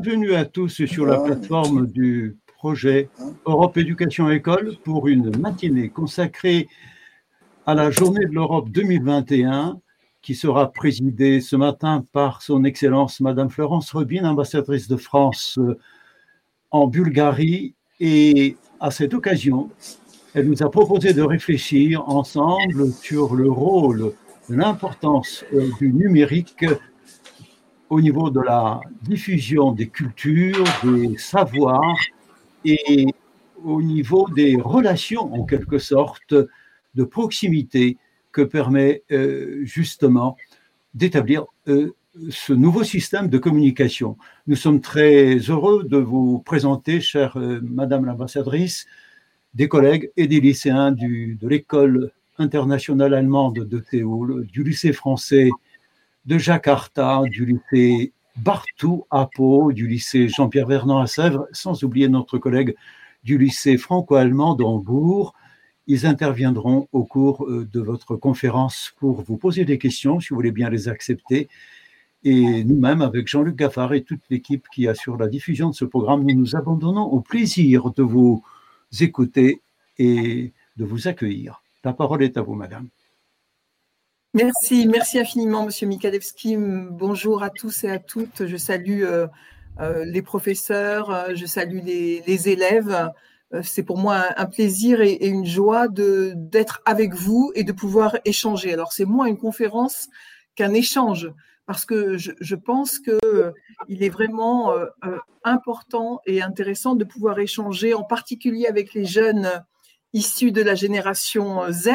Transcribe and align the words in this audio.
bienvenue 0.00 0.34
à 0.34 0.44
tous 0.44 0.84
sur 0.86 1.06
la 1.06 1.18
plateforme 1.20 1.86
du 1.86 2.36
projet 2.58 3.08
Europe 3.46 3.76
Éducation 3.76 4.28
École 4.28 4.76
pour 4.82 5.06
une 5.06 5.36
matinée 5.38 5.88
consacrée 5.88 6.68
à 7.64 7.74
la 7.74 7.92
journée 7.92 8.26
de 8.26 8.32
l'Europe 8.32 8.70
2021 8.70 9.78
qui 10.20 10.34
sera 10.34 10.72
présidée 10.72 11.40
ce 11.40 11.54
matin 11.54 12.04
par 12.12 12.42
son 12.42 12.64
Excellence 12.64 13.20
Madame 13.20 13.50
Florence 13.50 13.92
Rubin, 13.92 14.24
ambassadrice 14.24 14.88
de 14.88 14.96
France 14.96 15.58
euh, 15.58 15.78
en 16.72 16.88
Bulgarie. 16.88 17.74
Et 18.00 18.56
à 18.80 18.90
cette 18.90 19.14
occasion, 19.14 19.70
elle 20.34 20.48
nous 20.48 20.62
a 20.64 20.70
proposé 20.70 21.12
de 21.12 21.22
réfléchir 21.22 22.08
ensemble 22.08 22.90
sur 22.92 23.36
le 23.36 23.48
rôle, 23.48 24.12
l'importance 24.48 25.44
euh, 25.52 25.68
du 25.78 25.92
numérique 25.92 26.64
au 27.90 28.00
niveau 28.00 28.30
de 28.30 28.40
la 28.40 28.80
diffusion 29.02 29.72
des 29.72 29.88
cultures, 29.88 30.64
des 30.82 31.16
savoirs 31.18 31.98
et 32.64 33.06
au 33.64 33.82
niveau 33.82 34.28
des 34.34 34.56
relations, 34.56 35.32
en 35.34 35.44
quelque 35.44 35.78
sorte, 35.78 36.34
de 36.94 37.04
proximité 37.04 37.96
que 38.32 38.42
permet 38.42 39.02
euh, 39.10 39.60
justement 39.64 40.36
d'établir 40.94 41.44
euh, 41.68 41.94
ce 42.30 42.52
nouveau 42.52 42.84
système 42.84 43.28
de 43.28 43.38
communication. 43.38 44.16
Nous 44.46 44.56
sommes 44.56 44.80
très 44.80 45.36
heureux 45.36 45.84
de 45.84 45.96
vous 45.96 46.38
présenter, 46.40 47.00
chère 47.00 47.36
euh, 47.36 47.60
Madame 47.62 48.04
l'ambassadrice, 48.04 48.86
des 49.54 49.68
collègues 49.68 50.10
et 50.16 50.26
des 50.26 50.40
lycéens 50.40 50.92
de 50.92 51.48
l'école 51.48 52.10
internationale 52.38 53.14
allemande 53.14 53.60
de 53.60 53.84
Séoul, 53.88 54.46
du 54.46 54.64
lycée 54.64 54.92
français 54.92 55.50
de 56.26 56.38
Jakarta, 56.38 57.22
du 57.26 57.46
lycée 57.46 58.12
Bartou 58.36 59.06
à 59.10 59.28
Pau, 59.32 59.72
du 59.72 59.86
lycée 59.86 60.28
Jean-Pierre 60.28 60.66
Vernant 60.66 60.98
à 60.98 61.06
Sèvres, 61.06 61.46
sans 61.52 61.84
oublier 61.84 62.08
notre 62.08 62.38
collègue 62.38 62.74
du 63.22 63.38
lycée 63.38 63.76
franco-allemand 63.76 64.54
d'Hambourg. 64.54 65.34
Ils 65.86 66.06
interviendront 66.06 66.88
au 66.92 67.04
cours 67.04 67.46
euh, 67.46 67.68
de 67.70 67.80
votre 67.80 68.16
conférence 68.16 68.94
pour 68.98 69.22
vous 69.22 69.36
poser 69.36 69.64
des 69.64 69.78
questions, 69.78 70.18
si 70.18 70.30
vous 70.30 70.36
voulez 70.36 70.50
bien 70.50 70.70
les 70.70 70.88
accepter. 70.88 71.48
Et 72.24 72.64
nous-mêmes, 72.64 73.02
avec 73.02 73.28
Jean-Luc 73.28 73.56
Gaffard 73.56 73.92
et 73.92 74.02
toute 74.02 74.22
l'équipe 74.30 74.66
qui 74.72 74.88
assure 74.88 75.18
la 75.18 75.28
diffusion 75.28 75.68
de 75.68 75.74
ce 75.74 75.84
programme, 75.84 76.24
nous 76.24 76.34
nous 76.34 76.56
abandonnons 76.56 77.04
au 77.04 77.20
plaisir 77.20 77.90
de 77.90 78.02
vous 78.02 78.42
écouter 78.98 79.60
et 79.98 80.52
de 80.76 80.84
vous 80.84 81.06
accueillir. 81.06 81.62
La 81.84 81.92
parole 81.92 82.22
est 82.22 82.38
à 82.38 82.42
vous, 82.42 82.54
madame. 82.54 82.88
Merci, 84.34 84.88
merci 84.88 85.20
infiniment, 85.20 85.64
Monsieur 85.64 85.86
Mikalewski. 85.86 86.56
Bonjour 86.58 87.44
à 87.44 87.50
tous 87.50 87.84
et 87.84 87.88
à 87.88 88.00
toutes. 88.00 88.46
Je 88.46 88.56
salue 88.56 89.04
euh, 89.04 89.28
euh, 89.78 90.04
les 90.04 90.22
professeurs, 90.22 91.08
euh, 91.10 91.34
je 91.36 91.46
salue 91.46 91.78
les, 91.84 92.48
élèves. 92.48 93.12
C'est 93.62 93.84
pour 93.84 93.96
moi 93.96 94.24
un, 94.36 94.46
plaisir 94.46 95.00
et, 95.02 95.24
une 95.24 95.46
joie 95.46 95.86
d'être 95.86 96.82
avec 96.84 97.14
vous 97.14 97.52
et 97.54 97.62
de 97.62 97.70
pouvoir 97.70 98.16
échanger. 98.24 98.72
Alors 98.72 98.92
c'est 98.92 99.04
moins 99.04 99.26
une 99.26 99.38
conférence 99.38 100.08
qu'un 100.56 100.74
échange 100.74 101.32
parce 101.66 101.84
que 101.84 102.18
je, 102.18 102.54
pense 102.56 102.98
que 102.98 103.20
il 103.86 104.02
est 104.02 104.08
vraiment 104.08 104.74
important 105.44 106.20
et 106.26 106.42
intéressant 106.42 106.96
de 106.96 107.04
pouvoir 107.04 107.38
échanger, 107.38 107.94
en 107.94 108.02
particulier 108.02 108.66
avec 108.66 108.94
les 108.94 109.04
jeunes 109.04 109.48
issus 110.14 110.52
de 110.52 110.62
la 110.62 110.74
génération 110.74 111.70
Z, 111.70 111.90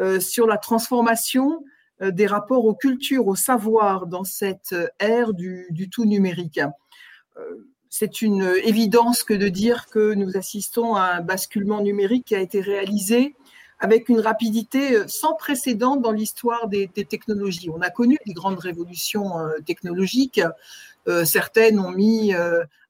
euh, 0.00 0.18
sur 0.18 0.48
la 0.48 0.58
transformation 0.58 1.64
euh, 2.02 2.10
des 2.10 2.26
rapports 2.26 2.64
aux 2.64 2.74
cultures, 2.74 3.28
au 3.28 3.36
savoir 3.36 4.08
dans 4.08 4.24
cette 4.24 4.72
euh, 4.72 4.88
ère 4.98 5.32
du, 5.32 5.88
tout 5.88 6.04
numérique. 6.04 6.60
C'est 7.90 8.22
une 8.22 8.42
évidence 8.64 9.22
que 9.22 9.34
de 9.34 9.48
dire 9.48 9.86
que 9.86 10.14
nous 10.14 10.36
assistons 10.36 10.96
à 10.96 11.16
un 11.16 11.20
basculement 11.20 11.80
numérique 11.80 12.26
qui 12.26 12.34
a 12.34 12.40
été 12.40 12.60
réalisé 12.60 13.36
avec 13.78 14.08
une 14.08 14.18
rapidité 14.18 15.06
sans 15.06 15.34
précédent 15.34 15.96
dans 15.96 16.10
l'histoire 16.10 16.66
des, 16.66 16.88
technologies. 16.88 17.70
On 17.70 17.80
a 17.80 17.90
connu 17.90 18.18
des 18.26 18.32
grandes 18.32 18.58
révolutions 18.58 19.34
technologiques. 19.66 20.40
certaines 21.24 21.78
ont 21.78 21.90
mis 21.90 22.32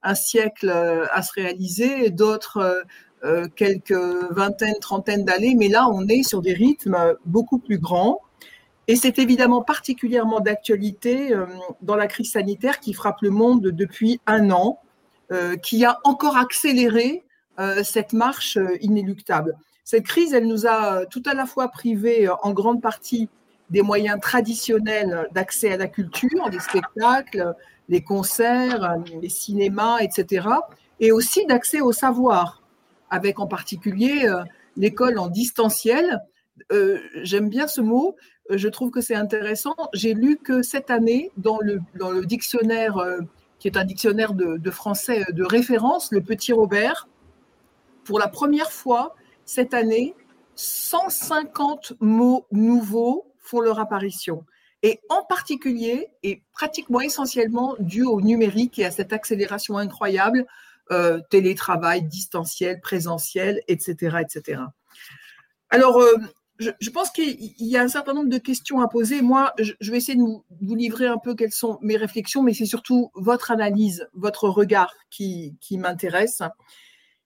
un 0.03 0.15
siècle 0.15 0.71
à 0.71 1.23
se 1.23 1.33
réaliser, 1.33 2.11
d'autres 2.11 2.85
euh, 3.25 3.49
quelques 3.57 3.95
vingtaines, 4.33 4.79
trentaines 4.83 5.25
d'années, 5.25 5.55
mais 5.57 5.69
là, 5.69 5.89
on 5.91 6.07
est 6.09 6.23
sur 6.23 6.43
des 6.43 6.53
rythmes 6.53 7.17
beaucoup 7.25 7.59
plus 7.59 7.79
grands. 7.79 8.21
Et 8.87 8.97
c'est 8.97 9.19
évidemment 9.19 9.63
particulièrement 9.63 10.41
d'actualité 10.41 11.33
euh, 11.33 11.47
dans 11.81 11.97
la 11.97 12.07
crise 12.07 12.33
sanitaire 12.33 12.81
qui 12.81 12.93
frappe 12.93 13.23
le 13.23 13.31
monde 13.31 13.63
depuis 13.63 14.21
un 14.27 14.51
an, 14.51 14.79
euh, 15.33 15.57
qui 15.57 15.87
a 15.87 16.01
encore 16.05 16.37
accéléré 16.37 17.23
cette 17.85 18.13
marche 18.13 18.59
inéluctable. 18.81 19.57
Cette 19.85 20.03
crise, 20.07 20.35
elle 20.35 20.49
nous 20.49 20.67
a 20.67 21.07
tout 21.07 21.23
à 21.25 21.35
la 21.35 21.47
fois 21.47 21.69
privé 21.69 22.29
en 22.43 22.53
grande 22.53 22.83
partie 22.83 23.29
des 23.71 23.83
moyens 23.83 24.19
traditionnels 24.21 25.29
d'accès 25.31 25.71
à 25.71 25.77
la 25.77 25.87
culture, 25.87 26.51
des 26.51 26.59
spectacles, 26.59 27.55
les 27.89 28.03
concerts, 28.03 28.97
les 29.23 29.29
cinémas, 29.29 29.99
etc., 30.01 30.49
et 30.99 31.13
aussi 31.13 31.47
d'accès 31.47 31.81
au 31.81 31.93
savoir 31.93 32.64
avec 33.15 33.39
en 33.39 33.47
particulier 33.47 34.27
euh, 34.27 34.43
l'école 34.77 35.19
en 35.19 35.29
distanciel. 35.29 36.21
Euh, 36.73 36.99
j'aime 37.23 37.49
bien 37.49 37.69
ce 37.69 37.81
mot, 37.81 38.17
euh, 38.51 38.59
je 38.59 38.69
trouve 38.69 38.91
que 38.91 39.01
c'est 39.01 39.15
intéressant. 39.15 39.77
J'ai 39.93 40.15
lu 40.15 40.37
que 40.37 40.63
cette 40.63 40.91
année, 40.91 41.31
dans 41.37 41.61
le, 41.61 41.79
dans 41.97 42.11
le 42.11 42.27
dictionnaire, 42.27 42.97
qui 43.61 43.69
est 43.69 43.77
un 43.77 43.85
dictionnaire 43.85 44.35
de, 44.35 44.71
français 44.71 45.25
de 45.33 45.45
référence, 45.45 46.11
le 46.11 46.21
Petit 46.21 46.53
Robert, 46.53 47.09
pour 48.03 48.19
la 48.19 48.29
première 48.29 48.73
fois 48.73 49.15
cette 49.45 49.75
année, 49.75 50.15
150 50.57 51.95
mots 52.01 52.47
nouveaux 52.51 53.27
font 53.39 53.61
leur 53.61 53.79
apparition. 53.79 54.45
Et 54.83 55.01
en 55.09 55.23
particulier, 55.25 56.09
et 56.23 56.43
pratiquement 56.53 57.01
essentiellement 57.01 57.77
dû 57.79 58.03
au 58.03 58.21
numérique 58.21 58.79
et 58.79 58.85
à 58.85 58.91
cette 58.91 59.13
accélération 59.13 59.79
incroyable 59.79 60.47
euh, 60.91 61.21
télétravail, 61.31 62.03
distanciel, 62.03 62.79
présentiel, 62.81 63.63
etc. 63.69 64.19
etc. 64.21 64.63
Alors, 65.71 65.99
euh, 65.99 66.15
je, 66.59 66.91
pense 66.91 67.11
qu'il 67.11 67.55
y 67.59 67.77
a 67.77 67.83
un 67.83 67.89
certain 67.89 68.13
nombre 68.13 68.29
de 68.29 68.39
questions 68.39 68.81
à 68.81 68.89
poser. 68.89 69.23
Moi, 69.23 69.55
je, 69.59 69.91
vais 69.91 69.97
essayer 69.97 70.19
de 70.19 70.23
vous, 70.23 70.45
livrer 70.75 71.07
un 71.07 71.17
peu 71.17 71.35
quelles 71.35 71.53
sont 71.53 71.79
mes 71.81 71.97
réflexions, 71.97 72.43
mais 72.43 72.53
c'est 72.53 72.67
surtout 72.67 73.11
votre 73.15 73.51
analyse, 73.51 74.07
votre 74.13 74.49
regard 74.49 74.95
qui, 75.11 75.57
m'intéresse. 75.71 76.43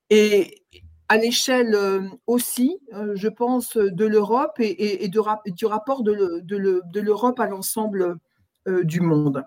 Et 0.09 0.63
à 1.09 1.17
l'échelle 1.17 1.75
euh, 1.75 2.09
aussi, 2.29 2.79
je 3.15 3.29
pense, 3.29 3.77
de 3.77 4.07
l'Europe 4.07 4.61
et, 4.61 5.09
du 5.09 5.67
rapport 5.67 6.05
de 6.05 7.01
l'Europe 7.01 7.41
à 7.41 7.47
l'ensemble 7.47 8.19
du 8.67 9.01
monde. 9.01 9.45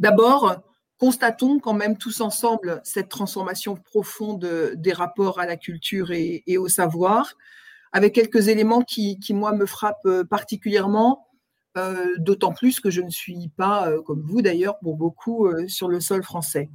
D'abord, 0.00 0.64
constatons 0.98 1.58
quand 1.58 1.72
même 1.72 1.96
tous 1.96 2.20
ensemble 2.20 2.80
cette 2.84 3.08
transformation 3.08 3.76
profonde 3.76 4.74
des 4.76 4.92
rapports 4.92 5.40
à 5.40 5.46
la 5.46 5.56
culture 5.56 6.12
et, 6.12 6.58
au 6.58 6.68
savoir, 6.68 7.34
avec 7.92 8.14
quelques 8.14 8.48
éléments 8.48 8.82
qui, 8.82 9.18
moi, 9.30 9.52
me 9.52 9.66
frappent 9.66 10.06
euh, 10.06 10.24
particulièrement, 10.24 11.28
euh, 11.76 12.14
d'autant 12.18 12.52
plus 12.52 12.80
que 12.80 12.90
je 12.90 13.00
ne 13.00 13.10
suis 13.10 13.48
pas, 13.56 13.88
euh, 13.88 14.02
comme 14.02 14.22
vous 14.22 14.42
d'ailleurs, 14.42 14.78
pour 14.78 14.96
beaucoup, 14.96 15.48
sur 15.68 15.88
le 15.88 16.00
sol 16.00 16.22
français. 16.22 16.70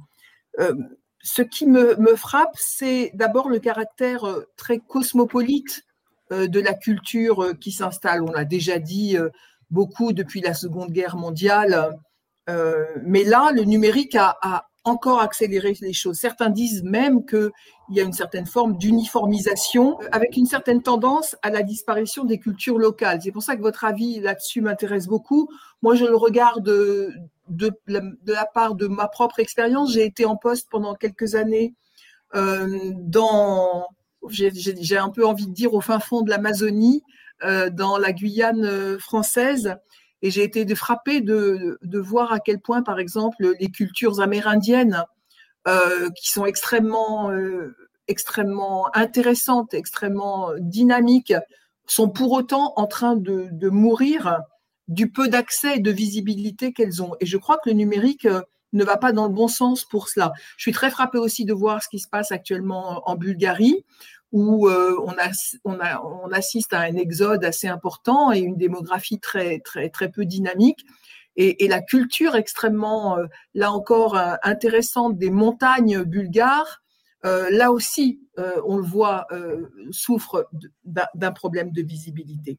ce 1.22 1.42
qui 1.42 1.66
me, 1.66 1.96
me 1.96 2.16
frappe, 2.16 2.54
c'est 2.56 3.10
d'abord 3.14 3.48
le 3.48 3.58
caractère 3.58 4.24
très 4.56 4.78
cosmopolite 4.78 5.84
de 6.30 6.60
la 6.60 6.74
culture 6.74 7.58
qui 7.60 7.72
s'installe. 7.72 8.22
On 8.22 8.32
l'a 8.32 8.44
déjà 8.44 8.78
dit 8.78 9.16
beaucoup 9.70 10.12
depuis 10.12 10.40
la 10.40 10.54
Seconde 10.54 10.92
Guerre 10.92 11.16
mondiale 11.16 11.98
euh, 12.48 12.84
mais 13.04 13.24
là, 13.24 13.52
le 13.52 13.62
numérique 13.62 14.16
a, 14.16 14.66
encore 14.84 15.20
accéléré 15.20 15.76
les 15.82 15.92
choses. 15.92 16.16
Certains 16.16 16.48
disent 16.48 16.82
même 16.82 17.26
qu'il 17.26 17.50
y 17.90 18.00
a 18.00 18.02
une 18.02 18.14
certaine 18.14 18.46
forme 18.46 18.78
d'uniformisation 18.78 19.98
avec 20.10 20.38
une 20.38 20.46
certaine 20.46 20.82
tendance 20.82 21.36
à 21.42 21.50
la 21.50 21.62
disparition 21.62 22.24
des 22.24 22.38
cultures 22.38 22.78
locales. 22.78 23.20
C'est 23.22 23.30
pour 23.30 23.42
ça 23.42 23.56
que 23.56 23.60
votre 23.60 23.84
avis 23.84 24.20
là-dessus 24.20 24.62
m'intéresse 24.62 25.06
beaucoup. 25.06 25.50
Moi, 25.82 25.96
je 25.96 26.06
le 26.06 26.16
regarde 26.16 26.64
de, 26.64 27.12
la, 27.86 28.46
part 28.46 28.74
de 28.74 28.86
ma 28.86 29.06
propre 29.06 29.38
expérience. 29.38 29.92
J'ai 29.92 30.06
été 30.06 30.24
en 30.24 30.36
poste 30.36 30.68
pendant 30.70 30.94
quelques 30.94 31.34
années 31.34 31.74
euh, 32.34 32.92
dans, 32.94 33.86
j'ai 34.30 34.96
un 34.96 35.10
peu 35.10 35.26
envie 35.26 35.46
de 35.46 35.52
dire, 35.52 35.74
au 35.74 35.82
fin 35.82 36.00
fond 36.00 36.22
de 36.22 36.30
l'Amazonie, 36.30 37.02
euh, 37.44 37.68
dans 37.68 37.98
la 37.98 38.14
Guyane 38.14 38.98
française. 38.98 39.76
Et 40.22 40.30
j'ai 40.30 40.42
été 40.42 40.74
frappée 40.74 41.20
de, 41.20 41.78
voir 41.98 42.32
à 42.32 42.40
quel 42.40 42.60
point, 42.60 42.82
par 42.82 42.98
exemple, 42.98 43.54
les 43.58 43.70
cultures 43.70 44.20
amérindiennes, 44.20 45.04
euh, 45.68 46.08
qui 46.10 46.30
sont 46.30 46.46
extrêmement, 46.46 47.30
euh, 47.30 47.74
extrêmement 48.08 48.94
intéressantes, 48.94 49.74
extrêmement 49.74 50.50
dynamiques, 50.58 51.34
sont 51.86 52.08
pour 52.08 52.32
autant 52.32 52.72
en 52.76 52.86
train 52.86 53.16
de, 53.16 53.48
de 53.50 53.68
mourir 53.68 54.40
du 54.90 55.10
peu 55.10 55.28
d'accès 55.28 55.76
et 55.76 55.80
de 55.80 55.90
visibilité 55.90 56.72
qu'elles 56.72 57.02
ont. 57.02 57.14
Et 57.20 57.26
je 57.26 57.36
crois 57.36 57.58
que 57.58 57.70
le 57.70 57.76
numérique 57.76 58.26
euh, 58.26 58.42
ne 58.72 58.84
va 58.84 58.96
pas 58.96 59.12
dans 59.12 59.26
le 59.26 59.32
bon 59.32 59.48
sens 59.48 59.84
pour 59.84 60.08
cela. 60.08 60.32
Je 60.56 60.62
suis 60.62 60.72
très 60.72 60.90
frappée 60.90 61.18
aussi 61.18 61.44
de 61.44 61.52
voir 61.52 61.82
ce 61.82 61.88
qui 61.88 61.98
se 61.98 62.08
passe 62.08 62.32
actuellement 62.32 63.08
en 63.08 63.16
Bulgarie, 63.16 63.84
où 64.32 64.68
euh, 64.68 64.96
on, 65.04 65.14
on, 65.64 66.32
assiste 66.32 66.72
à 66.72 66.80
un 66.80 66.94
exode 66.94 67.44
assez 67.44 67.66
important 67.68 68.32
et 68.32 68.38
une 68.38 68.56
démographie 68.56 69.18
très, 69.18 69.58
très, 69.60 69.88
très 69.88 70.10
peu 70.10 70.24
dynamique. 70.24 70.84
Et, 71.36 71.68
la 71.68 71.80
culture 71.80 72.34
extrêmement, 72.34 73.16
euh, 73.16 73.26
là 73.54 73.72
encore, 73.72 74.16
euh, 74.16 74.34
intéressante 74.42 75.16
des 75.16 75.30
montagnes 75.30 76.02
bulgares, 76.02 76.82
là 77.22 77.70
aussi, 77.70 78.18
on 78.64 78.78
le 78.78 78.82
voit, 78.82 79.26
souffre 79.90 80.48
d'un 80.84 81.32
problème 81.32 81.70
de 81.70 81.82
visibilité. 81.82 82.58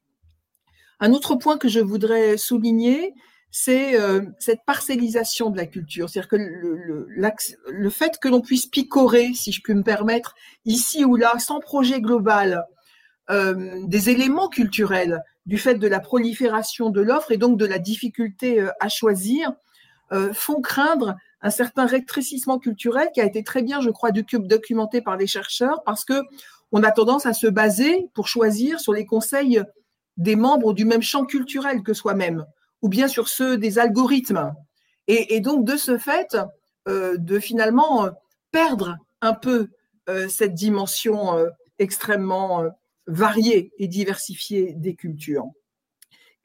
Un 1.00 1.14
autre 1.14 1.34
point 1.34 1.58
que 1.58 1.68
je 1.68 1.80
voudrais 1.80 2.38
souligner, 2.38 3.16
c'est 3.52 4.00
euh, 4.00 4.22
cette 4.40 4.64
parcellisation 4.66 5.50
de 5.50 5.58
la 5.58 5.66
culture. 5.66 6.10
C'est-à-dire 6.10 6.30
que 6.30 6.38
le, 6.38 7.90
fait 7.90 8.18
que 8.18 8.30
l'on 8.30 8.40
puisse 8.40 8.66
picorer, 8.66 9.34
si 9.34 9.52
je 9.52 9.62
puis 9.62 9.74
me 9.74 9.84
permettre, 9.84 10.36
ici 10.66 11.04
ou 11.04 11.18
là, 11.18 11.38
sans 11.38 11.60
projet 11.60 12.00
global, 12.00 12.66
euh, 13.30 13.82
des 13.86 14.10
éléments 14.10 14.48
culturels 14.48 15.22
du 15.46 15.58
fait 15.58 15.76
de 15.76 15.88
la 15.88 16.00
prolifération 16.00 16.90
de 16.90 17.02
l'offre 17.02 17.32
et 17.32 17.38
donc 17.38 17.58
de 17.58 17.66
la 17.66 17.78
difficulté 17.78 18.62
euh, 18.62 18.70
à 18.80 18.90
choisir, 18.90 19.54
font 20.34 20.60
craindre 20.60 21.16
un 21.42 21.50
certain 21.50 21.86
rétrécissement 21.86 22.60
culturel 22.60 23.08
qui 23.14 23.22
a 23.22 23.26
été 23.26 23.46
très 23.46 23.62
bien, 23.62 23.80
je 23.80 23.90
crois, 23.90 24.12
documenté 24.12 25.00
par 25.00 25.16
les 25.16 25.26
chercheurs, 25.26 25.84
parce 25.86 26.04
que 26.04 26.22
on 26.74 26.84
a 26.84 26.92
tendance 26.92 27.26
à 27.26 27.32
se 27.32 27.48
baser 27.48 28.10
pour 28.14 28.28
choisir 28.28 28.82
sur 28.82 28.92
les 28.92 29.06
conseils 29.06 29.64
des 30.18 30.36
membres 30.36 30.74
du 30.74 30.84
même 30.84 31.02
champ 31.02 31.24
culturel 31.24 31.82
que 31.82 31.94
soi-même 31.94 32.46
ou 32.82 32.90
bien 32.90 33.08
sur 33.08 33.28
ceux 33.28 33.58
des 33.58 33.80
algorithmes. 33.80 34.54
Et, 35.08 35.42
donc, 35.42 35.66
de 35.66 35.76
ce 35.76 35.98
fait, 35.98 36.38
euh, 36.88 37.18
de 37.18 37.40
finalement 37.40 38.06
euh, 38.06 38.12
perdre 38.52 38.98
un 39.20 39.34
peu 39.34 39.70
euh, 40.10 40.30
cette 40.30 40.54
dimension 40.54 41.46
extrêmement 41.80 42.64
variée 43.08 43.72
et 43.78 43.88
diversifiée 43.88 44.74
des 44.74 44.96
cultures. 44.96 45.48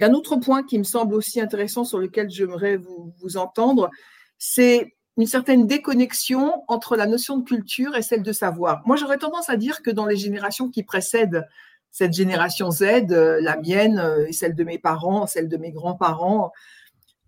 Un 0.00 0.12
autre 0.12 0.36
point 0.36 0.62
qui 0.62 0.78
me 0.78 0.84
semble 0.84 1.14
aussi 1.14 1.40
intéressant 1.40 1.84
sur 1.84 1.98
lequel 1.98 2.28
j'aimerais 2.30 2.76
vous 2.76 3.36
entendre, 3.36 3.90
c'est 4.38 4.96
une 5.16 5.26
certaine 5.26 5.66
déconnexion 5.66 6.62
entre 6.68 6.96
la 6.96 7.06
notion 7.06 7.38
de 7.38 7.44
culture 7.44 7.96
et 7.96 8.02
celle 8.02 8.22
de 8.22 8.32
savoir. 8.32 8.82
Moi, 8.86 8.96
j'aurais 8.96 9.18
tendance 9.18 9.48
à 9.48 9.56
dire 9.56 9.82
que 9.82 9.90
dans 9.90 10.06
les 10.06 10.16
générations 10.16 10.70
qui 10.70 10.82
précèdent 10.82 11.46
cette 11.96 12.12
génération 12.12 12.70
Z, 12.70 13.10
euh, 13.10 13.40
la 13.40 13.56
mienne 13.56 13.98
euh, 13.98 14.26
et 14.26 14.32
celle 14.34 14.54
de 14.54 14.64
mes 14.64 14.78
parents, 14.78 15.26
celle 15.26 15.48
de 15.48 15.56
mes 15.56 15.72
grands-parents, 15.72 16.52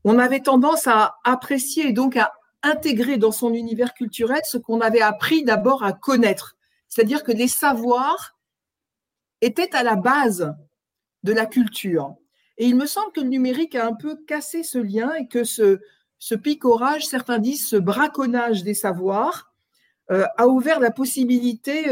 on 0.04 0.18
avait 0.18 0.40
tendance 0.40 0.86
à 0.86 1.16
apprécier 1.24 1.88
et 1.88 1.92
donc 1.94 2.18
à 2.18 2.34
intégrer 2.62 3.16
dans 3.16 3.32
son 3.32 3.54
univers 3.54 3.94
culturel 3.94 4.42
ce 4.44 4.58
qu'on 4.58 4.82
avait 4.82 5.00
appris 5.00 5.42
d'abord 5.42 5.84
à 5.84 5.94
connaître. 5.94 6.58
C'est-à-dire 6.86 7.24
que 7.24 7.32
les 7.32 7.48
savoirs 7.48 8.36
étaient 9.40 9.74
à 9.74 9.82
la 9.82 9.96
base 9.96 10.54
de 11.22 11.32
la 11.32 11.46
culture. 11.46 12.16
Et 12.58 12.66
il 12.66 12.76
me 12.76 12.84
semble 12.84 13.10
que 13.12 13.22
le 13.22 13.28
numérique 13.28 13.74
a 13.74 13.86
un 13.86 13.94
peu 13.94 14.16
cassé 14.26 14.62
ce 14.64 14.76
lien 14.76 15.14
et 15.14 15.28
que 15.28 15.44
ce, 15.44 15.80
ce 16.18 16.34
picorage, 16.34 17.06
certains 17.06 17.38
disent 17.38 17.66
ce 17.66 17.76
braconnage 17.76 18.64
des 18.64 18.74
savoirs, 18.74 19.50
euh, 20.10 20.26
a 20.36 20.46
ouvert 20.46 20.78
la 20.78 20.90
possibilité 20.90 21.88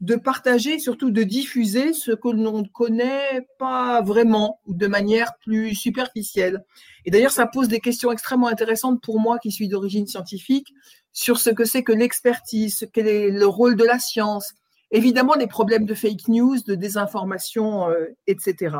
de 0.00 0.14
partager, 0.14 0.78
surtout 0.78 1.10
de 1.10 1.22
diffuser 1.22 1.92
ce 1.94 2.12
que 2.12 2.28
l'on 2.28 2.62
ne 2.62 2.68
connaît 2.68 3.46
pas 3.58 4.02
vraiment 4.02 4.60
ou 4.66 4.74
de 4.74 4.86
manière 4.86 5.36
plus 5.38 5.74
superficielle. 5.74 6.64
Et 7.06 7.10
d'ailleurs, 7.10 7.30
ça 7.30 7.46
pose 7.46 7.68
des 7.68 7.80
questions 7.80 8.12
extrêmement 8.12 8.48
intéressantes 8.48 9.02
pour 9.02 9.20
moi 9.20 9.38
qui 9.38 9.50
suis 9.50 9.68
d'origine 9.68 10.06
scientifique 10.06 10.74
sur 11.12 11.38
ce 11.38 11.48
que 11.48 11.64
c'est 11.64 11.82
que 11.82 11.92
l'expertise, 11.92 12.86
quel 12.92 13.08
est 13.08 13.30
le 13.30 13.46
rôle 13.46 13.76
de 13.76 13.84
la 13.84 13.98
science, 13.98 14.52
évidemment 14.90 15.34
les 15.34 15.46
problèmes 15.46 15.86
de 15.86 15.94
fake 15.94 16.28
news, 16.28 16.58
de 16.66 16.74
désinformation, 16.74 17.88
euh, 17.88 18.14
etc. 18.26 18.76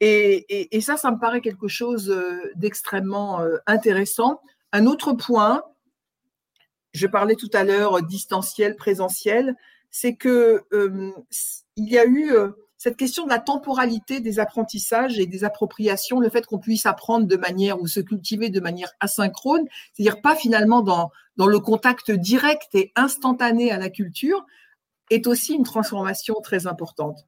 Et, 0.00 0.76
et, 0.76 0.80
ça, 0.80 0.96
ça 0.96 1.10
me 1.10 1.18
paraît 1.18 1.40
quelque 1.40 1.68
chose 1.68 2.08
euh, 2.10 2.52
d'extrêmement 2.54 3.40
euh, 3.40 3.56
intéressant. 3.66 4.40
Un 4.72 4.86
autre 4.86 5.12
point, 5.12 5.62
je 6.92 7.06
parlais 7.06 7.34
tout 7.34 7.50
à 7.52 7.64
l'heure 7.64 8.00
distanciel, 8.02 8.76
présentiel, 8.76 9.56
c'est 9.90 10.14
que 10.14 10.64
euh, 10.72 11.12
il 11.76 11.88
y 11.88 11.98
a 11.98 12.04
eu 12.04 12.32
euh, 12.32 12.50
cette 12.76 12.96
question 12.96 13.24
de 13.24 13.30
la 13.30 13.38
temporalité 13.38 14.20
des 14.20 14.38
apprentissages 14.38 15.18
et 15.18 15.26
des 15.26 15.44
appropriations, 15.44 16.20
le 16.20 16.30
fait 16.30 16.46
qu'on 16.46 16.58
puisse 16.58 16.86
apprendre 16.86 17.26
de 17.26 17.36
manière 17.36 17.80
ou 17.80 17.86
se 17.86 18.00
cultiver 18.00 18.50
de 18.50 18.60
manière 18.60 18.92
asynchrone, 19.00 19.64
c'est-à-dire 19.92 20.20
pas 20.20 20.36
finalement 20.36 20.82
dans, 20.82 21.10
dans 21.36 21.46
le 21.46 21.58
contact 21.58 22.10
direct 22.10 22.68
et 22.74 22.92
instantané 22.94 23.72
à 23.72 23.78
la 23.78 23.90
culture, 23.90 24.44
est 25.10 25.26
aussi 25.26 25.54
une 25.54 25.64
transformation 25.64 26.34
très 26.42 26.66
importante. 26.66 27.26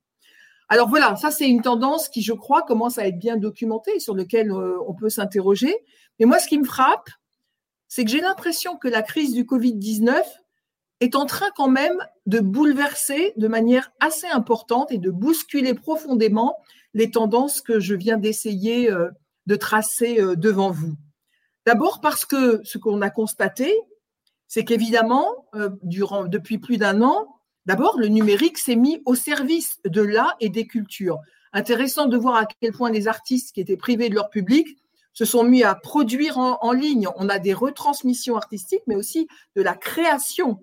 Alors 0.69 0.89
voilà, 0.89 1.17
ça 1.17 1.33
c'est 1.33 1.49
une 1.49 1.63
tendance 1.63 2.09
qui, 2.09 2.23
je 2.23 2.33
crois, 2.33 2.63
commence 2.63 2.99
à 2.99 3.07
être 3.09 3.19
bien 3.19 3.37
documentée, 3.37 3.99
sur 3.99 4.15
laquelle 4.15 4.53
euh, 4.53 4.79
on 4.87 4.95
peut 4.95 5.11
s'interroger. 5.11 5.75
Mais 6.21 6.27
moi, 6.27 6.39
ce 6.39 6.47
qui 6.47 6.59
me 6.59 6.65
frappe, 6.65 7.11
c'est 7.89 8.05
que 8.05 8.11
j'ai 8.11 8.21
l'impression 8.21 8.77
que 8.77 8.87
la 8.87 9.03
crise 9.03 9.35
du 9.35 9.43
Covid-19 9.43 10.23
est 11.01 11.17
en 11.17 11.27
train 11.27 11.49
quand 11.57 11.69
même 11.69 11.99
de 12.27 12.41
bouleverser 12.41 13.33
de 13.37 13.49
manière 13.49 13.91
assez 14.01 14.27
importante 14.27 14.93
et 14.93 14.99
de 14.99 15.11
bousculer 15.11 15.75
profondément 15.75 16.57
les 16.95 17.11
tendances 17.11 17.61
que 17.63 17.81
je 17.81 17.95
viens 17.95 18.19
d'essayer 18.19 18.91
euh, 18.91 19.09
de 19.47 19.57
tracer 19.57 20.21
euh, 20.21 20.37
devant 20.37 20.71
vous. 20.71 20.95
D'abord 21.67 22.01
parce 22.01 22.25
que 22.25 22.61
ce 22.65 22.79
qu'on 22.79 23.01
a 23.03 23.11
constaté, 23.11 23.75
c'est 24.47 24.65
qu'évidemment, 24.65 25.47
euh, 25.55 25.71
durant, 25.83 26.25
depuis 26.25 26.59
plus 26.59 26.77
d'un 26.77 27.03
an, 27.03 27.29
d'abord, 27.67 27.99
le 27.99 28.09
numérique 28.09 28.59
s'est 28.59 28.77
mis 28.77 29.03
au 29.07 29.15
service 29.15 29.79
de 29.85 30.03
l'art 30.03 30.37
et 30.41 30.49
des 30.49 30.67
cultures. 30.67 31.19
Intéressant 31.53 32.07
de 32.07 32.17
voir 32.17 32.37
à 32.37 32.47
quel 32.61 32.73
point 32.73 32.91
les 32.91 33.09
artistes 33.09 33.53
qui 33.55 33.61
étaient 33.61 33.77
privés 33.77 34.09
de 34.09 34.15
leur 34.15 34.31
public 34.31 34.77
se 35.13 35.25
sont 35.25 35.45
mis 35.45 35.65
à 35.65 35.75
produire 35.75 36.39
en 36.39 36.73
ligne. 36.73 37.09
On 37.17 37.29
a 37.29 37.39
des 37.39 37.53
retransmissions 37.53 38.37
artistiques, 38.37 38.83
mais 38.87 38.95
aussi 38.95 39.27
de 39.57 39.63
la 39.63 39.75
création 39.75 40.61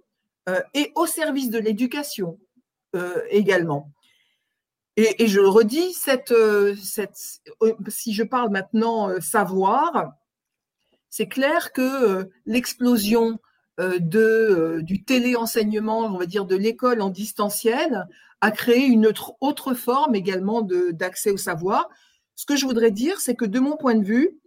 et 0.74 0.92
au 0.96 1.06
service 1.06 1.50
de 1.50 1.60
l'éducation 1.60 2.40
euh, 2.96 3.22
également. 3.30 3.92
Et, 4.96 5.28
je 5.28 5.40
le 5.40 5.50
redis, 5.50 5.94
euh, 6.32 6.76
si 7.88 8.14
je 8.14 8.24
parle 8.24 8.50
maintenant 8.50 9.22
savoir, 9.22 10.14
c'est 11.10 11.28
clair 11.28 11.72
que 11.72 12.30
l'explosion 12.46 13.40
du 14.00 15.04
téléenseignement, 15.06 16.00
on 16.00 16.18
va 16.18 16.26
dire 16.26 16.46
de 16.46 16.56
l'école 16.56 17.02
en 17.02 17.10
distanciel, 17.10 18.08
a 18.42 18.52
créé 18.52 18.86
une 18.86 19.06
autre, 19.06 19.34
autre 19.42 19.74
forme 19.74 20.16
également 20.16 20.62
d'accès 20.62 21.32
au 21.32 21.38
savoir. 21.38 21.90
Ce 22.36 22.46
que 22.46 22.56
je 22.56 22.66
voudrais 22.66 22.92
dire, 22.92 23.20
c'est 23.20 23.36
que 23.36 23.46
de 23.46 23.60
mon 23.60 23.78
point 23.78 23.96
de 23.96 24.04
vue, 24.04 24.40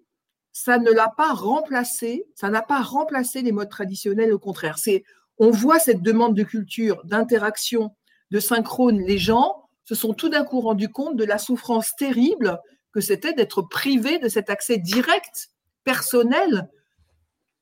ça 0.53 0.79
ne 0.79 0.91
l'a 0.91 1.13
pas 1.17 1.33
remplacé, 1.33 2.27
ça 2.35 2.51
n'a 2.51 2.63
pas 2.63 2.83
remplacé 2.83 3.43
les 3.43 3.53
modes 3.53 3.71
traditionnels, 3.71 4.33
au 4.33 4.39
contraire. 4.39 4.79
C'est 4.79 5.05
on 5.41 5.51
voit 5.51 5.79
cette 5.79 6.03
demande 6.03 6.37
de 6.37 6.45
culture, 6.45 7.03
d'interaction, 7.05 7.97
de 8.31 8.39
synchrone. 8.39 9.01
Les 9.01 9.19
gens 9.19 9.65
se 9.85 9.95
sont 9.95 10.13
tout 10.13 10.29
d'un 10.29 10.45
coup 10.45 10.61
rendus 10.61 10.91
compte 10.91 11.17
de 11.17 11.25
la 11.25 11.39
souffrance 11.39 11.97
terrible 11.97 12.61
que 12.93 13.01
c'était 13.01 13.33
d'être 13.33 13.63
privé 13.63 14.19
de 14.19 14.29
cet 14.29 14.51
accès 14.51 14.77
direct, 14.77 15.49
personnel, 15.83 16.69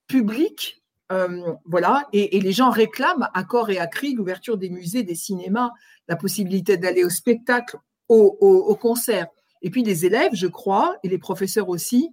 public. 0.08 0.82
Euh, 1.12 1.54
voilà, 1.64 2.06
et, 2.12 2.38
les 2.40 2.52
gens 2.52 2.68
réclament 2.68 3.28
à 3.32 3.44
corps 3.44 3.70
et 3.70 3.78
à 3.78 3.86
cri 3.86 4.12
l'ouverture 4.12 4.58
des 4.58 4.70
musées, 4.70 5.04
des 5.04 5.14
cinémas, 5.14 5.70
la 6.08 6.16
possibilité 6.16 6.76
d'aller 6.76 7.04
au 7.04 7.10
spectacle, 7.10 7.78
au, 8.08 8.76
concert. 8.80 9.28
Et 9.62 9.70
puis 9.70 9.84
les 9.84 10.04
élèves, 10.04 10.34
je 10.34 10.48
crois, 10.48 10.96
et 11.04 11.08
les 11.08 11.18
professeurs 11.18 11.68
aussi, 11.68 12.10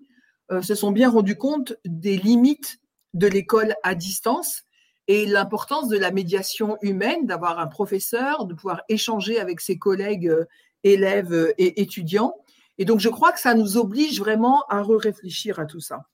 euh, 0.52 0.62
se 0.62 0.76
sont 0.76 0.92
bien 0.92 1.10
rendus 1.10 1.38
compte 1.38 1.74
des 1.86 2.18
limites 2.18 2.78
de 3.14 3.28
l'école 3.28 3.76
à 3.84 3.96
distance 3.96 4.65
et 5.08 5.26
l'importance 5.26 5.88
de 5.88 5.98
la 5.98 6.12
médiation 6.12 6.78
humaine, 6.82 7.26
d'avoir 7.26 7.60
un 7.60 7.68
professeur, 7.68 8.46
de 8.46 8.54
pouvoir 8.54 8.82
échanger 8.90 9.40
avec 9.40 9.62
ses 9.62 9.78
collègues 9.78 10.28
euh, 10.28 10.46
élèves 10.84 11.34
euh, 11.34 11.54
et 11.58 11.82
étudiants. 11.82 12.36
Et 12.78 12.86
donc, 12.86 13.00
je 13.00 13.10
crois 13.10 13.32
que 13.32 13.40
ça 13.40 13.54
nous 13.54 13.78
oblige 13.78 14.20
vraiment 14.20 14.64
à 14.68 14.82
réfléchir 14.84 15.60
à 15.60 15.66
tout 15.66 15.80
ça. 15.80 16.08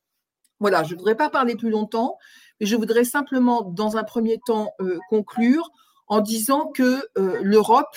Voilà, 0.60 0.83
je 0.83 0.93
ne 0.93 1.00
voudrais 1.00 1.15
pas 1.15 1.29
parler 1.29 1.55
plus 1.55 1.69
longtemps, 1.69 2.17
mais 2.60 2.67
je 2.67 2.75
voudrais 2.75 3.05
simplement, 3.05 3.63
dans 3.63 3.98
un 3.98 4.03
premier 4.03 4.39
temps, 4.45 4.74
euh, 4.79 5.00
conclure 5.10 5.71
en 6.07 6.19
disant 6.19 6.67
que 6.67 7.07
l'Europe 7.15 7.95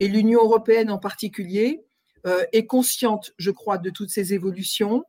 et 0.00 0.08
l'Union 0.08 0.42
européenne 0.42 0.90
en 0.90 0.98
particulier 0.98 1.84
est 2.24 2.66
consciente, 2.66 3.34
je 3.38 3.52
crois, 3.52 3.78
de 3.78 3.88
toutes 3.88 4.10
ces 4.10 4.34
évolutions 4.34 5.04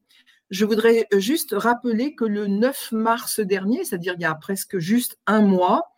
je 0.53 0.65
voudrais 0.65 1.07
juste 1.13 1.55
rappeler 1.57 2.13
que 2.13 2.25
le 2.25 2.45
9 2.45 2.91
mars 2.91 3.39
dernier, 3.39 3.83
c'est-à-dire 3.83 4.13
il 4.15 4.21
y 4.21 4.25
a 4.25 4.35
presque 4.35 4.77
juste 4.77 5.17
un 5.25 5.41
mois, 5.41 5.91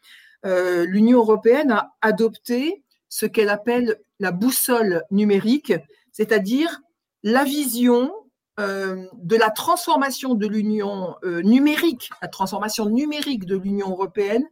euh, 0.46 0.86
l'Union 0.86 1.20
européenne 1.20 1.72
a 1.72 1.92
adopté 2.02 2.86
ce 3.10 3.26
qu'elle 3.26 3.50
appelle 3.50 3.98
la 4.22 4.32
boussole 4.32 5.04
numérique, 5.12 5.74
c'est-à-dire 6.14 6.80
la 7.22 7.44
vision 7.44 8.14
de 8.58 9.36
la 9.36 9.50
transformation 9.50 10.34
de 10.34 10.48
l'Union 10.48 11.16
numérique, 11.26 12.10
la 12.22 12.30
transformation 12.30 12.86
numérique 12.86 13.44
de 13.44 13.58
l'Union 13.58 13.90
européenne 13.90 14.46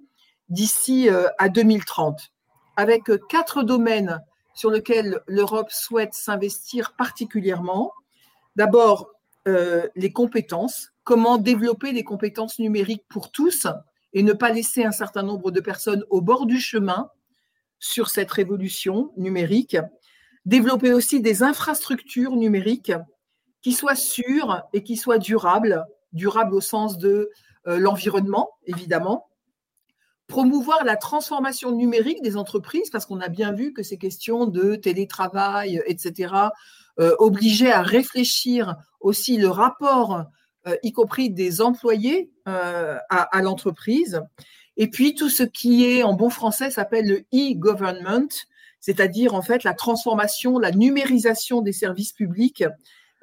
d'ici 0.49 1.07
à 1.37 1.47
2030, 1.47 2.19
avec 2.75 3.03
quatre 3.29 3.63
domaines 3.63 4.19
sur 4.53 4.71
lesquels 4.71 5.21
l'Europe 5.27 5.71
souhaite 5.71 6.13
s'investir 6.13 6.95
particulièrement. 6.97 7.93
D'abord, 8.57 9.13
les 9.45 10.11
compétences, 10.13 10.93
comment 11.03 11.37
développer 11.37 11.93
des 11.93 12.03
compétences 12.03 12.59
numériques 12.59 13.05
pour 13.09 13.31
tous 13.31 13.67
et 14.13 14.23
ne 14.23 14.33
pas 14.33 14.51
laisser 14.51 14.83
un 14.83 14.91
certain 14.91 15.23
nombre 15.23 15.51
de 15.51 15.59
personnes 15.59 16.05
au 16.09 16.21
bord 16.21 16.45
du 16.45 16.59
chemin 16.59 17.09
sur 17.79 18.09
cette 18.09 18.31
révolution 18.31 19.11
numérique. 19.17 19.77
Développer 20.45 20.93
aussi 20.93 21.21
des 21.21 21.43
infrastructures 21.43 22.35
numériques 22.35 22.93
qui 23.61 23.73
soient 23.73 23.95
sûres 23.95 24.63
et 24.73 24.83
qui 24.83 24.97
soient 24.97 25.17
durables, 25.17 25.83
durables 26.11 26.53
au 26.53 26.61
sens 26.61 26.97
de 26.97 27.31
euh, 27.67 27.79
l'environnement, 27.79 28.51
évidemment. 28.65 29.27
Promouvoir 30.27 30.83
la 30.85 30.95
transformation 30.95 31.71
numérique 31.71 32.21
des 32.21 32.37
entreprises, 32.37 32.89
parce 32.89 33.05
qu'on 33.05 33.19
a 33.19 33.29
bien 33.29 33.51
vu 33.51 33.73
que 33.73 33.83
ces 33.83 33.97
questions 33.97 34.45
de 34.45 34.75
télétravail, 34.75 35.81
etc., 35.85 36.33
euh, 36.99 37.15
obligeaient 37.19 37.71
à 37.71 37.81
réfléchir 37.81 38.75
aussi 38.99 39.37
le 39.37 39.49
rapport, 39.49 40.25
euh, 40.67 40.75
y 40.83 40.91
compris 40.91 41.29
des 41.29 41.61
employés, 41.61 42.29
à 42.45 43.41
l'entreprise. 43.41 44.21
Et 44.75 44.89
puis 44.89 45.15
tout 45.15 45.29
ce 45.29 45.43
qui 45.43 45.85
est 45.85 46.03
en 46.03 46.13
bon 46.13 46.29
français 46.29 46.71
s'appelle 46.71 47.07
le 47.07 47.19
e-government, 47.33 48.27
c'est-à-dire 48.81 49.33
en 49.33 49.41
fait 49.41 49.63
la 49.63 49.73
transformation, 49.73 50.59
la 50.59 50.71
numérisation 50.71 51.61
des 51.61 51.71
services 51.71 52.11
publics. 52.11 52.65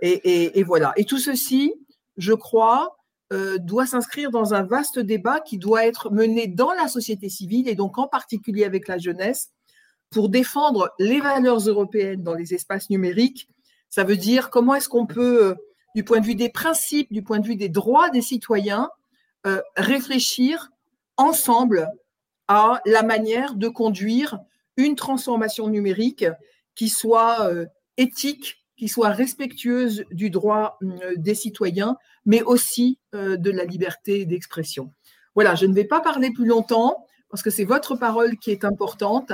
Et, 0.01 0.63
voilà. 0.63 0.95
Et 0.97 1.05
tout 1.05 1.19
ceci, 1.19 1.75
je 2.17 2.33
crois, 2.33 2.97
euh, 3.33 3.59
doit 3.59 3.87
s'inscrire 3.87 4.31
dans 4.31 4.55
un 4.55 4.63
vaste 4.63 4.99
débat 4.99 5.41
qui 5.41 5.59
doit 5.59 5.87
être 5.87 6.11
mené 6.11 6.47
dans 6.47 6.73
la 6.73 6.89
société 6.89 7.29
civile 7.29 7.69
et 7.69 7.75
donc 7.75 7.99
en 7.99 8.09
particulier 8.09 8.65
avec 8.65 8.89
la 8.89 8.99
jeunesse 8.99 9.51
pour 10.11 10.31
défendre 10.31 10.91
les 10.99 11.21
valeurs 11.21 11.61
européennes 11.61 12.23
dans 12.23 12.35
les 12.35 12.55
espaces 12.55 12.91
numériques. 12.91 13.49
Ça 13.91 14.05
veut 14.05 14.17
dire 14.17 14.51
comment 14.51 14.75
est-ce 14.75 14.89
qu'on 14.89 15.07
peut, 15.07 15.45
euh, 15.45 15.55
du 15.95 16.05
point 16.05 16.21
de 16.21 16.27
vue 16.27 16.35
des 16.35 16.49
principes, 16.49 17.13
du 17.13 17.23
point 17.23 17.39
de 17.41 17.47
vue 17.47 17.57
des 17.57 17.69
droits 17.69 18.11
des 18.11 18.23
citoyens, 18.23 18.89
euh, 19.47 19.63
réfléchir 19.77 20.69
ensemble 21.17 21.89
à 22.47 22.83
la 22.85 23.03
manière 23.03 23.55
de 23.55 23.69
conduire 23.69 24.39
une 24.77 24.97
transformation 24.97 25.69
numérique 25.69 26.27
qui 26.75 26.91
soit 26.91 27.49
euh, 27.49 27.65
éthique, 27.97 28.59
qui 28.77 28.89
soit 28.89 29.11
respectueuse 29.11 30.05
du 30.11 30.29
droit 30.29 30.79
euh, 30.83 31.15
des 31.17 31.35
citoyens, 31.35 31.97
mais 32.27 32.43
aussi 32.43 32.99
de 33.13 33.51
la 33.51 33.65
liberté 33.65 34.27
d'expression. 34.27 34.93
Voilà, 35.35 35.55
je 35.55 35.65
ne 35.65 35.75
vais 35.75 35.85
pas 35.85 36.01
parler 36.01 36.31
plus 36.33 36.47
longtemps 36.47 37.07
parce 37.31 37.43
que 37.43 37.51
c'est 37.51 37.65
votre 37.65 37.97
parole 37.97 38.37
qui 38.37 38.51
est 38.51 38.65
importante 38.65 39.33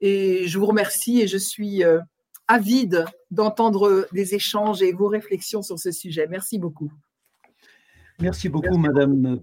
et 0.00 0.48
je 0.48 0.58
vous 0.58 0.66
remercie 0.66 1.20
et 1.20 1.28
je 1.28 1.38
suis 1.38 1.84
avide 2.48 3.04
d'entendre 3.30 4.06
des 4.12 4.34
échanges 4.34 4.82
et 4.82 4.92
vos 4.92 5.08
réflexions 5.08 5.62
sur 5.62 5.78
ce 5.78 5.90
sujet. 5.90 6.26
Merci 6.28 6.58
beaucoup. 6.58 6.92
Merci 8.20 8.48
beaucoup, 8.48 8.76
Madame 8.76 9.40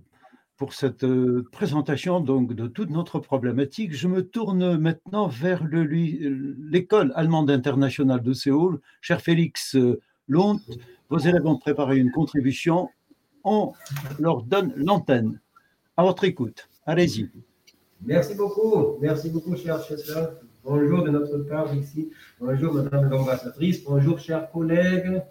pour 0.62 0.75
cette 0.75 1.03
euh, 1.03 1.43
présentation 1.51 2.20
donc 2.20 2.53
de 2.53 2.67
toute 2.67 2.91
notre 2.91 3.17
problématique. 3.17 3.96
Je 3.96 4.08
me 4.08 4.22
tourne 4.27 4.77
maintenant 4.77 5.27
vers 5.27 5.63
l'école 5.65 7.12
allemande 7.15 7.50
internationale 7.50 8.22
de 8.22 8.31
Séoul. 8.31 8.79
Cher 9.01 9.22
Félix 9.22 9.75
euh, 9.75 10.00
Lont, 10.27 10.60
vos 11.10 11.17
élèves 11.17 11.48
ont 11.48 11.58
préparé 11.58 11.98
une 11.98 12.12
contribution. 12.12 12.89
On 13.43 13.74
leur 14.20 14.43
donne 14.43 14.72
l'antenne. 14.75 15.39
À 15.98 16.03
votre 16.03 16.25
écoute. 16.25 16.70
Allez-y. 16.86 17.27
Merci 18.03 18.36
beaucoup. 18.36 19.00
Merci 19.01 19.31
beaucoup, 19.31 19.55
cher 19.55 19.84
Chessler. 19.84 20.25
Bonjour 20.63 21.03
de 21.03 21.10
notre 21.10 21.39
part 21.39 21.74
ici. 21.74 22.12
Bonjour, 22.39 22.75
madame 22.75 23.10
l'ambassadrice. 23.10 23.84
Bonjour, 23.84 24.20
chers 24.20 24.51
collègues, 24.51 25.24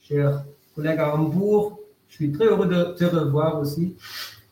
chers 0.00 0.44
collègues 0.74 0.98
à 0.98 1.14
Hambourg. 1.14 1.78
Je 2.08 2.14
suis 2.14 2.32
très 2.32 2.46
heureux 2.46 2.66
de 2.66 2.94
te 2.94 3.04
revoir 3.04 3.60
aussi 3.60 3.94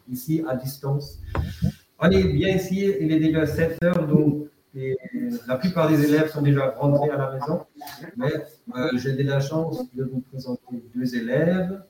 ici 0.08 0.44
à 0.48 0.54
distance. 0.54 1.18
On 1.98 2.08
est 2.08 2.22
bien 2.24 2.54
ici, 2.54 2.88
il 3.00 3.10
est 3.10 3.18
déjà 3.18 3.46
7 3.46 3.82
heures, 3.82 4.06
donc 4.06 4.46
la 5.48 5.56
plupart 5.56 5.88
des 5.88 6.04
élèves 6.04 6.30
sont 6.30 6.42
déjà 6.42 6.70
rentrés 6.70 7.10
à 7.10 7.16
la 7.16 7.32
maison. 7.32 7.66
Mais 8.16 8.32
euh, 8.76 8.90
j'ai 8.98 9.14
de 9.14 9.24
la 9.24 9.40
chance 9.40 9.92
de 9.92 10.04
vous 10.04 10.20
présenter 10.20 10.84
deux 10.94 11.16
élèves 11.16 11.82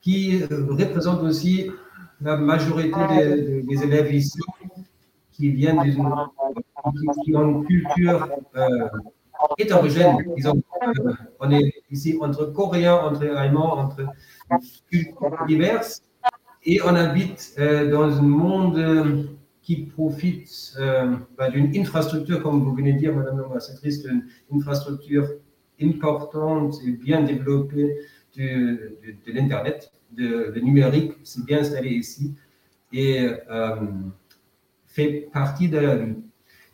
qui 0.00 0.44
représentent 0.44 1.22
aussi 1.22 1.70
la 2.22 2.38
majorité 2.38 3.62
des, 3.62 3.82
élèves 3.82 4.14
ici 4.14 4.38
qui 5.34 5.50
viennent 5.50 5.82
d'une 5.82 6.08
qui, 7.24 7.34
ont 7.34 7.48
une 7.48 7.64
culture 7.64 8.28
euh, 8.56 8.88
hétérogène. 9.58 10.16
on 11.40 11.50
est 11.50 11.72
ici 11.90 12.16
entre 12.20 12.46
Coréens, 12.46 12.96
entre 12.96 13.26
Allemands, 13.26 13.78
entre 13.78 14.06
cultures 14.90 15.44
diverses. 15.46 16.02
Et 16.66 16.80
on 16.82 16.94
habite 16.94 17.54
euh, 17.58 17.90
dans 17.90 18.18
un 18.18 18.22
monde 18.22 18.78
euh, 18.78 19.24
qui 19.60 19.76
profite 19.84 20.74
euh, 20.78 21.14
bah, 21.36 21.50
d'une 21.50 21.76
infrastructure, 21.76 22.42
comme 22.42 22.62
vous 22.62 22.74
venez 22.74 22.94
de 22.94 22.98
dire, 22.98 23.14
Madame 23.14 23.38
l'ambassadrice, 23.38 24.02
d'une 24.02 24.24
infrastructure 24.50 25.28
importante 25.82 26.76
et 26.86 26.92
bien 26.92 27.22
développée 27.22 27.98
de, 28.36 28.96
l'Internet, 29.26 29.92
de, 30.12 30.52
le 30.54 30.60
numérique, 30.60 31.12
c'est 31.22 31.44
bien 31.44 31.58
installé 31.60 31.90
ici 31.90 32.34
et 32.92 33.26
fait 34.94 35.28
partie 35.32 35.68
de 35.68 35.78
la 35.78 35.96
vie. 35.96 36.14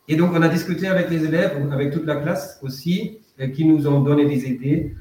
Et 0.08 0.16
donc, 0.16 0.30
on 0.34 0.42
a 0.42 0.48
discuté 0.48 0.86
avec 0.86 1.08
les 1.08 1.24
élèves, 1.24 1.68
avec 1.72 1.92
toute 1.92 2.04
la 2.04 2.16
classe 2.16 2.58
aussi, 2.62 3.18
qui 3.54 3.64
nous 3.64 3.86
ont 3.86 4.00
donné 4.00 4.26
des 4.26 4.46
idées, 4.46 4.94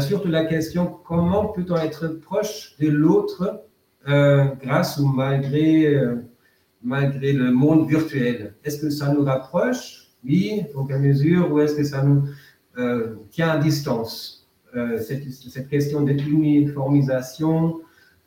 sur 0.00 0.26
la 0.28 0.44
question 0.44 0.98
comment 1.04 1.46
peut-on 1.46 1.76
être 1.76 2.08
proche 2.08 2.76
de 2.78 2.88
l'autre 2.88 3.64
euh, 4.08 4.44
grâce 4.62 4.98
ou 4.98 5.06
malgré, 5.06 5.86
euh, 5.86 6.16
malgré 6.82 7.32
le 7.32 7.50
monde 7.50 7.88
virtuel? 7.88 8.54
Est-ce 8.64 8.80
que 8.80 8.90
ça 8.90 9.12
nous 9.12 9.24
rapproche? 9.24 10.08
Oui, 10.24 10.62
dans 10.74 10.84
quelle 10.86 11.00
mesure? 11.00 11.50
Ou 11.50 11.60
est-ce 11.60 11.74
que 11.74 11.84
ça 11.84 12.02
nous 12.02 12.24
euh, 12.78 13.16
tient 13.30 13.48
à 13.48 13.58
distance? 13.58 14.36
Cette, 15.00 15.28
cette, 15.32 15.68
question 15.68 16.02
d'uniformisation, 16.02 17.80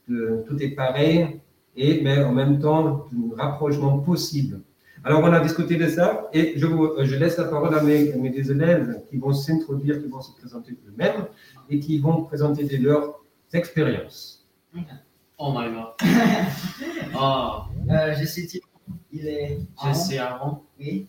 de, 0.10 0.44
tout 0.46 0.62
est 0.62 0.72
pareil, 0.72 1.40
et, 1.76 2.02
mais 2.02 2.24
en 2.24 2.32
même 2.32 2.60
temps, 2.60 3.08
un 3.12 3.36
rapprochement 3.36 4.00
possible. 4.00 4.62
Alors, 5.06 5.22
on 5.22 5.34
a 5.34 5.40
discuté 5.42 5.76
de 5.76 5.88
ça 5.90 6.30
et 6.34 6.54
je, 6.56 6.66
je 6.66 7.16
laisse 7.16 7.38
la 7.38 7.46
parole 7.46 7.76
à 7.76 7.82
mes, 7.82 8.14
mes 8.14 8.50
élèves 8.50 9.02
qui 9.10 9.18
vont 9.18 9.34
s'introduire, 9.34 10.02
qui 10.02 10.08
vont 10.08 10.22
se 10.22 10.32
présenter 10.34 10.72
eux-mêmes 10.88 11.26
et 11.70 11.80
qui 11.80 12.00
vont 12.00 12.24
présenter 12.24 12.64
leurs 12.78 13.20
expériences. 13.52 14.46
Oh 15.38 15.52
my 15.52 15.70
god. 15.72 15.94
oh. 17.16 17.64
Euh, 17.92 18.16
je 18.18 18.26
suis. 18.26 18.62
Il 19.12 19.28
est. 19.28 19.60
Je 19.86 19.94
suis 19.94 20.18
Aaron. 20.18 20.62
Oui. 20.80 21.06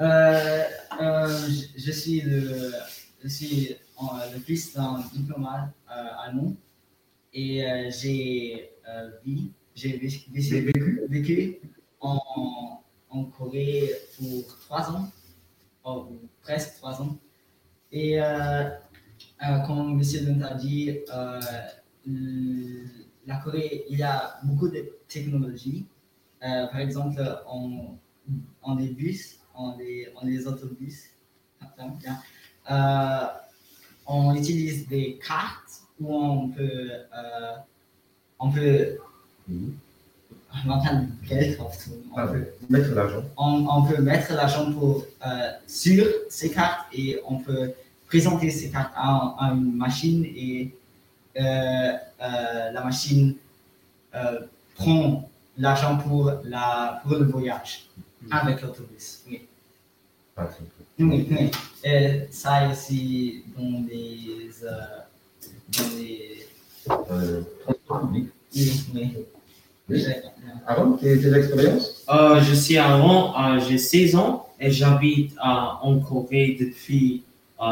Euh, 0.00 0.62
euh, 1.00 1.48
je, 1.76 1.92
suis 1.92 2.22
le, 2.22 2.72
je 3.22 3.28
suis 3.28 3.76
le 4.32 4.38
fils 4.40 4.72
d'un 4.72 5.04
diplomate 5.12 5.68
allemand 5.86 6.54
et 7.34 7.62
j'ai 7.90 8.70
j'ai 9.74 9.96
vécu, 9.96 11.60
en, 12.00 12.82
en, 13.10 13.24
Corée 13.24 13.90
pour 14.18 14.58
trois 14.60 14.90
ans, 14.90 15.08
oh, 15.84 16.08
presque 16.42 16.76
trois 16.76 17.00
ans. 17.00 17.18
Et 17.90 18.18
comme 19.66 20.00
M. 20.00 20.38
Dent 20.38 20.46
a 20.46 20.54
dit, 20.54 20.98
la 23.26 23.36
Corée, 23.36 23.84
il 23.88 23.98
y 23.98 24.02
a 24.02 24.36
beaucoup 24.42 24.68
de 24.68 24.98
technologies. 25.08 25.86
Euh, 26.42 26.66
par 26.66 26.80
exemple, 26.80 27.22
en, 27.46 27.96
en 28.62 28.74
des 28.74 28.88
bus, 28.88 29.38
en 29.54 29.76
des, 29.76 30.08
en 30.16 30.26
des 30.26 30.46
autobus, 30.46 31.10
euh, 32.70 33.26
on 34.06 34.34
utilise 34.34 34.88
des 34.88 35.18
cartes 35.18 35.82
où 36.00 36.14
on 36.14 36.52
euh, 36.58 37.56
on 38.38 38.50
peut 38.50 38.98
on 42.14 42.26
peut 42.26 42.46
mettre 42.68 42.94
l'argent. 42.94 43.24
On, 43.36 43.66
on, 43.66 43.82
peut 43.84 44.02
mettre 44.02 44.32
l'argent 44.34 44.70
pour, 44.72 45.06
sur 45.66 46.06
ces 46.28 46.50
cartes 46.50 46.86
et 46.92 47.18
on 47.26 47.38
peut 47.38 47.72
présenter 48.06 48.50
ces 48.50 48.70
cartes 48.70 48.92
à, 48.94 49.34
à 49.38 49.52
une 49.52 49.74
machine 49.74 50.24
et 50.24 50.74
euh, 51.34 51.92
euh, 52.20 52.70
la 52.72 52.84
machine 52.84 53.36
euh, 54.14 54.40
prend 54.74 55.26
l'argent 55.56 55.96
pour, 55.96 56.30
la, 56.44 57.00
pour 57.02 57.16
le 57.16 57.24
voyage 57.24 57.86
avec 58.30 58.60
l'autobus. 58.60 59.22
Oui. 59.28 59.48
Oui, 60.98 61.26
oui. 61.30 61.50
Et 61.84 62.26
ça 62.30 62.68
aussi 62.68 63.44
dans 63.56 63.82
les. 63.88 64.50
Euh. 64.62 65.00
Oui, 65.96 66.44
oui. 68.94 69.26
Oui. 69.92 70.00
J'ai- 70.00 70.22
Aaron, 70.66 70.92
tes, 70.92 71.34
expériences? 71.36 72.04
Euh, 72.08 72.40
je 72.40 72.54
suis 72.54 72.78
Aaron, 72.78 73.32
euh, 73.36 73.60
j'ai 73.68 73.78
16 73.78 74.14
ans 74.16 74.46
et 74.60 74.70
j'habite 74.70 75.32
euh, 75.32 75.42
en 75.82 75.98
Corée 76.00 76.56
depuis 76.58 77.22
euh, 77.60 77.64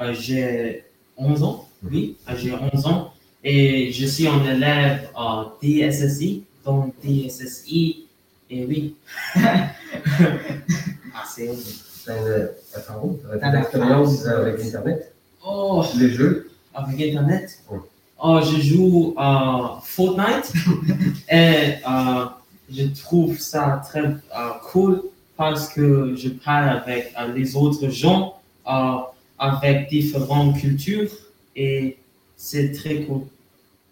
euh, 0.00 0.14
j'ai 0.14 0.84
11 1.16 1.42
ans. 1.42 1.68
Oui, 1.90 2.16
euh, 2.28 2.32
j'ai 2.36 2.52
11 2.54 2.86
ans 2.86 3.12
et 3.44 3.90
je 3.92 4.06
suis 4.06 4.26
un 4.26 4.42
élève 4.44 5.08
euh, 5.18 5.44
DSSI, 5.62 6.44
donc 6.64 6.94
DSSI 7.04 8.06
et 8.50 8.64
oui. 8.66 8.94
ah, 9.36 9.72
c'est 11.28 11.50
T'as 12.04 12.16
une, 12.18 12.48
France. 13.62 14.26
avec 14.26 14.60
Internet? 14.64 15.12
Oh, 15.44 15.84
Les 15.98 16.10
jeux? 16.10 16.50
Avec 16.74 17.00
Internet? 17.00 17.58
Oh, 17.70 17.76
je 18.22 18.60
joue 18.60 19.14
à 19.16 19.80
Fortnite 19.82 20.52
et 21.30 21.74
euh, 21.88 22.26
je 22.70 22.84
trouve 23.00 23.38
ça 23.38 23.82
très 23.88 24.04
euh, 24.04 24.16
cool 24.70 25.02
parce 25.36 25.68
que 25.68 26.14
je 26.16 26.28
parle 26.28 26.68
avec 26.68 27.12
euh, 27.18 27.32
les 27.32 27.56
autres 27.56 27.88
gens 27.88 28.34
euh, 28.68 28.98
avec 29.38 29.88
différentes 29.88 30.56
cultures 30.58 31.10
et 31.56 31.98
c'est 32.36 32.72
très 32.72 33.02
cool. 33.02 33.22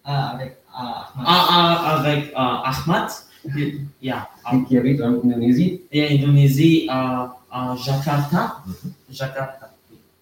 Ah, 0.03 0.29
avec. 0.29 0.57
Ah, 0.73 1.11
Ahmad. 1.13 1.25
Ah, 1.27 1.47
ah, 1.49 1.99
avec 1.99 2.31
euh, 2.31 2.33
Ahmad, 2.37 3.11
yeah, 4.01 4.29
ah, 4.45 4.53
qui, 4.67 4.77
habitent 4.77 5.01
en 5.01 5.13
Indonésie. 5.23 5.81
et 5.91 6.17
Indonésie, 6.17 6.87
à 6.89 7.35
à 7.51 7.75
Jakarta. 7.75 8.63
Jakarta. 9.09 9.73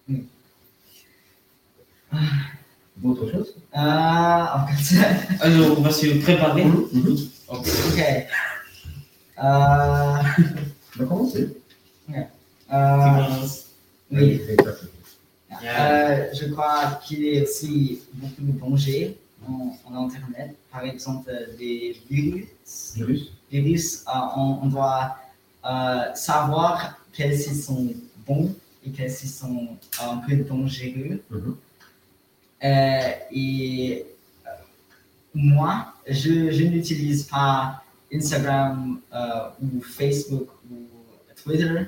oui. 0.08 0.24
D'autres 3.02 3.30
choses 3.30 3.54
Ah, 3.72 4.66
en 4.68 4.72
fait. 4.72 4.96
Alors, 5.40 5.78
on 5.78 5.82
va 5.82 5.90
se 5.90 6.06
préparer. 6.20 6.64
Mhm. 6.64 7.16
Ok. 7.48 7.66
ok. 7.88 8.00
Euh, 9.42 9.42
On 9.42 10.98
va 10.98 11.04
commencer. 11.06 11.48
Euh, 12.72 13.46
oui. 14.12 14.40
Euh, 15.64 16.26
je 16.34 16.44
crois 16.52 17.00
qu'il 17.04 17.24
y 17.24 17.38
a 17.38 17.42
aussi 17.42 18.00
beaucoup 18.14 18.42
de 18.42 18.52
dangers 18.58 19.16
en, 19.48 19.76
en 19.86 20.04
Internet. 20.06 20.54
Par 20.70 20.84
exemple, 20.84 21.30
des 21.58 21.96
virus. 22.10 22.46
Virus 22.96 23.32
virus, 23.50 24.04
on, 24.36 24.58
on 24.62 24.66
doit 24.66 25.16
savoir 26.14 26.98
quels 27.12 27.38
sont 27.40 27.92
bons 28.26 28.54
et 28.86 28.90
quels 28.90 29.10
sont 29.10 29.68
un 30.02 30.16
peu 30.18 30.36
dangereux. 30.36 31.22
Mhm. 31.30 31.56
Et 33.32 34.04
euh, 34.46 34.50
moi, 35.34 35.94
je, 36.06 36.50
je 36.50 36.64
n'utilise 36.64 37.24
pas 37.24 37.82
Instagram 38.12 39.00
euh, 39.14 39.48
ou 39.62 39.80
Facebook 39.82 40.48
ou 40.70 40.76
Twitter. 41.42 41.86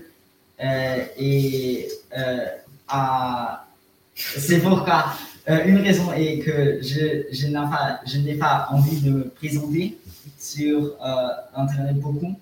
Euh, 0.62 1.04
et 1.18 1.88
euh, 2.16 2.46
à- 2.88 3.66
c'est 4.14 4.60
pourquoi 4.60 5.06
euh, 5.48 5.64
une 5.66 5.78
raison 5.78 6.12
est 6.12 6.38
que 6.38 6.78
je, 6.82 7.24
je 7.32 7.46
n'ai 7.48 8.34
pas, 8.34 8.68
pas 8.68 8.68
envie 8.70 9.00
de 9.00 9.10
me 9.10 9.28
présenter 9.28 9.98
sur 10.38 10.94
euh, 11.04 11.28
Internet 11.56 11.96
beaucoup. 11.98 12.34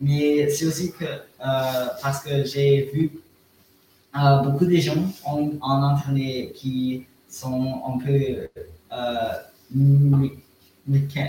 Mais 0.00 0.48
c'est 0.50 0.66
aussi 0.66 0.92
que 0.92 1.04
euh, 1.04 1.86
parce 2.02 2.22
que 2.22 2.44
j'ai 2.44 2.88
vu 2.94 3.10
euh, 4.16 4.38
beaucoup 4.42 4.64
de 4.66 4.76
gens 4.76 5.04
en, 5.24 5.50
en 5.60 5.82
Internet 5.82 6.52
qui 6.52 7.04
sont 7.28 7.82
un 7.86 7.98
peu 7.98 8.48
euh, 8.92 9.32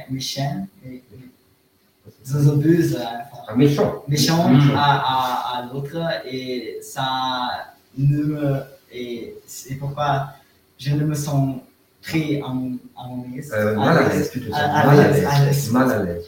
méchants, 0.09 0.65
mé- 0.85 1.01
mé- 1.17 1.29
ils 2.25 2.49
abusent, 2.49 2.99
Un 3.47 3.55
méchant. 3.55 4.03
méchants 4.07 4.49
Méchant. 4.49 4.75
à, 4.75 4.79
à, 4.81 5.57
à 5.57 5.65
l'autre 5.73 5.97
et 6.25 6.79
ça 6.81 7.75
ne 7.97 8.23
me 8.23 8.61
et 8.91 9.35
c'est 9.45 9.75
pourquoi 9.75 10.29
je 10.77 10.95
ne 10.95 11.05
me 11.05 11.13
sens 11.13 11.59
très 12.01 12.41
en, 12.41 12.71
en. 12.95 13.23
Euh, 13.53 13.73
à 13.73 13.75
mal 13.75 13.97
à 13.97 14.07
l'aise. 14.07 14.17
l'aise, 14.17 14.31
tu 14.31 14.39
te 14.41 14.45
sens. 14.49 14.55
À- 14.59 14.63
à 14.79 14.85
Mal 14.87 14.99
à 14.99 15.11
l'aise, 15.11 15.25
à. 15.25 15.71
Mal 15.71 15.91
à 15.91 16.03
l'aise. 16.03 16.25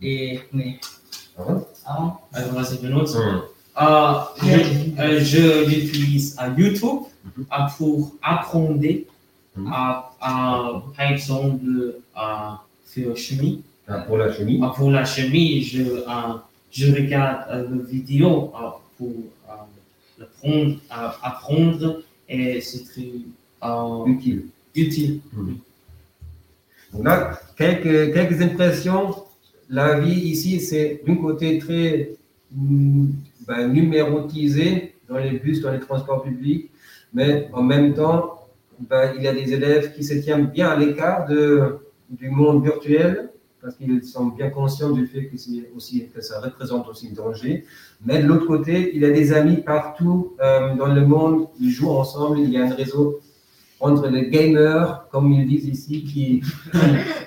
Et 0.00 0.40
oui. 0.52 0.80
Aaron 1.38 1.66
Avant, 1.84 2.20
Alors, 2.32 2.48
on 2.50 2.54
va 2.54 2.64
se 2.64 2.74
benutzt. 2.76 3.16
Mhm. 3.76 3.86
Euh, 3.86 4.20
je, 4.42 5.00
euh, 5.00 5.20
je 5.20 5.68
l'utilise 5.68 6.34
à 6.38 6.48
YouTube 6.48 7.00
Mhm. 7.24 7.44
pour 7.76 8.12
apprendre, 8.22 8.80
Mhm. 9.56 9.66
à, 9.72 10.12
à, 10.20 10.82
par 10.96 11.10
exemple, 11.12 11.64
euh, 12.16 12.50
sur 12.86 13.16
chimie. 13.16 13.62
Ah, 13.88 13.98
Pour 14.06 14.16
la 14.16 14.32
chimie. 14.32 14.60
Euh, 14.62 14.68
pour 14.68 14.90
la 14.90 15.04
chimie, 15.04 15.62
je, 15.62 15.82
euh, 15.82 16.34
je 16.70 16.92
regarde 16.94 17.68
le 17.70 17.82
vidéo 17.84 18.52
pour 18.96 19.12
le 20.18 20.26
prendre, 20.40 20.76
euh, 20.92 21.08
apprendre 21.22 22.02
et 22.28 22.60
c'est 22.60 22.84
très 22.84 23.10
Utile. 24.06 24.46
utile. 24.74 25.20
Là, 27.02 27.38
quelques, 27.58 28.12
quelques 28.14 28.40
impressions. 28.40 29.14
La 29.68 29.98
vie 30.00 30.20
ici, 30.30 30.60
c'est 30.60 31.00
d'un 31.06 31.16
côté 31.16 31.58
très 31.58 32.10
mm, 32.54 33.06
ben, 33.46 33.68
numérotisé 33.72 34.94
dans 35.08 35.18
les 35.18 35.38
bus, 35.38 35.60
dans 35.60 35.72
les 35.72 35.80
transports 35.80 36.22
publics, 36.22 36.70
mais 37.12 37.48
en 37.52 37.62
même 37.62 37.94
temps, 37.94 38.48
ben, 38.78 39.12
il 39.16 39.22
y 39.22 39.28
a 39.28 39.32
des 39.32 39.52
élèves 39.52 39.92
qui 39.94 40.02
se 40.02 40.14
tiennent 40.14 40.46
bien 40.46 40.68
à 40.68 40.76
l'écart 40.76 41.26
du 41.26 42.30
monde 42.30 42.64
virtuel 42.64 43.30
parce 43.64 43.76
qu'ils 43.76 44.04
sont 44.04 44.26
bien 44.26 44.50
conscients 44.50 44.90
du 44.90 45.06
fait 45.06 45.24
que 45.26 46.20
ça 46.20 46.38
représente 46.40 46.86
aussi 46.86 47.08
un 47.08 47.14
danger. 47.14 47.64
Mais 48.04 48.22
de 48.22 48.26
l'autre 48.26 48.46
côté, 48.46 48.94
il 48.94 49.00
y 49.00 49.06
a 49.06 49.10
des 49.10 49.32
amis 49.32 49.56
partout 49.56 50.34
euh, 50.42 50.74
dans 50.74 50.92
le 50.92 51.06
monde, 51.06 51.48
ils 51.58 51.70
jouent 51.70 51.90
ensemble, 51.90 52.40
il 52.40 52.50
y 52.50 52.58
a 52.58 52.66
un 52.66 52.74
réseau 52.74 53.20
entre 53.84 54.08
les 54.08 54.30
gamers, 54.30 55.06
comme 55.10 55.30
ils 55.30 55.46
disent 55.46 55.68
ici, 55.68 56.04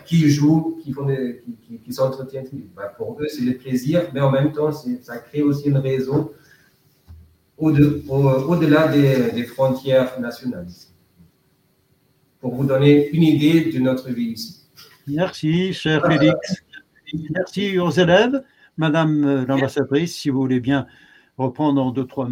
qui, 0.05 0.27
jouent, 0.29 0.79
qui, 0.83 1.93
s'entretiennent. 1.93 2.47
Bah, 2.75 2.91
pour 2.97 3.15
eux, 3.21 3.27
c'est 3.29 3.43
le 3.43 3.55
plaisir, 3.57 4.09
mais 4.11 4.21
en 4.21 4.31
même 4.31 4.51
temps, 4.51 4.71
ça 4.71 5.17
crée 5.19 5.43
aussi 5.43 5.69
un 5.71 5.79
réseau 5.79 6.33
au-de- 7.59 8.01
au- 8.09 8.51
au-delà 8.51 8.87
des, 8.87 9.43
frontières 9.43 10.19
nationales. 10.19 10.67
Pour 12.39 12.55
vous 12.55 12.65
donner 12.65 13.09
une 13.09 13.23
idée 13.23 13.71
de 13.71 13.79
notre 13.79 14.09
vie 14.09 14.31
ici. 14.31 14.63
Merci, 15.05 15.73
cher 15.73 16.03
Félix. 16.07 16.63
Merci 17.29 17.77
aux 17.77 17.91
élèves. 17.91 18.43
Madame 18.77 19.23
euh, 19.25 19.45
l'ambassadrice, 19.45 20.15
si 20.15 20.29
vous 20.31 20.39
voulez 20.39 20.59
bien 20.59 20.87
reprendre 21.37 21.81
en 21.83 21.91
deux, 21.91 22.05
trois 22.05 22.27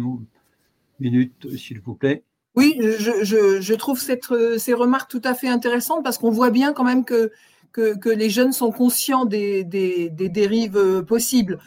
minutes, 0.98 1.46
s'il 1.56 1.80
vous 1.80 1.94
plaît. 1.94 2.24
Oui, 2.56 2.78
je, 2.80 3.22
je, 3.22 3.60
je 3.60 3.74
trouve 3.74 4.00
cette, 4.00 4.30
euh, 4.30 4.58
ces 4.58 4.72
remarques 4.72 5.10
tout 5.10 5.22
à 5.24 5.34
fait 5.34 5.48
intéressantes 5.48 6.02
parce 6.02 6.16
qu'on 6.18 6.30
voit 6.30 6.50
bien 6.50 6.72
quand 6.72 6.84
même 6.84 7.04
que, 7.04 7.30
que, 7.72 7.96
que 7.96 8.08
les 8.08 8.30
jeunes 8.30 8.52
sont 8.52 8.72
conscients 8.72 9.26
des, 9.26 9.62
des, 9.62 10.08
des 10.08 10.28
dérives 10.30 10.78
euh, 10.78 11.02
possibles. 11.02 11.58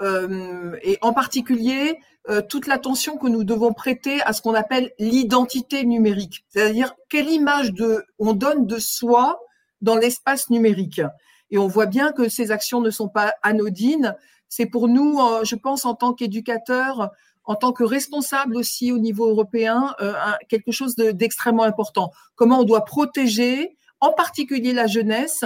Euh, 0.00 0.76
et 0.82 0.96
en 1.02 1.12
particulier, 1.12 1.98
euh, 2.30 2.40
toute 2.40 2.66
l'attention 2.66 3.18
que 3.18 3.26
nous 3.26 3.44
devons 3.44 3.72
prêter 3.72 4.22
à 4.22 4.32
ce 4.32 4.42
qu'on 4.42 4.54
appelle 4.54 4.92
l'identité 4.98 5.84
numérique. 5.84 6.44
C'est-à-dire 6.48 6.94
quelle 7.08 7.30
image 7.30 7.72
de, 7.72 8.04
on 8.18 8.32
donne 8.32 8.66
de 8.66 8.78
soi 8.78 9.40
dans 9.82 9.96
l'espace 9.96 10.50
numérique. 10.50 11.02
Et 11.50 11.58
on 11.58 11.66
voit 11.66 11.86
bien 11.86 12.12
que 12.12 12.28
ces 12.28 12.50
actions 12.50 12.80
ne 12.80 12.90
sont 12.90 13.08
pas 13.08 13.34
anodines. 13.42 14.14
C'est 14.48 14.66
pour 14.66 14.88
nous, 14.88 15.18
euh, 15.20 15.44
je 15.44 15.56
pense, 15.56 15.84
en 15.84 15.94
tant 15.94 16.12
qu'éducateurs, 16.14 17.10
en 17.48 17.54
tant 17.56 17.72
que 17.72 17.82
responsable 17.82 18.56
aussi 18.56 18.92
au 18.92 18.98
niveau 18.98 19.26
européen, 19.26 19.94
euh, 20.02 20.12
quelque 20.50 20.70
chose 20.70 20.94
de- 20.96 21.12
d'extrêmement 21.12 21.62
important. 21.62 22.12
Comment 22.36 22.60
on 22.60 22.64
doit 22.64 22.84
protéger, 22.84 23.74
en 24.00 24.12
particulier 24.12 24.74
la 24.74 24.86
jeunesse, 24.86 25.44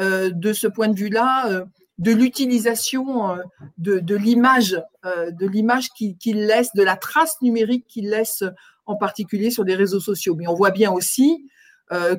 euh, 0.00 0.30
de 0.34 0.52
ce 0.52 0.66
point 0.66 0.88
de 0.88 0.96
vue-là, 0.96 1.48
euh, 1.48 1.64
de 1.98 2.10
l'utilisation 2.10 3.38
de, 3.78 4.14
l'image, 4.16 4.76
de 5.04 5.46
l'image 5.46 5.88
qu'il 5.94 6.44
laisse, 6.44 6.68
de 6.74 6.82
la 6.82 6.94
trace 6.94 7.36
numérique 7.40 7.86
qu'il 7.88 8.10
laisse, 8.10 8.44
en 8.84 8.96
particulier 8.96 9.50
sur 9.50 9.64
les 9.64 9.74
réseaux 9.74 10.00
sociaux. 10.00 10.34
Mais 10.34 10.46
on 10.46 10.52
voit 10.54 10.72
bien 10.72 10.92
aussi 10.92 11.48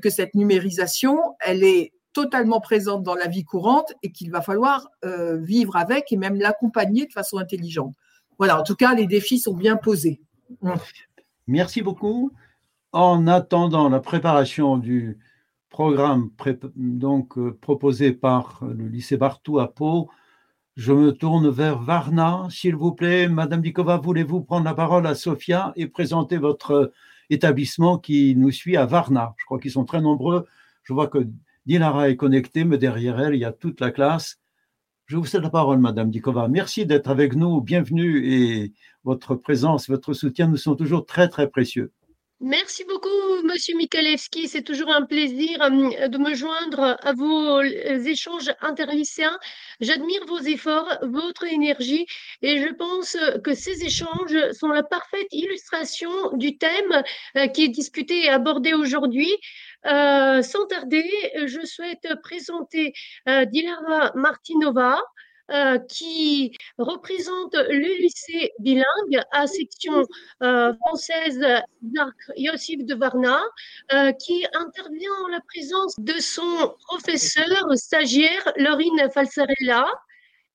que 0.02 0.10
cette 0.10 0.34
numérisation, 0.34 1.20
elle 1.42 1.64
est 1.64 1.92
totalement 2.12 2.60
présente 2.60 3.04
dans 3.04 3.14
la 3.14 3.28
vie 3.28 3.44
courante 3.44 3.94
et 4.02 4.12
qu'il 4.12 4.32
va 4.32 4.42
falloir 4.42 4.90
vivre 5.04 5.76
avec 5.76 6.12
et 6.12 6.18
même 6.18 6.38
l'accompagner 6.40 7.06
de 7.06 7.14
façon 7.14 7.38
intelligente. 7.38 7.94
Voilà, 8.38 8.60
en 8.60 8.64
tout 8.64 8.76
cas, 8.76 8.94
les 8.94 9.08
défis 9.08 9.40
sont 9.40 9.56
bien 9.56 9.78
posés. 9.78 10.22
Merci 11.48 11.82
beaucoup. 11.82 12.32
En 12.92 13.28
attendant 13.28 13.90
la 13.90 14.00
préparation 14.00 14.78
du 14.78 15.18
programme 15.70 16.30
pré- 16.32 16.60
donc, 16.76 17.38
euh, 17.38 17.58
proposé 17.60 18.14
par 18.14 18.64
le 18.64 18.88
lycée 18.88 19.18
Bartou 19.18 19.60
à 19.60 19.74
Pau, 19.74 20.10
je 20.76 20.94
me 20.94 21.12
tourne 21.12 21.50
vers 21.50 21.82
Varna, 21.82 22.48
s'il 22.50 22.76
vous 22.76 22.94
plaît. 22.94 23.28
Madame 23.28 23.62
Dikova, 23.62 23.98
voulez-vous 23.98 24.42
prendre 24.42 24.66
la 24.66 24.74
parole 24.74 25.08
à 25.08 25.16
Sofia 25.16 25.74
et 25.76 25.88
présenter 25.88 26.38
votre 26.38 26.92
établissement 27.30 27.98
qui 27.98 28.36
nous 28.36 28.52
suit 28.52 28.78
à 28.78 28.86
Varna? 28.86 29.34
Je 29.38 29.46
crois 29.46 29.60
qu'ils 29.60 29.72
sont 29.72 29.86
très 29.86 30.02
nombreux. 30.02 30.46
Je 30.84 30.94
vois 30.94 31.08
que 31.08 31.28
Dilara 31.66 32.10
est 32.10 32.16
connectée, 32.16 32.64
mais 32.64 32.78
derrière 32.78 33.20
elle, 33.20 33.36
il 33.36 33.42
y 33.42 33.46
a 33.46 33.52
toute 33.52 33.82
la 33.82 33.92
classe. 33.92 34.40
Je 35.08 35.16
vous 35.16 35.26
cède 35.26 35.42
la 35.44 35.50
parole, 35.50 35.80
Madame 35.80 36.12
Dikova. 36.12 36.50
Merci 36.50 36.86
d'être 36.86 37.10
avec 37.10 37.34
nous. 37.34 37.62
Bienvenue 37.62 38.28
et 38.30 38.74
votre 39.06 39.36
présence, 39.36 39.88
votre 39.90 40.12
soutien 40.12 40.48
nous 40.48 40.58
sont 40.58 40.76
toujours 40.76 41.06
très, 41.06 41.30
très 41.30 41.50
précieux. 41.50 41.94
Merci 42.40 42.84
beaucoup, 42.84 43.10
Monsieur 43.46 43.76
Mikalewski. 43.76 44.48
C'est 44.48 44.62
toujours 44.62 44.92
un 44.92 45.08
plaisir 45.08 45.60
euh, 45.64 46.08
de 46.08 46.18
me 46.20 46.36
joindre 46.36 46.96
à 47.02 47.14
vos 47.14 47.62
euh, 47.62 48.04
échanges 48.04 48.52
interlycéens. 48.62 49.40
J'admire 49.80 50.24
vos 50.28 50.38
efforts, 50.38 51.00
votre 51.02 51.46
énergie 51.46 52.06
et 52.44 52.60
je 52.60 52.72
pense 52.76 53.18
que 53.44 53.56
ces 53.56 53.84
échanges 53.84 54.38
sont 54.52 54.68
la 54.68 54.84
parfaite 54.84 55.26
illustration 55.32 56.12
du 56.34 56.60
thème 56.60 57.02
euh, 57.38 57.48
qui 57.48 57.64
est 57.64 57.70
discuté 57.70 58.26
et 58.26 58.30
abordé 58.30 58.74
aujourd'hui. 58.74 59.34
Sans 59.88 60.66
tarder, 60.68 61.10
je 61.46 61.66
souhaite 61.66 62.08
présenter 62.22 62.94
Dilara 63.26 64.12
Martinova, 64.16 65.02
euh, 65.50 65.80
qui 65.80 66.52
représente 66.78 67.54
le 67.54 68.02
lycée 68.02 68.52
bilingue 68.60 69.22
à 69.32 69.48
section 69.48 70.04
euh, 70.44 70.74
française 70.74 71.40
d'Arc 71.82 72.18
Yossif 72.36 72.84
de 72.84 72.94
Varna, 72.94 73.40
euh, 73.94 74.12
qui 74.12 74.46
intervient 74.52 75.14
en 75.24 75.28
la 75.30 75.40
présence 75.40 75.96
de 76.00 76.20
son 76.20 76.76
professeur 76.88 77.66
stagiaire, 77.76 78.52
Laurine 78.58 79.10
Falsarella. 79.14 79.90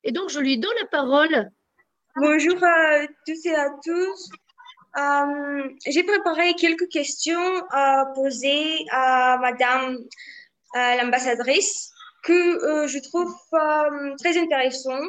Et 0.05 0.13
donc, 0.13 0.29
je 0.29 0.41
lui 0.41 0.59
donne 0.59 0.77
la 0.79 0.87
parole. 0.89 1.51
Bonjour 2.17 2.63
à 2.63 3.07
tous 3.27 3.47
et 3.47 3.55
à 3.55 3.71
tous. 3.83 4.31
J'ai 5.87 6.03
préparé 6.05 6.55
quelques 6.55 6.89
questions 6.89 7.65
à 7.71 8.07
poser 8.15 8.85
à 8.91 9.39
Madame 9.39 9.99
l'ambassadrice 10.75 11.93
que 12.23 12.33
euh, 12.33 12.87
je 12.87 12.99
trouve 12.99 13.35
euh, 13.55 14.15
très 14.17 14.39
intéressant. 14.39 15.01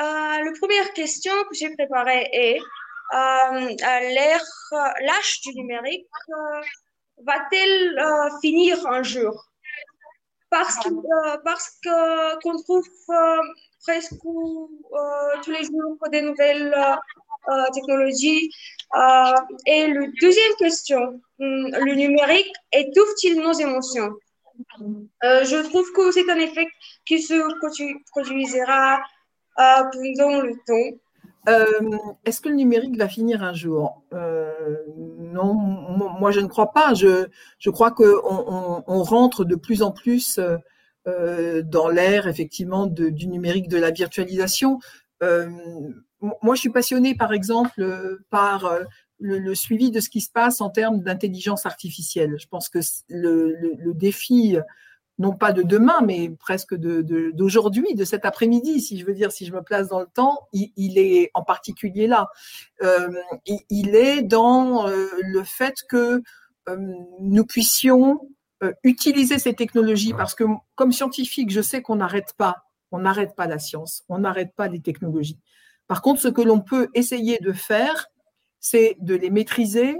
Euh, 0.00 0.44
la 0.44 0.52
première 0.60 0.92
question 0.92 1.32
que 1.48 1.54
j'ai 1.54 1.70
préparée 1.74 2.28
est 2.32 2.58
l'âge 5.02 5.40
du 5.44 5.54
numérique 5.54 6.08
va-t-elle 7.18 8.00
finir 8.40 8.86
un 8.86 9.02
jour 9.02 9.44
parce 10.48 10.76
que 10.78 11.42
parce 11.44 11.78
qu'on 11.84 12.56
trouve 12.62 12.88
presque 13.82 14.14
tous 14.22 15.50
les 15.50 15.64
jours 15.64 15.98
des 16.10 16.22
nouvelles 16.22 16.74
technologies. 17.74 18.50
et 19.66 19.86
la 19.88 20.06
deuxième 20.20 20.54
question, 20.58 21.20
hum, 21.40 21.70
le 21.70 21.94
numérique 21.94 22.52
étouffe-t-il 22.72 23.40
nos 23.40 23.52
émotions? 23.52 24.12
Euh, 25.24 25.44
je 25.44 25.62
trouve 25.68 25.90
que 25.92 26.10
c'est 26.12 26.28
un 26.30 26.36
effet 26.36 26.66
qui 27.04 27.20
se 27.22 27.34
produira 28.10 29.00
euh, 29.58 29.82
pendant 29.92 30.40
le 30.40 30.54
temps. 30.66 30.98
Euh, 31.48 31.98
est-ce 32.24 32.40
que 32.40 32.48
le 32.48 32.54
numérique 32.54 32.96
va 32.96 33.08
finir 33.08 33.42
un 33.42 33.52
jour? 33.52 34.02
Non, 34.12 35.54
moi 35.54 36.30
je 36.30 36.40
ne 36.40 36.46
crois 36.46 36.72
pas. 36.72 36.94
Je, 36.94 37.26
je 37.58 37.70
crois 37.70 37.90
qu'on 37.90 38.84
on, 38.86 39.02
rentre 39.02 39.44
de 39.44 39.56
plus 39.56 39.82
en 39.82 39.90
plus 39.90 40.38
dans 41.04 41.88
l'ère 41.88 42.28
effectivement 42.28 42.86
du 42.86 43.26
numérique, 43.26 43.68
de 43.68 43.78
la 43.78 43.90
virtualisation. 43.90 44.78
Moi, 46.42 46.54
je 46.54 46.60
suis 46.60 46.70
passionnée, 46.70 47.14
par 47.14 47.32
exemple, 47.32 48.18
par 48.30 48.70
le, 49.22 49.54
suivi 49.54 49.90
de 49.90 50.00
ce 50.00 50.10
qui 50.10 50.20
se 50.20 50.30
passe 50.30 50.60
en 50.60 50.70
termes 50.70 51.00
d'intelligence 51.00 51.66
artificielle. 51.66 52.36
Je 52.38 52.46
pense 52.46 52.68
que 52.68 52.80
le, 53.08 53.92
défi, 53.94 54.56
non 55.18 55.32
pas 55.32 55.52
de 55.52 55.62
demain, 55.62 56.00
mais 56.04 56.30
presque 56.30 56.74
d'aujourd'hui, 56.74 57.94
de, 57.94 58.04
cet 58.04 58.24
après-midi, 58.24 58.80
si 58.80 58.98
je 58.98 59.06
veux 59.06 59.14
dire, 59.14 59.32
si 59.32 59.46
je 59.46 59.52
me 59.52 59.62
place 59.62 59.88
dans 59.88 60.00
le 60.00 60.08
temps, 60.12 60.48
il, 60.52 60.98
est 60.98 61.30
en 61.34 61.42
particulier 61.42 62.06
là. 62.06 62.28
Euh, 62.82 63.08
il, 63.70 63.94
est 63.94 64.22
dans 64.22 64.88
euh, 64.88 65.06
le 65.22 65.42
fait 65.44 65.74
que 65.88 66.22
euh, 66.68 66.76
nous 67.20 67.46
puissions 67.46 68.20
utiliser 68.84 69.40
ces 69.40 69.54
technologies, 69.54 70.14
parce 70.14 70.36
que 70.36 70.44
comme 70.76 70.92
scientifique, 70.92 71.50
je 71.50 71.60
sais 71.60 71.82
qu'on 71.82 71.96
n'arrête 71.96 72.32
pas, 72.36 72.68
on 72.92 73.00
n'arrête 73.00 73.34
pas 73.34 73.48
la 73.48 73.58
science, 73.58 74.04
on 74.08 74.18
n'arrête 74.18 74.54
pas 74.54 74.68
les 74.68 74.78
technologies. 74.78 75.40
Par 75.88 76.02
contre, 76.02 76.20
ce 76.20 76.28
que 76.28 76.42
l'on 76.42 76.60
peut 76.60 76.88
essayer 76.94 77.38
de 77.38 77.52
faire, 77.52 78.08
c'est 78.60 78.96
de 79.00 79.14
les 79.14 79.30
maîtriser, 79.30 79.96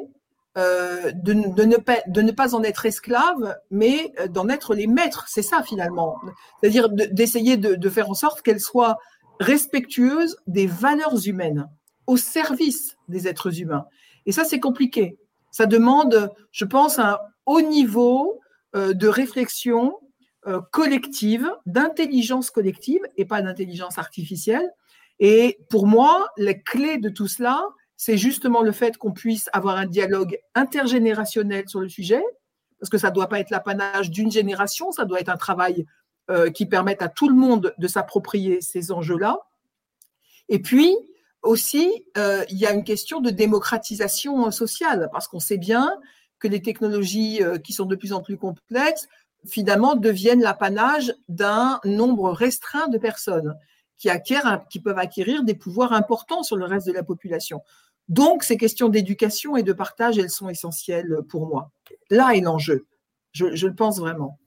euh, 0.59 1.13
de, 1.15 1.33
ne 1.33 2.31
pas, 2.31 2.55
en 2.55 2.63
être 2.63 2.85
esclave, 2.85 3.57
mais 3.71 4.13
euh, 4.21 4.29
d'en 4.29 4.51
être 4.51 4.75
les 4.75 4.87
maîtres. 4.87 5.25
C'est 5.27 5.43
ça 5.43 5.63
finalement. 5.63 6.19
C'est-à-dire 6.61 6.91
d'essayer 6.91 7.57
de, 7.57 7.89
faire 7.89 8.11
en 8.11 8.15
sorte 8.15 8.43
qu'elles 8.43 8.61
soient 8.61 8.99
respectueuses 9.41 10.37
des 10.47 10.67
valeurs 10.67 11.27
humaines, 11.27 11.69
au 12.07 12.19
service 12.19 12.99
des 13.09 13.29
êtres 13.29 13.61
humains. 13.61 13.87
Et 14.27 14.33
ça, 14.33 14.45
c'est 14.45 14.61
compliqué. 14.61 15.17
Ça 15.51 15.65
demande, 15.65 16.31
je 16.51 16.65
pense, 16.67 16.99
un 16.99 17.19
haut 17.47 17.63
niveau 17.63 18.41
euh, 18.77 18.93
de 18.93 19.09
réflexion 19.09 19.95
collective, 20.73 21.49
d'intelligence 21.67 22.51
collective 22.51 23.03
et 23.17 23.25
pas 23.25 23.43
d'intelligence 23.43 23.97
artificielle. 23.97 24.69
Et 25.25 25.61
pour 25.71 25.87
moi, 25.87 26.29
les 26.37 26.61
clés 26.61 26.99
de 26.99 27.09
tout 27.09 27.29
cela, 27.29 27.65
c'est 27.97 28.19
justement 28.19 28.61
le 28.61 28.73
fait 28.73 28.99
qu'on 28.99 29.13
puisse 29.13 29.49
avoir 29.53 29.77
un 29.77 29.87
dialogue 29.87 30.37
intergénérationnel 30.57 31.69
sur 31.69 31.79
le 31.79 31.89
sujet, 31.89 32.21
parce 32.81 32.91
que 32.91 32.99
ça 32.99 33.11
ne 33.11 33.15
doit 33.15 33.29
pas 33.29 33.39
être 33.39 33.51
l'apanage 33.51 34.11
d'une 34.11 34.33
génération, 34.33 34.91
ça 34.91 35.05
doit 35.05 35.21
être 35.21 35.29
un 35.29 35.37
travail 35.37 35.87
euh, 36.29 36.51
qui 36.51 36.67
permette 36.67 37.03
à 37.03 37.09
tout 37.09 37.29
le 37.29 37.37
monde 37.37 37.73
de 37.79 37.87
s'approprier 37.87 38.61
ces 38.61 38.91
enjeux-là. 38.91 39.39
Et 40.49 40.59
puis 40.59 40.93
aussi, 41.43 42.05
euh, 42.19 42.45
il 42.51 42.59
y 42.59 42.67
a 42.67 42.73
une 42.73 42.83
question 42.83 43.21
de 43.21 43.31
démocratisation 43.31 44.51
sociale, 44.51 45.09
parce 45.13 45.29
qu'on 45.29 45.39
sait 45.39 45.57
bien 45.57 45.89
que 46.41 46.49
les 46.49 46.63
technologies 46.63 47.45
euh, 47.45 47.59
qui 47.59 47.73
sont 47.73 47.87
de 47.87 47.95
plus 47.95 48.13
en 48.13 48.23
plus 48.23 48.39
complexes, 48.39 49.07
finalement, 49.47 49.95
deviennent 49.95 50.43
l'apanage 50.43 51.15
d'un 51.29 51.79
nombre 51.85 52.33
restreint 52.33 52.89
de 52.89 52.99
personnes 52.99 53.55
qui, 54.03 54.11
acquièrent, 54.11 54.65
qui 54.69 54.81
peuvent 54.81 54.99
acquérir 54.99 55.45
des 55.45 55.55
pouvoirs 55.55 55.93
importants 55.93 56.43
sur 56.43 56.57
le 56.57 56.65
reste 56.65 56.89
de 56.89 56.93
la 56.93 57.05
population. 57.05 57.63
Donc, 58.09 58.43
ces 58.43 58.57
questions 58.57 58.89
d'éducation 58.89 59.57
et 59.57 59.63
de 59.63 59.73
partage, 59.73 60.19
elles 60.19 60.29
sont 60.29 60.49
essentielles 60.49 61.19
pour 61.29 61.47
moi. 61.47 61.71
Là 62.11 62.35
est 62.35 62.41
l'enjeu. 62.41 62.87
Je, 63.31 63.47
le 63.47 63.75
pense 63.77 64.01
vraiment. 64.01 64.41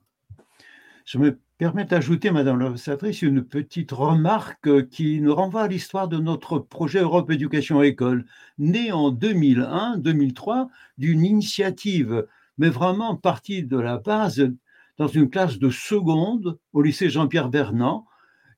Je 1.05 1.17
me 1.17 1.39
permets 1.57 1.85
d'ajouter, 1.85 2.31
Madame 2.31 2.59
l'ambassadrice, 2.59 3.21
une 3.21 3.45
petite 3.45 3.93
remarque 3.93 4.89
qui 4.89 5.21
nous 5.21 5.33
renvoie 5.33 5.61
à 5.61 5.67
l'histoire 5.69 6.09
de 6.09 6.17
notre 6.17 6.59
projet 6.59 6.99
Europe 6.99 7.31
Éducation 7.31 7.81
École, 7.81 8.25
né 8.57 8.91
en 8.91 9.13
2001-2003 9.13 10.67
d'une 10.97 11.23
initiative, 11.23 12.27
mais 12.57 12.69
vraiment 12.69 13.15
partie 13.15 13.63
de 13.63 13.77
la 13.77 13.99
base 13.99 14.51
dans 14.97 15.07
une 15.07 15.29
classe 15.29 15.59
de 15.59 15.69
seconde 15.69 16.59
au 16.73 16.81
lycée 16.81 17.09
Jean-Pierre 17.09 17.47
Bernand, 17.47 18.05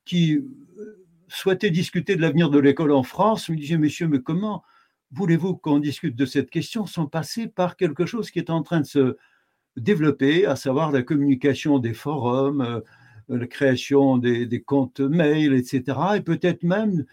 qui 0.04 0.40
souhaitait 1.28 1.70
discuter 1.70 2.16
de 2.16 2.20
l'avenir 2.20 2.50
de 2.50 2.58
l'école 2.58 2.92
en 2.92 3.02
France, 3.02 3.48
me 3.48 3.56
disait, 3.56 3.78
monsieur, 3.78 4.08
mais 4.08 4.20
comment 4.20 4.62
voulez-vous 5.12 5.56
qu'on 5.56 5.78
discute 5.78 6.16
de 6.16 6.26
cette 6.26 6.50
question 6.50 6.86
sans 6.86 7.06
passer 7.06 7.46
par 7.46 7.76
quelque 7.76 8.06
chose 8.06 8.30
qui 8.30 8.38
est 8.38 8.50
en 8.50 8.62
train 8.62 8.80
de 8.80 8.86
se 8.86 9.16
développer, 9.76 10.46
à 10.46 10.56
savoir 10.56 10.92
la 10.92 11.02
communication 11.02 11.78
des 11.78 11.94
forums, 11.94 12.60
euh, 12.60 12.80
la 13.28 13.46
création 13.46 14.18
des, 14.18 14.62
comptes 14.66 15.00
mail, 15.00 15.54
etc. 15.54 15.98
Et 16.16 16.20
peut-être 16.20 16.62
même 16.62 17.04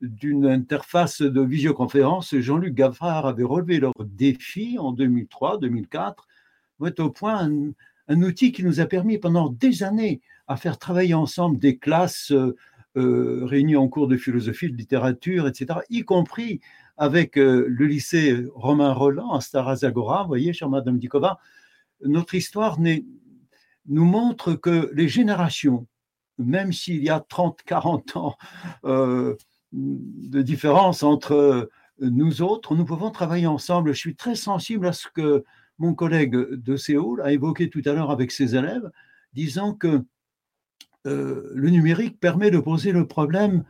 d'une 0.00 0.46
interface 0.46 1.22
de 1.22 1.40
visioconférence. 1.40 2.34
Jean-Luc 2.36 2.74
Gaffard 2.74 3.26
avait 3.26 3.44
relevé 3.44 3.78
leur 3.78 3.92
défi 4.00 4.78
en 4.78 4.94
2003-2004, 4.94 6.14
mettre 6.80 7.04
au 7.04 7.10
point 7.10 7.44
un, 7.44 7.72
un, 8.08 8.22
outil 8.22 8.52
qui 8.52 8.64
nous 8.64 8.80
a 8.80 8.86
permis 8.86 9.18
pendant 9.18 9.50
des 9.50 9.82
années 9.82 10.20
à 10.48 10.56
faire 10.56 10.78
travailler 10.78 11.14
ensemble 11.14 11.58
des 11.58 11.76
classes 11.76 12.32
euh, 12.96 13.44
réunis 13.44 13.76
en 13.76 13.88
cours 13.88 14.08
de 14.08 14.16
philosophie, 14.16 14.70
de 14.70 14.76
littérature, 14.76 15.46
etc., 15.46 15.80
y 15.90 16.02
compris 16.02 16.60
avec 16.96 17.38
euh, 17.38 17.64
le 17.68 17.86
lycée 17.86 18.44
Romain 18.54 18.92
Roland 18.92 19.32
à 19.32 19.40
Starazagora. 19.40 20.22
Vous 20.22 20.28
voyez, 20.28 20.52
chère 20.52 20.68
Madame 20.68 20.98
Dikova, 20.98 21.38
notre 22.04 22.34
histoire 22.34 22.78
nous 22.80 24.04
montre 24.04 24.54
que 24.54 24.90
les 24.92 25.08
générations, 25.08 25.86
même 26.38 26.72
s'il 26.72 27.02
y 27.04 27.10
a 27.10 27.20
30, 27.20 27.62
40 27.64 28.16
ans 28.16 28.36
euh, 28.84 29.36
de 29.72 30.42
différence 30.42 31.02
entre 31.02 31.70
nous 32.00 32.42
autres, 32.42 32.74
nous 32.74 32.84
pouvons 32.84 33.10
travailler 33.10 33.46
ensemble. 33.46 33.92
Je 33.92 33.98
suis 33.98 34.16
très 34.16 34.34
sensible 34.34 34.86
à 34.86 34.92
ce 34.92 35.06
que 35.14 35.44
mon 35.78 35.94
collègue 35.94 36.34
de 36.34 36.76
Séoul 36.76 37.22
a 37.22 37.32
évoqué 37.32 37.70
tout 37.70 37.82
à 37.84 37.92
l'heure 37.92 38.10
avec 38.10 38.32
ses 38.32 38.56
élèves, 38.56 38.90
disant 39.32 39.74
que 39.74 40.04
euh, 41.06 41.50
le 41.54 41.70
numérique 41.70 42.20
permet 42.20 42.50
de 42.50 42.58
poser 42.58 42.92
le 42.92 43.06
problème 43.06 43.64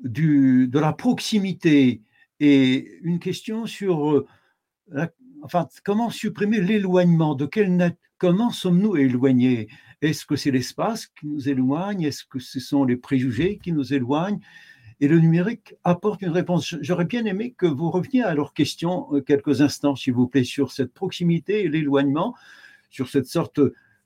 de 0.00 0.78
la 0.78 0.92
proximité. 0.92 2.02
Et 2.40 2.98
une 3.02 3.18
question 3.18 3.66
sur 3.66 4.10
euh, 4.10 4.26
enfin, 5.42 5.68
comment 5.84 6.10
supprimer 6.10 6.60
l'éloignement? 6.60 7.34
De 7.34 7.46
quel 7.46 7.96
Comment 8.18 8.50
sommes-nous 8.50 8.96
éloignés? 8.96 9.68
Est-ce 10.02 10.26
que 10.26 10.36
c'est 10.36 10.50
l'espace 10.50 11.06
qui 11.06 11.26
nous 11.26 11.48
éloigne? 11.48 12.02
Est-ce 12.02 12.24
que 12.24 12.38
ce 12.38 12.60
sont 12.60 12.84
les 12.84 12.96
préjugés 12.96 13.58
qui 13.62 13.72
nous 13.72 13.94
éloignent? 13.94 14.40
Et 15.00 15.08
le 15.08 15.18
numérique 15.18 15.74
apporte 15.84 16.20
une 16.20 16.28
réponse. 16.30 16.76
J'aurais 16.82 17.06
bien 17.06 17.24
aimé 17.24 17.54
que 17.56 17.64
vous 17.64 17.90
reveniez 17.90 18.22
à 18.22 18.34
leur 18.34 18.52
question 18.52 19.08
euh, 19.14 19.22
quelques 19.22 19.62
instants, 19.62 19.96
s'il 19.96 20.12
vous 20.12 20.28
plaît, 20.28 20.44
sur 20.44 20.72
cette 20.72 20.92
proximité 20.92 21.64
et 21.64 21.68
l'éloignement, 21.68 22.34
sur 22.90 23.08
cette 23.08 23.26
sorte 23.26 23.60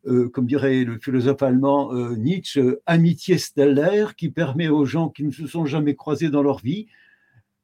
euh, 0.07 0.29
comme 0.29 0.47
dirait 0.47 0.85
le 0.85 0.99
philosophe 0.99 1.43
allemand 1.43 1.93
euh, 1.95 2.15
Nietzsche, 2.17 2.77
amitié 2.85 3.39
stellaire 3.39 4.17
qui 4.17 4.29
permet 4.29 4.69
aux 4.69 4.85
gens 4.85 5.09
qui 5.09 5.25
ne 5.25 5.31
se 5.31 5.47
sont 5.47 5.65
jamais 5.65 5.95
croisés 5.95 6.29
dans 6.29 6.43
leur 6.43 6.59
vie 6.59 6.89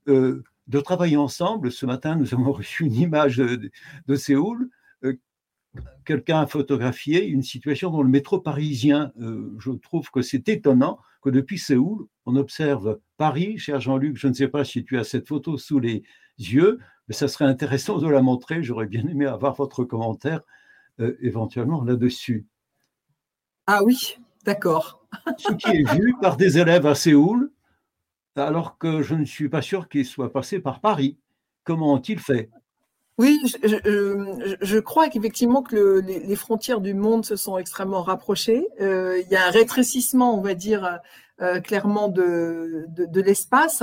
euh, 0.08 0.42
de 0.66 0.80
travailler 0.80 1.18
ensemble. 1.18 1.70
Ce 1.70 1.84
matin, 1.84 2.16
nous 2.16 2.32
avons 2.32 2.52
reçu 2.52 2.84
une 2.86 2.94
image 2.94 3.36
de, 3.36 4.14
Séoul. 4.14 4.70
Quelqu'un 6.04 6.40
a 6.40 6.46
photographié 6.46 7.26
une 7.26 7.42
situation 7.42 7.90
dans 7.90 8.02
le 8.02 8.08
métro 8.08 8.40
parisien. 8.40 9.12
je 9.16 9.70
trouve 9.70 10.10
que 10.10 10.20
c'est 10.20 10.48
étonnant 10.48 10.98
que 11.22 11.30
depuis 11.30 11.58
Séoul, 11.58 12.06
on 12.26 12.34
observe 12.34 12.98
Paris. 13.18 13.58
Cher 13.58 13.80
Jean-Luc, 13.80 14.16
je 14.16 14.26
ne 14.26 14.32
sais 14.32 14.48
pas 14.48 14.64
si 14.64 14.82
tu 14.84 14.98
as 14.98 15.04
cette 15.04 15.28
photo 15.28 15.58
sous 15.58 15.78
les 15.78 16.02
yeux, 16.38 16.80
mais 17.06 17.14
ça 17.14 17.28
serait 17.28 17.44
intéressant 17.44 17.98
de 17.98 18.08
la 18.08 18.22
montrer. 18.22 18.64
J'aurais 18.64 18.86
bien 18.86 19.06
aimé 19.06 19.26
avoir 19.26 19.54
votre 19.54 19.84
commentaire 19.84 20.40
euh, 20.40 20.59
éventuellement 21.20 21.82
là-dessus. 21.82 22.46
Ah 23.66 23.84
oui, 23.84 24.18
d'accord. 24.44 25.06
Ce 25.38 25.52
qui 25.52 25.68
est 25.68 25.92
vu 25.92 26.14
par 26.20 26.36
des 26.36 26.58
élèves 26.58 26.86
à 26.86 26.94
Séoul, 26.94 27.50
alors 28.36 28.78
que 28.78 29.02
je 29.02 29.14
ne 29.14 29.24
suis 29.24 29.48
pas 29.48 29.62
sûr 29.62 29.88
qu'ils 29.88 30.06
soient 30.06 30.32
passés 30.32 30.60
par 30.60 30.80
Paris. 30.80 31.18
Comment 31.64 31.92
ont-ils 31.92 32.18
fait? 32.18 32.50
Oui, 33.18 33.38
je, 33.62 34.78
crois 34.78 35.10
qu'effectivement 35.10 35.62
que 35.62 36.00
les, 36.00 36.36
frontières 36.36 36.80
du 36.80 36.94
monde 36.94 37.24
se 37.24 37.36
sont 37.36 37.58
extrêmement 37.58 38.02
rapprochées. 38.02 38.66
Euh, 38.80 39.20
il 39.20 39.30
y 39.30 39.36
a 39.36 39.46
un 39.46 39.50
rétrécissement, 39.50 40.38
on 40.38 40.40
va 40.40 40.54
dire, 40.54 41.00
euh, 41.42 41.60
clairement 41.60 42.08
de, 42.08 42.86
de 42.88 43.20
l'espace. 43.20 43.82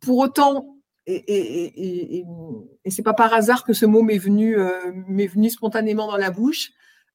pour 0.00 0.18
autant, 0.18 0.79
et, 1.06 1.14
et, 1.16 2.24
et, 2.84 2.90
c'est 2.90 3.02
pas 3.02 3.14
par 3.14 3.32
hasard 3.32 3.64
que 3.64 3.72
ce 3.72 3.86
mot 3.86 4.02
m'est 4.02 4.18
venu, 4.18 4.58
euh, 4.58 4.92
venu 5.08 5.50
spontanément 5.50 6.06
dans 6.06 6.16
la 6.16 6.30
bouche. 6.30 6.70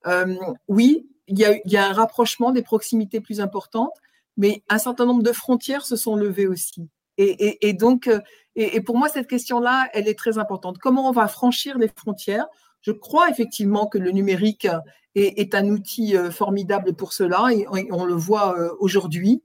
Euh, 0.08 0.36
oui, 0.67 1.08
il 1.28 1.39
y, 1.39 1.78
a, 1.78 1.88
un 1.88 1.93
rapprochement 1.93 2.52
des 2.52 2.62
proximités 2.62 3.21
plus 3.21 3.39
importantes, 3.41 3.93
mais 4.38 4.63
un 4.69 4.78
certain 4.78 5.06
nombre 5.06 5.24
de 5.24 5.32
frontières 5.32 5.86
se 5.86 5.95
sont 5.95 6.15
levées 6.15 6.48
aussi. 6.48 6.88
Et, 7.17 7.74
donc, 7.74 8.08
euh, 8.08 8.19
et, 8.56 8.82
pour 8.82 8.98
moi, 8.98 9.08
cette 9.08 9.28
question-là, 9.28 9.88
elle 9.93 10.08
est 10.08 10.19
très 10.19 10.38
importante. 10.38 10.78
Comment 10.80 11.08
on 11.08 11.13
va 11.13 11.28
franchir 11.28 11.78
les 11.78 11.88
frontières? 11.88 12.48
Je 12.82 12.91
crois 12.91 13.30
effectivement 13.30 13.88
que 13.88 13.98
le 13.98 14.12
numérique 14.12 14.67
est 15.15 15.56
un 15.56 15.69
outil 15.69 16.13
formidable 16.30 16.93
pour 16.93 17.13
cela, 17.13 17.48
et 17.54 17.65
on, 17.89 18.04
le 18.04 18.13
voit 18.13 18.56
aujourd'hui. 18.80 19.41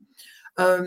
Euh, 0.60 0.86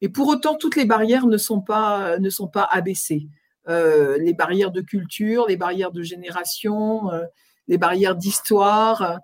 et 0.00 0.08
pour 0.08 0.28
autant, 0.28 0.56
toutes 0.56 0.76
les 0.76 0.84
barrières 0.84 1.26
ne 1.26 1.36
sont 1.36 1.60
pas, 1.60 2.18
ne 2.18 2.30
sont 2.30 2.48
pas 2.48 2.68
abaissées. 2.70 3.28
Euh, 3.68 4.18
les 4.18 4.34
barrières 4.34 4.72
de 4.72 4.80
culture, 4.80 5.46
les 5.46 5.56
barrières 5.56 5.92
de 5.92 6.02
génération, 6.02 7.10
euh, 7.12 7.24
les 7.68 7.78
barrières 7.78 8.16
d'histoire. 8.16 9.18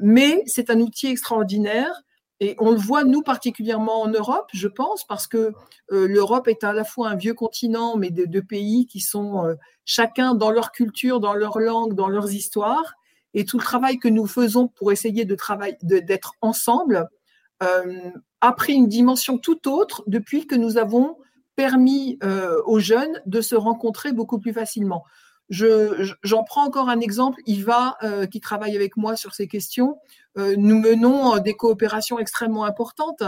mais 0.00 0.42
c'est 0.46 0.70
un 0.70 0.80
outil 0.80 1.08
extraordinaire 1.08 1.92
et 2.40 2.56
on 2.58 2.70
le 2.70 2.78
voit, 2.78 3.04
nous, 3.04 3.22
particulièrement 3.22 4.00
en 4.00 4.08
Europe, 4.08 4.48
je 4.54 4.66
pense, 4.66 5.04
parce 5.04 5.26
que 5.26 5.52
l'Europe 5.90 6.48
est 6.48 6.64
à 6.64 6.72
la 6.72 6.84
fois 6.84 7.10
un 7.10 7.16
vieux 7.16 7.34
continent, 7.34 7.96
mais 7.96 8.10
de, 8.10 8.40
pays 8.40 8.86
qui 8.86 9.00
sont 9.00 9.54
chacun 9.84 10.34
dans 10.34 10.50
leur 10.50 10.72
culture, 10.72 11.20
dans 11.20 11.34
leur 11.34 11.58
langue, 11.58 11.94
dans 11.94 12.08
leurs 12.08 12.32
histoires. 12.32 12.94
Et 13.34 13.44
tout 13.44 13.58
le 13.58 13.64
travail 13.64 13.98
que 13.98 14.08
nous 14.08 14.26
faisons 14.26 14.68
pour 14.68 14.90
essayer 14.90 15.24
de 15.24 15.34
travailler, 15.34 15.76
d'être 15.82 16.34
ensemble, 16.40 17.08
a 18.40 18.52
pris 18.52 18.74
une 18.74 18.88
dimension 18.88 19.38
tout 19.38 19.68
autre 19.68 20.02
depuis 20.06 20.46
que 20.46 20.54
nous 20.54 20.78
avons 20.78 21.16
permis 21.54 22.18
euh, 22.22 22.60
aux 22.66 22.80
jeunes 22.80 23.20
de 23.26 23.40
se 23.40 23.54
rencontrer 23.54 24.12
beaucoup 24.12 24.38
plus 24.38 24.52
facilement. 24.52 25.04
J'en 25.50 26.44
prends 26.44 26.64
encore 26.64 26.88
un 26.88 27.00
exemple, 27.00 27.40
Yva, 27.46 27.96
euh, 28.02 28.26
qui 28.26 28.40
travaille 28.40 28.74
avec 28.74 28.96
moi 28.96 29.16
sur 29.16 29.34
ces 29.34 29.48
questions. 29.48 29.98
nous 30.36 30.78
menons 30.78 31.38
des 31.38 31.54
coopérations 31.54 32.18
extrêmement 32.18 32.64
importantes 32.64 33.22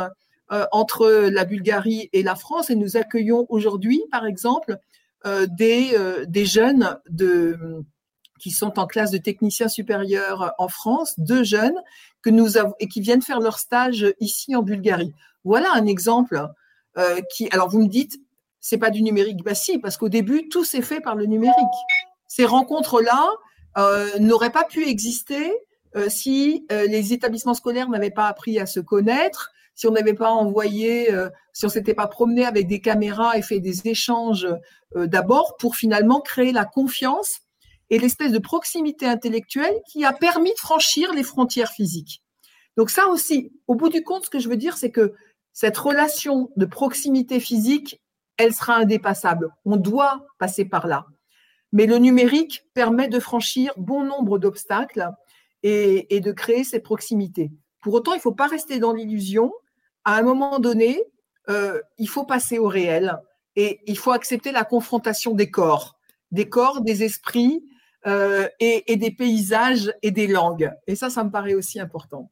entre 0.72 1.06
la 1.30 1.44
Bulgarie 1.44 2.08
et 2.12 2.22
la 2.22 2.34
France 2.34 2.70
et 2.70 2.76
nous 2.76 2.96
accueillons 2.96 3.46
aujourd'hui, 3.50 4.02
par 4.10 4.24
exemple, 4.24 4.78
des, 5.24 5.96
des 6.26 6.46
jeunes 6.46 6.98
de, 7.10 7.84
qui 8.40 8.50
sont 8.50 8.78
en 8.78 8.86
classe 8.86 9.10
de 9.10 9.18
technicien 9.18 9.68
supérieur 9.68 10.52
en 10.58 10.68
France, 10.68 11.14
deux 11.18 11.44
jeunes 11.44 11.76
que 12.22 12.30
nous 12.30 12.56
avons 12.56 12.74
et 12.80 12.88
qui 12.88 13.00
viennent 13.00 13.22
faire 13.22 13.40
leur 13.40 13.58
stage 13.58 14.06
ici 14.20 14.56
en 14.56 14.62
Bulgarie. 14.62 15.12
Voilà 15.44 15.72
un 15.74 15.86
exemple 15.86 16.48
euh, 16.96 17.20
qui. 17.30 17.48
Alors 17.50 17.68
vous 17.68 17.82
me 17.82 17.88
dites, 17.88 18.20
c'est 18.60 18.78
pas 18.78 18.90
du 18.90 19.02
numérique, 19.02 19.44
bah 19.44 19.54
si, 19.54 19.78
parce 19.78 19.96
qu'au 19.96 20.08
début 20.08 20.48
tout 20.48 20.64
s'est 20.64 20.82
fait 20.82 21.00
par 21.00 21.14
le 21.14 21.26
numérique. 21.26 21.54
Ces 22.26 22.46
rencontres-là 22.46 23.28
euh, 23.78 24.18
n'auraient 24.18 24.50
pas 24.52 24.64
pu 24.64 24.88
exister 24.88 25.52
euh, 25.96 26.08
si 26.08 26.66
les 26.70 27.12
établissements 27.12 27.54
scolaires 27.54 27.88
n'avaient 27.88 28.10
pas 28.10 28.26
appris 28.26 28.58
à 28.58 28.66
se 28.66 28.80
connaître, 28.80 29.52
si 29.76 29.86
on 29.86 29.92
n'avait 29.92 30.14
pas 30.14 30.30
envoyé, 30.30 31.08
si 31.52 31.66
on 31.66 31.68
s'était 31.68 31.94
pas 31.94 32.06
promené 32.06 32.44
avec 32.44 32.66
des 32.68 32.80
caméras 32.80 33.36
et 33.36 33.42
fait 33.42 33.60
des 33.60 33.86
échanges 33.88 34.46
d'abord 34.94 35.56
pour 35.56 35.74
finalement 35.74 36.20
créer 36.20 36.52
la 36.52 36.64
confiance 36.64 37.40
et 37.90 37.98
l'espèce 37.98 38.32
de 38.32 38.38
proximité 38.38 39.06
intellectuelle 39.06 39.74
qui 39.90 40.04
a 40.04 40.12
permis 40.12 40.52
de 40.52 40.58
franchir 40.58 41.12
les 41.12 41.22
frontières 41.22 41.72
physiques. 41.72 42.22
Donc 42.76 42.90
ça 42.90 43.06
aussi, 43.08 43.52
au 43.68 43.74
bout 43.74 43.88
du 43.88 44.02
compte, 44.02 44.24
ce 44.24 44.30
que 44.30 44.38
je 44.38 44.48
veux 44.48 44.56
dire, 44.56 44.76
c'est 44.76 44.90
que 44.90 45.14
cette 45.52 45.76
relation 45.76 46.50
de 46.56 46.66
proximité 46.66 47.38
physique, 47.38 48.02
elle 48.36 48.52
sera 48.52 48.76
indépassable. 48.76 49.50
On 49.64 49.76
doit 49.76 50.26
passer 50.38 50.64
par 50.64 50.86
là. 50.86 51.06
Mais 51.72 51.86
le 51.86 51.98
numérique 51.98 52.64
permet 52.74 53.08
de 53.08 53.20
franchir 53.20 53.72
bon 53.76 54.04
nombre 54.04 54.38
d'obstacles 54.38 55.10
et, 55.62 56.20
de 56.20 56.32
créer 56.32 56.62
ces 56.62 56.80
proximités. 56.80 57.50
Pour 57.80 57.94
autant, 57.94 58.12
il 58.12 58.18
ne 58.18 58.22
faut 58.22 58.32
pas 58.32 58.46
rester 58.46 58.78
dans 58.78 58.92
l'illusion. 58.92 59.52
À 60.04 60.16
un 60.16 60.22
moment 60.22 60.58
donné, 60.58 61.00
euh, 61.48 61.80
il 61.98 62.08
faut 62.08 62.24
passer 62.24 62.58
au 62.58 62.68
réel 62.68 63.18
et 63.56 63.80
il 63.86 63.96
faut 63.96 64.10
accepter 64.10 64.52
la 64.52 64.64
confrontation 64.64 65.34
des 65.34 65.50
corps, 65.50 65.96
des 66.32 66.48
corps, 66.48 66.80
des 66.80 67.02
esprits, 67.02 67.64
euh, 68.06 68.48
et, 68.60 68.96
des 68.96 69.10
paysages 69.10 69.92
et 70.02 70.10
des 70.10 70.26
langues. 70.26 70.70
Et 70.86 70.94
ça, 70.94 71.10
ça 71.10 71.24
me 71.24 71.30
paraît 71.30 71.54
aussi 71.54 71.80
important. 71.80 72.30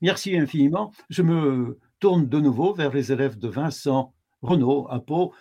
Merci 0.00 0.36
infiniment. 0.36 0.92
Je 1.10 1.22
me 1.22 1.78
tourne 2.00 2.26
de 2.26 2.40
nouveau 2.40 2.74
vers 2.74 2.92
les 2.92 3.12
élèves 3.12 3.38
de 3.38 3.48
Vincent 3.48 4.12
Renaud 4.42 4.86
à 4.90 5.00
Pau. 5.00 5.32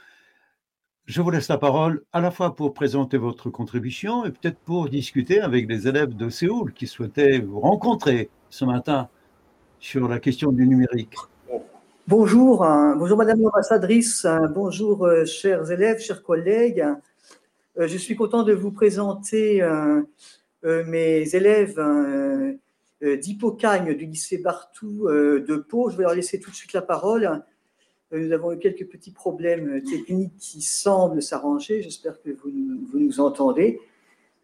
Je 1.06 1.22
vous 1.22 1.30
laisse 1.32 1.50
la 1.50 1.58
parole 1.58 2.04
à 2.14 2.22
la 2.22 2.32
fois 2.32 2.56
pour 2.56 2.74
présenter 2.74 3.18
votre 3.18 3.50
contribution 3.50 4.26
et 4.26 4.32
peut-être 4.32 4.60
pour 4.60 4.90
discuter 4.90 5.42
avec 5.42 5.68
les 5.68 5.88
élèves 5.88 6.16
de 6.16 6.30
Séoul 6.30 6.74
qui 6.74 6.88
souhaitaient 6.88 7.40
vous 7.40 7.60
rencontrer 7.60 8.30
ce 8.50 8.64
matin 8.64 9.10
sur 9.80 10.08
la 10.08 10.20
question 10.20 10.52
du 10.52 10.66
numérique. 10.66 11.16
Bonjour, 12.08 12.66
hein. 12.66 12.96
bonjour 12.98 13.18
Madame 13.18 13.42
l'ambassadrice, 13.42 14.26
hein. 14.26 14.52
bonjour 14.54 15.06
euh, 15.06 15.26
chers 15.26 15.72
élèves, 15.72 16.00
chers 16.00 16.22
collègues. 16.22 16.86
Euh, 17.80 17.88
je 17.88 17.98
suis 17.98 18.16
content 18.16 18.44
de 18.44 18.54
vous 18.54 18.72
présenter 18.72 19.62
euh, 19.62 20.02
euh, 20.64 20.84
mes 20.86 21.36
élèves 21.36 21.82
d'Hippocagne 23.02 23.96
du 23.96 24.06
lycée 24.06 24.38
Bartou 24.38 25.10
de 25.10 25.56
Pau. 25.58 25.90
Je 25.90 25.98
vais 25.98 26.04
leur 26.04 26.14
laisser 26.14 26.40
tout 26.40 26.52
de 26.52 26.56
suite 26.56 26.72
la 26.72 26.82
parole. 26.82 27.44
Nous 28.14 28.32
avons 28.32 28.54
eu 28.54 28.60
quelques 28.60 28.88
petits 28.88 29.12
problèmes 29.12 29.82
techniques 29.84 30.38
qui 30.38 30.62
semblent 30.62 31.22
s'arranger. 31.22 31.82
J'espère 31.82 32.22
que 32.22 32.30
vous, 32.30 32.50
vous, 32.50 33.00
nous 33.00 33.20
entendez. 33.20 33.82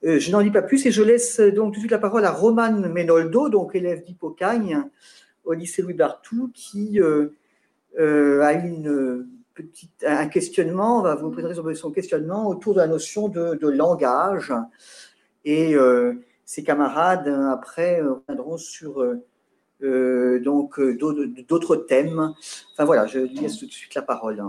Je 0.03 0.29
n'en 0.31 0.41
dis 0.41 0.51
pas 0.51 0.61
plus 0.61 0.85
et 0.85 0.91
je 0.91 1.01
laisse 1.01 1.39
donc 1.39 1.73
tout 1.73 1.75
de 1.75 1.79
suite 1.79 1.91
la 1.91 1.99
parole 1.99 2.25
à 2.25 2.31
Romane 2.31 2.91
Menoldo, 2.91 3.47
donc 3.47 3.75
élève 3.75 4.03
d'Hippocagne 4.03 4.83
au 5.45 5.53
lycée 5.53 5.81
Louis 5.81 5.93
Bartou, 5.93 6.51
qui 6.53 6.99
a 7.97 8.53
une 8.53 9.25
un 10.05 10.27
questionnement, 10.27 10.99
on 10.99 11.01
va 11.01 11.15
vous 11.15 11.31
présenter 11.31 11.75
son 11.75 11.91
questionnement 11.91 12.47
autour 12.47 12.73
de 12.73 12.79
la 12.79 12.87
notion 12.87 13.27
de, 13.27 13.67
langage. 13.67 14.53
Et 15.45 15.75
euh, 15.75 16.13
ses 16.45 16.63
camarades, 16.63 17.27
après, 17.27 18.01
euh, 18.01 18.13
reviendront 18.13 18.57
sur 18.57 19.01
euh, 19.81 20.39
donc 20.39 20.79
d'autres 21.47 21.75
thèmes. 21.75 22.33
Enfin 22.73 22.85
voilà, 22.85 23.05
je 23.05 23.19
lui 23.19 23.35
laisse 23.35 23.57
tout 23.57 23.65
de 23.65 23.71
suite 23.71 23.95
la 23.95 24.01
parole. 24.01 24.43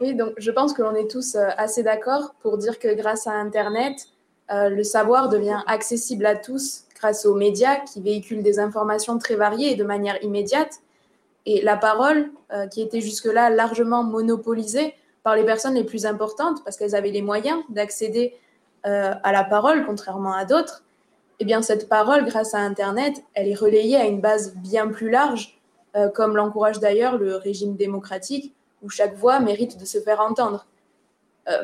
Oui, 0.00 0.14
donc 0.14 0.34
je 0.38 0.50
pense 0.50 0.72
que 0.72 0.82
l'on 0.82 0.94
est 0.94 1.10
tous 1.10 1.36
assez 1.36 1.82
d'accord 1.82 2.34
pour 2.40 2.58
dire 2.58 2.78
que 2.78 2.94
grâce 2.94 3.26
à 3.26 3.32
Internet, 3.32 4.08
le 4.50 4.82
savoir 4.82 5.28
devient 5.28 5.60
accessible 5.66 6.26
à 6.26 6.36
tous 6.36 6.84
grâce 6.94 7.24
aux 7.26 7.34
médias 7.34 7.76
qui 7.76 8.00
véhiculent 8.00 8.42
des 8.42 8.58
informations 8.58 9.18
très 9.18 9.34
variées 9.34 9.72
et 9.72 9.76
de 9.76 9.84
manière 9.84 10.22
immédiate. 10.22 10.80
Et 11.46 11.62
la 11.62 11.76
parole, 11.76 12.30
euh, 12.52 12.66
qui 12.66 12.80
était 12.82 13.00
jusque-là 13.00 13.50
largement 13.50 14.04
monopolisée 14.04 14.94
par 15.22 15.36
les 15.36 15.44
personnes 15.44 15.74
les 15.74 15.84
plus 15.84 16.06
importantes, 16.06 16.62
parce 16.64 16.76
qu'elles 16.76 16.94
avaient 16.94 17.10
les 17.10 17.22
moyens 17.22 17.60
d'accéder 17.68 18.34
euh, 18.86 19.14
à 19.22 19.32
la 19.32 19.44
parole, 19.44 19.84
contrairement 19.84 20.34
à 20.34 20.44
d'autres, 20.44 20.84
eh 21.40 21.44
bien 21.44 21.62
cette 21.62 21.88
parole, 21.88 22.24
grâce 22.24 22.54
à 22.54 22.58
Internet, 22.58 23.22
elle 23.34 23.48
est 23.48 23.54
relayée 23.54 23.96
à 23.96 24.04
une 24.04 24.20
base 24.20 24.54
bien 24.56 24.88
plus 24.88 25.10
large, 25.10 25.60
euh, 25.96 26.08
comme 26.08 26.36
l'encourage 26.36 26.78
d'ailleurs 26.78 27.18
le 27.18 27.36
régime 27.36 27.76
démocratique, 27.76 28.54
où 28.82 28.88
chaque 28.88 29.14
voix 29.14 29.40
mérite 29.40 29.78
de 29.78 29.84
se 29.84 29.98
faire 29.98 30.20
entendre. 30.20 30.66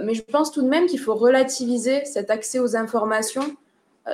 Mais 0.03 0.14
je 0.14 0.25
pense 0.25 0.51
tout 0.51 0.62
de 0.62 0.69
même 0.69 0.87
qu'il 0.87 0.99
faut 0.99 1.14
relativiser 1.14 2.05
cet 2.05 2.31
accès 2.31 2.59
aux 2.59 2.75
informations 2.75 3.55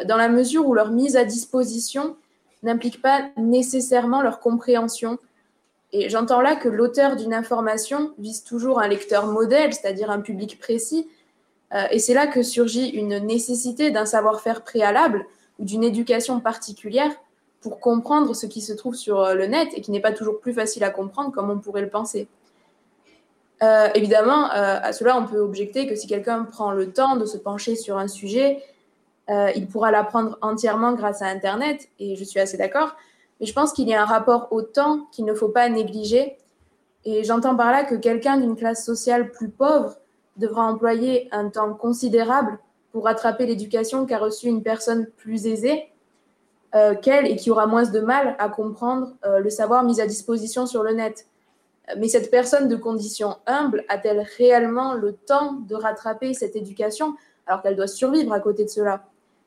dans 0.06 0.18
la 0.18 0.28
mesure 0.28 0.66
où 0.66 0.74
leur 0.74 0.90
mise 0.90 1.16
à 1.16 1.24
disposition 1.24 2.16
n'implique 2.64 3.00
pas 3.00 3.30
nécessairement 3.36 4.22
leur 4.22 4.40
compréhension. 4.40 5.18
Et 5.96 6.08
j'entends 6.08 6.40
là 6.40 6.56
que 6.56 6.68
l'auteur 6.68 7.14
d'une 7.14 7.32
information 7.32 8.14
vise 8.18 8.42
toujours 8.42 8.80
un 8.80 8.88
lecteur 8.88 9.28
modèle, 9.28 9.72
c'est-à-dire 9.72 10.10
un 10.10 10.20
public 10.20 10.58
précis, 10.58 11.08
euh, 11.72 11.84
et 11.92 12.00
c'est 12.00 12.14
là 12.14 12.26
que 12.26 12.42
surgit 12.42 12.88
une 12.88 13.18
nécessité 13.18 13.92
d'un 13.92 14.04
savoir-faire 14.04 14.64
préalable 14.64 15.24
ou 15.60 15.64
d'une 15.64 15.84
éducation 15.84 16.40
particulière 16.40 17.12
pour 17.60 17.78
comprendre 17.78 18.34
ce 18.34 18.46
qui 18.46 18.60
se 18.60 18.72
trouve 18.72 18.96
sur 18.96 19.20
euh, 19.20 19.34
le 19.34 19.46
net 19.46 19.68
et 19.76 19.82
qui 19.82 19.92
n'est 19.92 20.00
pas 20.00 20.10
toujours 20.10 20.40
plus 20.40 20.52
facile 20.52 20.82
à 20.82 20.90
comprendre 20.90 21.30
comme 21.30 21.48
on 21.48 21.60
pourrait 21.60 21.82
le 21.82 21.90
penser. 21.90 22.26
Euh, 23.62 23.88
évidemment, 23.94 24.50
à 24.50 24.92
cela, 24.92 25.16
on 25.16 25.26
peut 25.26 25.38
objecter 25.38 25.86
que 25.86 25.94
si 25.94 26.08
quelqu'un 26.08 26.42
prend 26.42 26.72
le 26.72 26.90
temps 26.90 27.14
de 27.14 27.24
se 27.24 27.38
pencher 27.38 27.76
sur 27.76 27.98
un 27.98 28.08
sujet, 28.08 28.62
il 29.28 29.68
pourra 29.68 29.92
l'apprendre 29.92 30.36
entièrement 30.42 30.92
grâce 30.92 31.22
à 31.22 31.26
Internet, 31.26 31.88
et 32.00 32.16
je 32.16 32.24
suis 32.24 32.40
assez 32.40 32.58
d'accord, 32.58 32.94
mais 33.40 33.46
je 33.46 33.52
pense 33.52 33.72
qu'il 33.72 33.88
y 33.88 33.94
a 33.94 34.02
un 34.02 34.06
rapport 34.06 34.48
au 34.50 34.62
temps 34.62 35.06
qu'il 35.12 35.24
ne 35.24 35.34
faut 35.34 35.48
pas 35.48 35.68
négliger, 35.68 36.36
et 37.04 37.24
j'entends 37.24 37.56
par 37.56 37.70
là 37.70 37.84
que 37.84 37.94
quelqu'un 37.94 38.38
d'une 38.38 38.56
classe 38.56 38.84
sociale 38.84 39.30
plus 39.30 39.50
pauvre 39.50 39.96
devra 40.36 40.64
employer 40.64 41.28
un 41.32 41.48
temps 41.50 41.74
considérable 41.74 42.58
pour 42.92 43.04
rattraper 43.04 43.46
l'éducation 43.46 44.06
qu'a 44.06 44.18
reçue 44.18 44.46
une 44.46 44.62
personne 44.62 45.06
plus 45.16 45.46
aisée 45.46 45.88
euh, 46.74 46.94
qu'elle 46.94 47.26
et 47.26 47.36
qui 47.36 47.50
aura 47.50 47.66
moins 47.66 47.84
de 47.84 48.00
mal 48.00 48.36
à 48.38 48.48
comprendre 48.48 49.14
euh, 49.24 49.38
le 49.38 49.50
savoir 49.50 49.84
mis 49.84 50.00
à 50.00 50.06
disposition 50.06 50.66
sur 50.66 50.82
le 50.82 50.92
net. 50.92 51.26
Mais 51.98 52.08
cette 52.08 52.30
personne 52.30 52.66
de 52.66 52.76
condition 52.76 53.36
humble 53.46 53.84
a-t-elle 53.88 54.26
réellement 54.38 54.94
le 54.94 55.12
temps 55.12 55.52
de 55.68 55.74
rattraper 55.74 56.34
cette 56.34 56.56
éducation 56.56 57.14
alors 57.46 57.62
qu'elle 57.62 57.76
doit 57.76 57.86
survivre 57.86 58.32
à 58.32 58.40
côté 58.40 58.64
de 58.64 58.70
cela? 58.70 59.04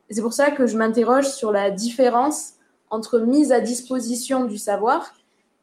C'est 0.10 0.22
pour 0.22 0.34
ça 0.34 0.52
que 0.52 0.68
je 0.68 0.78
m'interroge 0.78 1.28
sur 1.28 1.52
la 1.52 1.72
différence 1.72 2.54
entre 2.90 3.20
mise 3.20 3.52
à 3.52 3.60
disposition 3.60 4.46
du 4.46 4.58
savoir 4.58 5.14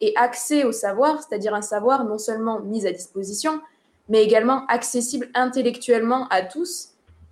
et 0.01 0.13
accès 0.17 0.65
au 0.65 0.73
savoir, 0.73 1.23
c'est-à-dire 1.23 1.55
un 1.55 1.63
savoir 1.63 2.05
non 2.05 2.19
seulement 2.19 2.61
mis 2.61 2.87
à 2.87 2.93
disposition, 2.93 3.61
mais 4.09 4.23
également 4.23 4.67
accessible 4.67 5.29
intellectuellement 5.35 6.27
à 6.29 6.43
tous. 6.43 6.91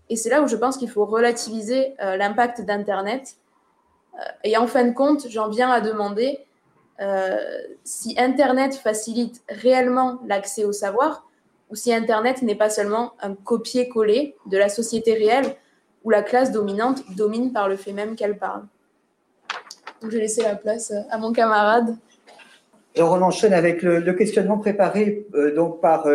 Et 0.08 0.16
c'est 0.16 0.30
là 0.30 0.42
où 0.42 0.48
je 0.48 0.56
pense 0.56 0.76
qu'il 0.76 0.90
faut 0.90 1.04
relativiser 1.04 1.94
euh, 2.00 2.16
l'impact 2.16 2.62
d'Internet. 2.62 3.36
Euh, 4.14 4.22
et 4.44 4.56
en 4.56 4.66
fin 4.66 4.84
de 4.84 4.92
compte, 4.92 5.26
j'en 5.28 5.48
viens 5.48 5.70
à 5.70 5.80
demander 5.80 6.40
euh, 7.00 7.36
si 7.84 8.14
Internet 8.18 8.74
facilite 8.74 9.42
réellement 9.48 10.20
l'accès 10.26 10.64
au 10.64 10.72
savoir 10.72 11.26
ou 11.70 11.74
si 11.74 11.92
Internet 11.92 12.42
n'est 12.42 12.54
pas 12.54 12.70
seulement 12.70 13.14
un 13.20 13.34
copier-coller 13.34 14.36
de 14.46 14.58
la 14.58 14.68
société 14.68 15.14
réelle 15.14 15.56
où 16.04 16.10
la 16.10 16.22
classe 16.22 16.52
dominante 16.52 17.02
domine 17.16 17.52
par 17.52 17.68
le 17.68 17.76
fait 17.76 17.92
même 17.92 18.14
qu'elle 18.14 18.38
parle. 18.38 18.64
Donc, 20.02 20.10
je 20.10 20.16
vais 20.16 20.22
laisser 20.22 20.42
la 20.42 20.56
place 20.56 20.92
à 21.10 21.16
mon 21.18 21.32
camarade. 21.32 21.96
Alors, 22.96 23.12
on 23.12 23.22
enchaîne 23.22 23.54
avec 23.54 23.82
le, 23.82 24.12
questionnement 24.12 24.58
préparé 24.58 25.26
donc 25.54 25.80
par 25.80 26.06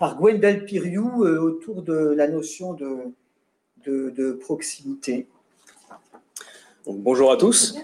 par 0.00 0.16
Gwendal 0.16 0.64
Piriou 0.64 1.24
euh, 1.24 1.38
autour 1.38 1.82
de 1.82 1.92
la 1.92 2.26
notion 2.26 2.72
de, 2.72 3.12
de, 3.84 4.32
proximité. 4.32 5.28
bonjour 6.86 7.30
à 7.30 7.36
tous. 7.36 7.76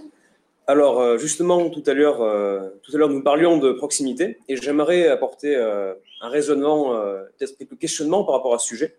Alors 0.66 0.98
euh, 0.98 1.18
justement, 1.18 1.68
tout 1.68 1.82
à 1.86 1.92
l'heure, 1.92 2.22
euh, 2.22 2.70
tout 2.82 2.96
à 2.96 2.98
l'heure, 2.98 3.10
nous 3.10 3.22
parlions 3.22 3.58
de 3.58 3.70
proximité 3.70 4.38
et 4.48 4.56
j'aimerais 4.56 5.08
apporter 5.08 5.54
un 5.56 6.28
raisonnement, 6.28 6.92
peut-être 7.38 7.58
quelques 7.58 7.78
questionnements 7.78 8.24
par 8.24 8.36
rapport 8.36 8.54
à 8.54 8.58
ce 8.58 8.66
sujet. 8.66 8.96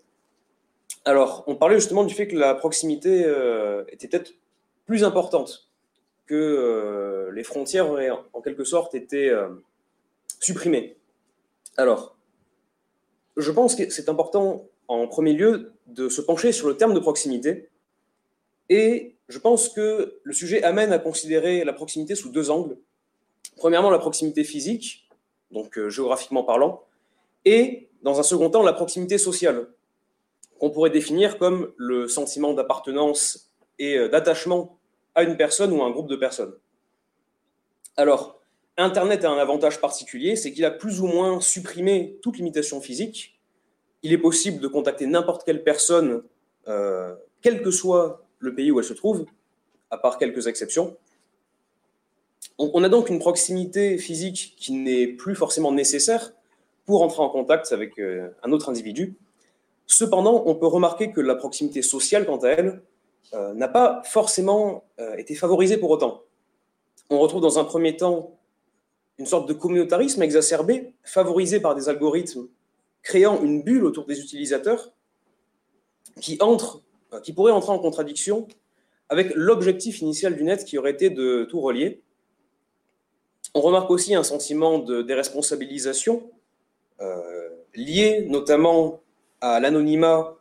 Alors, 1.04 1.44
on 1.48 1.56
parlait 1.56 1.80
justement 1.80 2.04
du 2.04 2.14
fait 2.14 2.28
que 2.28 2.36
la 2.36 2.54
proximité 2.54 3.22
était 3.90 4.08
peut-être 4.08 4.34
plus 4.86 5.04
importante, 5.04 5.68
que 6.28 7.30
les 7.34 7.44
frontières 7.44 7.90
auraient 7.90 8.12
en 8.12 8.42
quelque 8.42 8.64
sorte 8.64 8.94
été 8.96 9.34
supprimées. 10.40 10.98
Alors, 11.78 12.18
je 13.38 13.52
pense 13.52 13.76
que 13.76 13.90
c'est 13.90 14.10
important, 14.10 14.68
en 14.88 15.08
premier 15.08 15.34
lieu, 15.34 15.74
de 15.86 16.10
se 16.10 16.22
pencher 16.22 16.52
sur 16.52 16.68
le 16.68 16.76
terme 16.76 16.94
de 16.94 17.00
proximité. 17.00 17.70
Et 18.70 19.16
je 19.30 19.40
pense 19.40 19.70
que 19.70 20.20
le 20.24 20.34
sujet 20.34 20.64
amène 20.64 20.92
à 20.92 21.00
considérer 21.00 21.64
la 21.64 21.74
proximité 21.74 22.16
sous 22.16 22.30
deux 22.30 22.50
angles. 22.50 22.78
Premièrement, 23.56 23.90
la 23.90 24.00
proximité 24.00 24.44
physique, 24.44 25.08
donc 25.52 25.78
euh, 25.78 25.90
géographiquement 25.90 26.44
parlant, 26.44 26.84
et 27.46 27.90
dans 28.02 28.20
un 28.20 28.24
second 28.24 28.50
temps, 28.50 28.64
la 28.64 28.74
proximité 28.74 29.18
sociale, 29.18 29.68
qu'on 30.60 30.70
pourrait 30.70 30.90
définir 30.90 31.38
comme 31.38 31.72
le 31.78 32.08
sentiment 32.08 32.54
d'appartenance 32.54 33.52
et 33.80 33.98
euh, 33.98 34.10
d'attachement 34.10 34.77
à 35.18 35.24
une 35.24 35.36
personne 35.36 35.74
ou 35.74 35.82
à 35.82 35.88
un 35.88 35.90
groupe 35.90 36.08
de 36.08 36.16
personnes. 36.16 36.54
Alors, 37.98 38.40
Internet 38.78 39.26
a 39.26 39.32
un 39.32 39.40
avantage 39.40 39.82
particulier, 39.82 40.36
c'est 40.36 40.54
qu'il 40.54 40.64
a 40.64 40.70
plus 40.70 41.02
ou 41.02 41.08
moins 41.08 41.42
supprimé 41.42 42.20
toute 42.22 42.38
limitation 42.38 42.80
physique. 42.80 43.40
Il 44.04 44.14
est 44.14 44.20
possible 44.20 44.62
de 44.62 44.68
contacter 44.68 45.08
n'importe 45.08 45.44
quelle 45.44 45.64
personne, 45.64 46.22
euh, 46.68 47.16
quel 47.42 47.64
que 47.64 47.72
soit 47.72 48.28
le 48.38 48.54
pays 48.54 48.70
où 48.70 48.80
elle 48.80 48.86
se 48.86 48.94
trouve, 48.94 49.26
à 49.90 49.98
part 49.98 50.20
quelques 50.20 50.46
exceptions. 50.46 50.96
On, 52.60 52.84
a 52.84 52.90
donc 52.90 53.10
une 53.10 53.20
proximité 53.20 53.98
physique 53.98 54.56
qui 54.58 54.74
n'est 54.74 55.08
plus 55.08 55.34
forcément 55.34 55.72
nécessaire 55.72 56.34
pour 56.86 57.02
entrer 57.02 57.22
en 57.24 57.30
contact 57.30 57.72
avec 57.72 57.98
euh, 57.98 58.30
un 58.44 58.52
autre 58.52 58.70
individu. 58.70 59.16
Cependant, 59.88 60.44
on 60.46 60.54
peut 60.54 60.68
remarquer 60.68 61.12
que 61.12 61.22
la 61.22 61.34
proximité 61.34 61.82
sociale, 61.82 62.28
quant 62.28 62.38
à 62.38 62.50
elle, 62.50 62.82
euh, 63.34 63.54
n'a 63.54 63.68
pas 63.68 64.02
forcément 64.06 64.86
été 65.18 65.36
favorisée 65.36 65.78
pour 65.78 65.92
autant. 65.92 66.24
On 67.10 67.20
retrouve 67.20 67.42
dans 67.42 67.60
un 67.60 67.64
premier 67.64 67.96
temps 67.96 68.38
une 69.18 69.26
sorte 69.26 69.48
de 69.48 69.54
communautarisme 69.54 70.22
exacerbé, 70.22 70.94
favorisé 71.04 71.60
par 71.60 71.76
des 71.76 71.90
algorithmes 71.90 72.48
créant 73.08 73.42
une 73.42 73.64
bulle 73.64 73.86
autour 73.86 74.06
des 74.06 74.20
utilisateurs 74.20 74.92
qui, 76.20 76.38
entre, 76.42 76.82
euh, 77.14 77.22
qui 77.22 77.32
pourrait 77.32 77.54
entrer 77.54 77.72
en 77.72 77.80
contradiction 77.80 78.48
avec 79.08 79.34
l'objectif 79.34 80.02
initial 80.02 80.36
du 80.36 80.44
net 80.44 80.66
qui 80.66 80.78
aurait 80.78 80.92
été 80.92 81.10
de 81.10 81.48
tout 81.50 81.62
relier. 81.62 82.02
On 83.54 83.62
remarque 83.62 83.90
aussi 83.92 84.14
un 84.14 84.24
sentiment 84.24 84.80
de 84.80 85.02
déresponsabilisation 85.02 86.30
euh, 87.00 87.50
lié 87.76 88.26
notamment 88.28 89.00
à 89.40 89.62
l'anonymat 89.62 90.36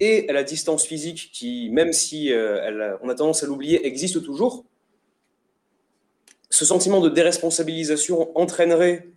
et 0.00 0.28
à 0.28 0.32
la 0.32 0.42
distance 0.42 0.84
physique 0.84 1.30
qui, 1.32 1.70
même 1.70 1.92
si 1.92 2.32
euh, 2.32 2.96
on 3.02 3.08
a 3.08 3.14
tendance 3.14 3.42
à 3.42 3.46
l'oublier, 3.46 3.86
existe 3.86 4.22
toujours 4.22 4.64
ce 6.52 6.66
sentiment 6.66 7.00
de 7.00 7.08
déresponsabilisation 7.08 8.36
entraînerait 8.36 9.08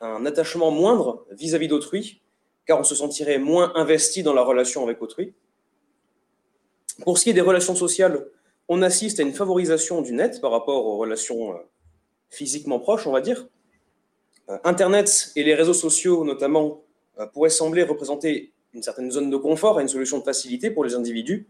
un 0.00 0.26
attachement 0.26 0.72
moindre 0.72 1.24
vis-à-vis 1.30 1.68
d'autrui, 1.68 2.20
car 2.66 2.80
on 2.80 2.84
se 2.84 2.96
sentirait 2.96 3.38
moins 3.38 3.72
investi 3.76 4.24
dans 4.24 4.32
la 4.32 4.42
relation 4.42 4.82
avec 4.82 5.00
autrui. 5.00 5.32
Pour 7.02 7.16
ce 7.16 7.24
qui 7.24 7.30
est 7.30 7.34
des 7.34 7.40
relations 7.40 7.76
sociales, 7.76 8.26
on 8.68 8.82
assiste 8.82 9.20
à 9.20 9.22
une 9.22 9.32
favorisation 9.32 10.02
du 10.02 10.12
net 10.12 10.40
par 10.40 10.50
rapport 10.50 10.84
aux 10.84 10.96
relations 10.96 11.52
euh, 11.52 11.58
physiquement 12.28 12.80
proches, 12.80 13.06
on 13.06 13.12
va 13.12 13.20
dire. 13.20 13.46
Euh, 14.48 14.58
Internet 14.64 15.30
et 15.36 15.44
les 15.44 15.54
réseaux 15.54 15.74
sociaux, 15.74 16.24
notamment, 16.24 16.82
pourraient 17.32 17.50
sembler 17.50 17.84
représenter 17.84 18.52
une 18.74 18.82
certaine 18.82 19.10
zone 19.10 19.30
de 19.30 19.36
confort 19.36 19.78
et 19.78 19.82
une 19.82 19.88
solution 19.88 20.18
de 20.18 20.24
facilité 20.24 20.70
pour 20.70 20.84
les 20.84 20.94
individus, 20.94 21.46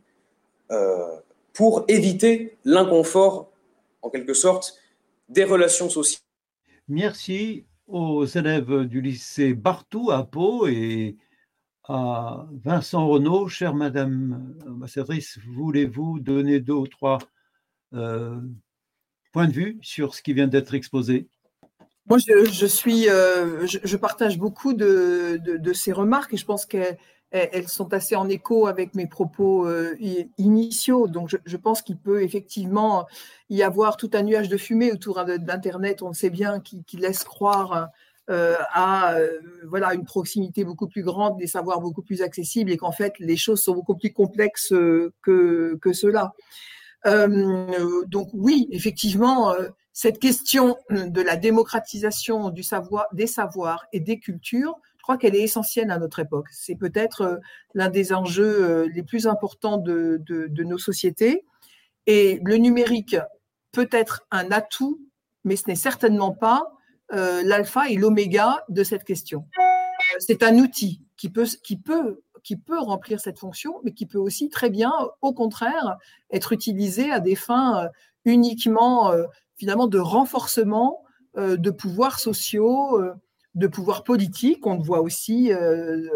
pour 1.52 1.84
éviter 1.88 2.56
l'inconfort, 2.64 3.50
en 4.02 4.10
quelque 4.10 4.34
sorte, 4.34 4.78
des 5.28 5.44
relations 5.44 5.88
sociales. 5.88 6.22
Merci 6.88 7.66
aux 7.86 8.24
élèves 8.24 8.84
du 8.84 9.00
lycée 9.00 9.54
Bartou 9.54 10.10
à 10.10 10.24
Pau 10.24 10.66
et 10.66 11.16
à 11.84 12.46
Vincent 12.52 13.06
Renaud. 13.08 13.48
Chère 13.48 13.74
Madame 13.74 14.56
l'ambassadrice, 14.64 15.38
voulez-vous 15.46 16.20
donner 16.20 16.60
deux 16.60 16.74
ou 16.74 16.86
trois 16.86 17.18
euh, 17.94 18.40
points 19.32 19.48
de 19.48 19.52
vue 19.52 19.78
sur 19.82 20.14
ce 20.14 20.22
qui 20.22 20.32
vient 20.32 20.46
d'être 20.48 20.74
exposé? 20.74 21.28
Moi, 22.10 22.18
je, 22.18 22.66
suis, 22.66 23.08
euh, 23.08 23.64
je, 23.68 23.96
partage 23.96 24.36
beaucoup 24.36 24.72
de, 24.72 25.40
de, 25.40 25.72
ces 25.72 25.92
remarques 25.92 26.34
et 26.34 26.36
je 26.36 26.44
pense 26.44 26.66
qu'elles 26.66 26.98
elles 27.30 27.68
sont 27.68 27.94
assez 27.94 28.16
en 28.16 28.28
écho 28.28 28.66
avec 28.66 28.96
mes 28.96 29.06
propos 29.06 29.64
euh, 29.68 29.94
initiaux. 30.36 31.06
Donc, 31.06 31.32
je, 31.44 31.56
pense 31.56 31.82
qu'il 31.82 31.96
peut 31.96 32.24
effectivement 32.24 33.06
y 33.48 33.62
avoir 33.62 33.96
tout 33.96 34.10
un 34.14 34.24
nuage 34.24 34.48
de 34.48 34.56
fumée 34.56 34.90
autour 34.90 35.24
d'Internet, 35.24 36.02
on 36.02 36.08
le 36.08 36.14
sait 36.14 36.30
bien, 36.30 36.58
qui, 36.58 36.84
laisse 36.94 37.22
croire 37.22 37.90
à 38.26 39.14
voilà, 39.68 39.94
une 39.94 40.04
proximité 40.04 40.64
beaucoup 40.64 40.88
plus 40.88 41.04
grande, 41.04 41.38
des 41.38 41.46
savoirs 41.46 41.80
beaucoup 41.80 42.02
plus 42.02 42.22
accessibles 42.22 42.72
et 42.72 42.76
qu'en 42.76 42.92
fait, 42.92 43.14
les 43.20 43.36
choses 43.36 43.62
sont 43.62 43.74
beaucoup 43.74 43.94
plus 43.94 44.12
complexes 44.12 44.74
que, 45.22 45.78
que 45.80 45.92
cela. 45.92 46.32
donc 47.04 48.30
oui, 48.32 48.66
effectivement, 48.72 49.54
cette 50.00 50.18
question 50.18 50.78
de 50.88 51.20
la 51.20 51.36
démocratisation 51.36 52.48
du 52.48 52.62
savoir, 52.62 53.04
des 53.12 53.26
savoirs 53.26 53.84
et 53.92 54.00
des 54.00 54.18
cultures, 54.18 54.74
je 54.96 55.02
crois 55.02 55.18
qu'elle 55.18 55.36
est 55.36 55.42
essentielle 55.42 55.90
à 55.90 55.98
notre 55.98 56.20
époque. 56.20 56.46
C'est 56.52 56.74
peut-être 56.74 57.38
l'un 57.74 57.90
des 57.90 58.14
enjeux 58.14 58.86
les 58.94 59.02
plus 59.02 59.26
importants 59.26 59.76
de, 59.76 60.22
nos 60.56 60.78
sociétés. 60.78 61.44
Et 62.06 62.40
le 62.42 62.56
numérique 62.56 63.14
peut 63.72 63.90
être 63.92 64.26
un 64.30 64.50
atout, 64.52 65.02
mais 65.44 65.56
ce 65.56 65.64
n'est 65.68 65.74
certainement 65.74 66.32
pas 66.32 66.72
euh, 67.12 67.42
l'alpha 67.44 67.90
et 67.90 67.96
l'oméga 67.96 68.64
de 68.70 68.82
cette 68.84 69.04
question. 69.04 69.44
Euh, 69.58 70.16
c'est 70.18 70.42
un 70.42 70.56
outil 70.56 71.02
qui 71.18 71.28
peut, 71.28 71.44
remplir 72.70 73.20
cette 73.20 73.38
fonction, 73.38 73.82
mais 73.84 73.92
qui 73.92 74.06
peut 74.06 74.16
aussi 74.16 74.48
très 74.48 74.70
bien, 74.70 74.94
au 75.20 75.34
contraire, 75.34 75.98
être 76.30 76.54
utilisé 76.54 77.10
à 77.10 77.20
des 77.20 77.36
fins 77.36 77.84
euh, 77.84 77.88
uniquement, 78.24 79.12
finalement, 79.60 79.86
de 79.86 79.98
renforcement 79.98 81.04
de 81.36 81.70
pouvoirs 81.70 82.18
sociaux, 82.18 83.00
de 83.54 83.66
pouvoirs 83.68 84.02
politiques, 84.02 84.66
on 84.66 84.74
le 84.74 84.82
voit 84.82 85.00
aussi 85.00 85.52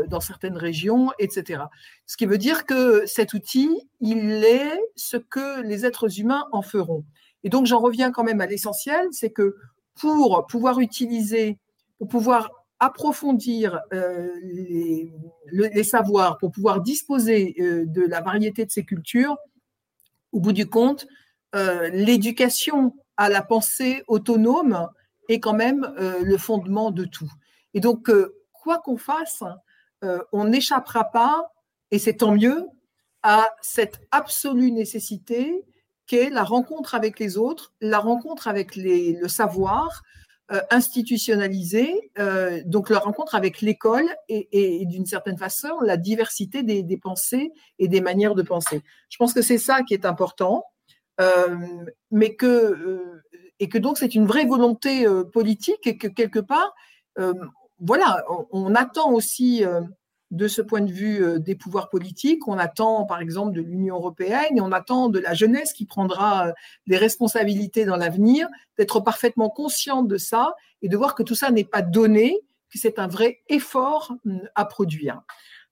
dans 0.08 0.18
certaines 0.18 0.56
régions, 0.56 1.12
etc. 1.20 1.62
Ce 2.06 2.16
qui 2.16 2.26
veut 2.26 2.38
dire 2.38 2.66
que 2.66 3.06
cet 3.06 3.32
outil, 3.32 3.70
il 4.00 4.42
est 4.44 4.80
ce 4.96 5.16
que 5.16 5.62
les 5.62 5.86
êtres 5.86 6.18
humains 6.18 6.46
en 6.50 6.62
feront. 6.62 7.04
Et 7.44 7.50
donc, 7.50 7.66
j'en 7.66 7.78
reviens 7.78 8.10
quand 8.10 8.24
même 8.24 8.40
à 8.40 8.46
l'essentiel, 8.46 9.06
c'est 9.12 9.30
que 9.30 9.54
pour 9.94 10.46
pouvoir 10.48 10.80
utiliser, 10.80 11.58
pour 11.98 12.08
pouvoir 12.08 12.50
approfondir 12.80 13.80
euh, 13.92 14.28
les, 14.42 15.84
savoirs, 15.84 16.38
pour 16.38 16.50
pouvoir 16.50 16.80
disposer 16.80 17.54
euh, 17.60 17.84
de 17.86 18.02
la 18.02 18.20
variété 18.20 18.64
de 18.64 18.70
ces 18.70 18.84
cultures, 18.84 19.36
au 20.32 20.40
bout 20.40 20.52
du 20.52 20.66
compte, 20.66 21.06
euh, 21.54 21.88
l'éducation 21.90 22.94
à 23.16 23.28
la 23.28 23.42
pensée 23.42 24.02
autonome 24.06 24.88
est 25.28 25.40
quand 25.40 25.54
même 25.54 25.94
le 25.98 26.36
fondement 26.36 26.90
de 26.90 27.04
tout. 27.04 27.30
Et 27.72 27.80
donc, 27.80 28.10
quoi 28.52 28.78
qu'on 28.78 28.96
fasse, 28.96 29.42
on 30.32 30.44
n'échappera 30.44 31.04
pas, 31.04 31.50
et 31.90 31.98
c'est 31.98 32.14
tant 32.14 32.32
mieux, 32.32 32.66
à 33.22 33.48
cette 33.62 34.00
absolue 34.10 34.70
nécessité 34.70 35.64
qu'est 36.06 36.30
la 36.30 36.44
rencontre 36.44 36.94
avec 36.94 37.18
les 37.18 37.38
autres, 37.38 37.72
la 37.80 37.98
rencontre 37.98 38.48
avec 38.48 38.76
le 38.76 39.26
savoir 39.28 40.02
euh, 40.52 40.60
institutionnalisé, 40.70 42.10
euh, 42.18 42.60
donc 42.66 42.90
la 42.90 42.98
rencontre 42.98 43.34
avec 43.34 43.62
l'école 43.62 44.04
et, 44.28 44.84
d'une 44.84 45.06
certaine 45.06 45.38
façon 45.38 45.80
la 45.80 45.96
diversité 45.96 46.62
des, 46.62 46.98
pensées 46.98 47.50
et 47.78 47.88
des 47.88 48.02
manières 48.02 48.34
de 48.34 48.42
penser. 48.42 48.82
Je 49.08 49.16
pense 49.16 49.32
que 49.32 49.40
c'est 49.40 49.56
ça 49.56 49.82
qui 49.82 49.94
est 49.94 50.04
important, 50.04 50.62
euh, 50.62 50.73
mais 52.10 52.34
que 52.34 53.22
et 53.60 53.68
que 53.68 53.78
donc 53.78 53.98
c'est 53.98 54.14
une 54.14 54.26
vraie 54.26 54.46
volonté 54.46 55.06
politique 55.32 55.86
et 55.86 55.96
que 55.96 56.08
quelque 56.08 56.40
part, 56.40 56.74
voilà, 57.78 58.24
on 58.50 58.74
attend 58.74 59.12
aussi 59.12 59.64
de 60.34 60.48
ce 60.48 60.62
point 60.62 60.80
de 60.80 60.90
vue 60.90 61.22
euh, 61.22 61.38
des 61.38 61.54
pouvoirs 61.54 61.88
politiques. 61.88 62.48
On 62.48 62.58
attend, 62.58 63.04
par 63.04 63.20
exemple, 63.20 63.54
de 63.54 63.60
l'Union 63.60 63.96
européenne 63.96 64.56
et 64.56 64.60
on 64.60 64.72
attend 64.72 65.08
de 65.08 65.20
la 65.20 65.32
jeunesse 65.32 65.72
qui 65.72 65.86
prendra 65.86 66.52
des 66.86 66.96
euh, 66.96 66.98
responsabilités 66.98 67.84
dans 67.84 67.96
l'avenir, 67.96 68.48
d'être 68.76 69.00
parfaitement 69.00 69.48
consciente 69.48 70.08
de 70.08 70.16
ça 70.16 70.54
et 70.82 70.88
de 70.88 70.96
voir 70.96 71.14
que 71.14 71.22
tout 71.22 71.36
ça 71.36 71.50
n'est 71.50 71.64
pas 71.64 71.82
donné, 71.82 72.36
que 72.70 72.78
c'est 72.78 72.98
un 72.98 73.06
vrai 73.06 73.42
effort 73.48 74.12
à 74.56 74.64
produire. 74.64 75.22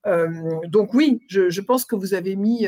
Euh, 0.07 0.29
donc 0.67 0.95
oui, 0.95 1.23
je, 1.29 1.61
pense 1.61 1.85
que 1.85 1.97
vous 1.97 2.15
avez 2.15 2.37
mis 2.37 2.67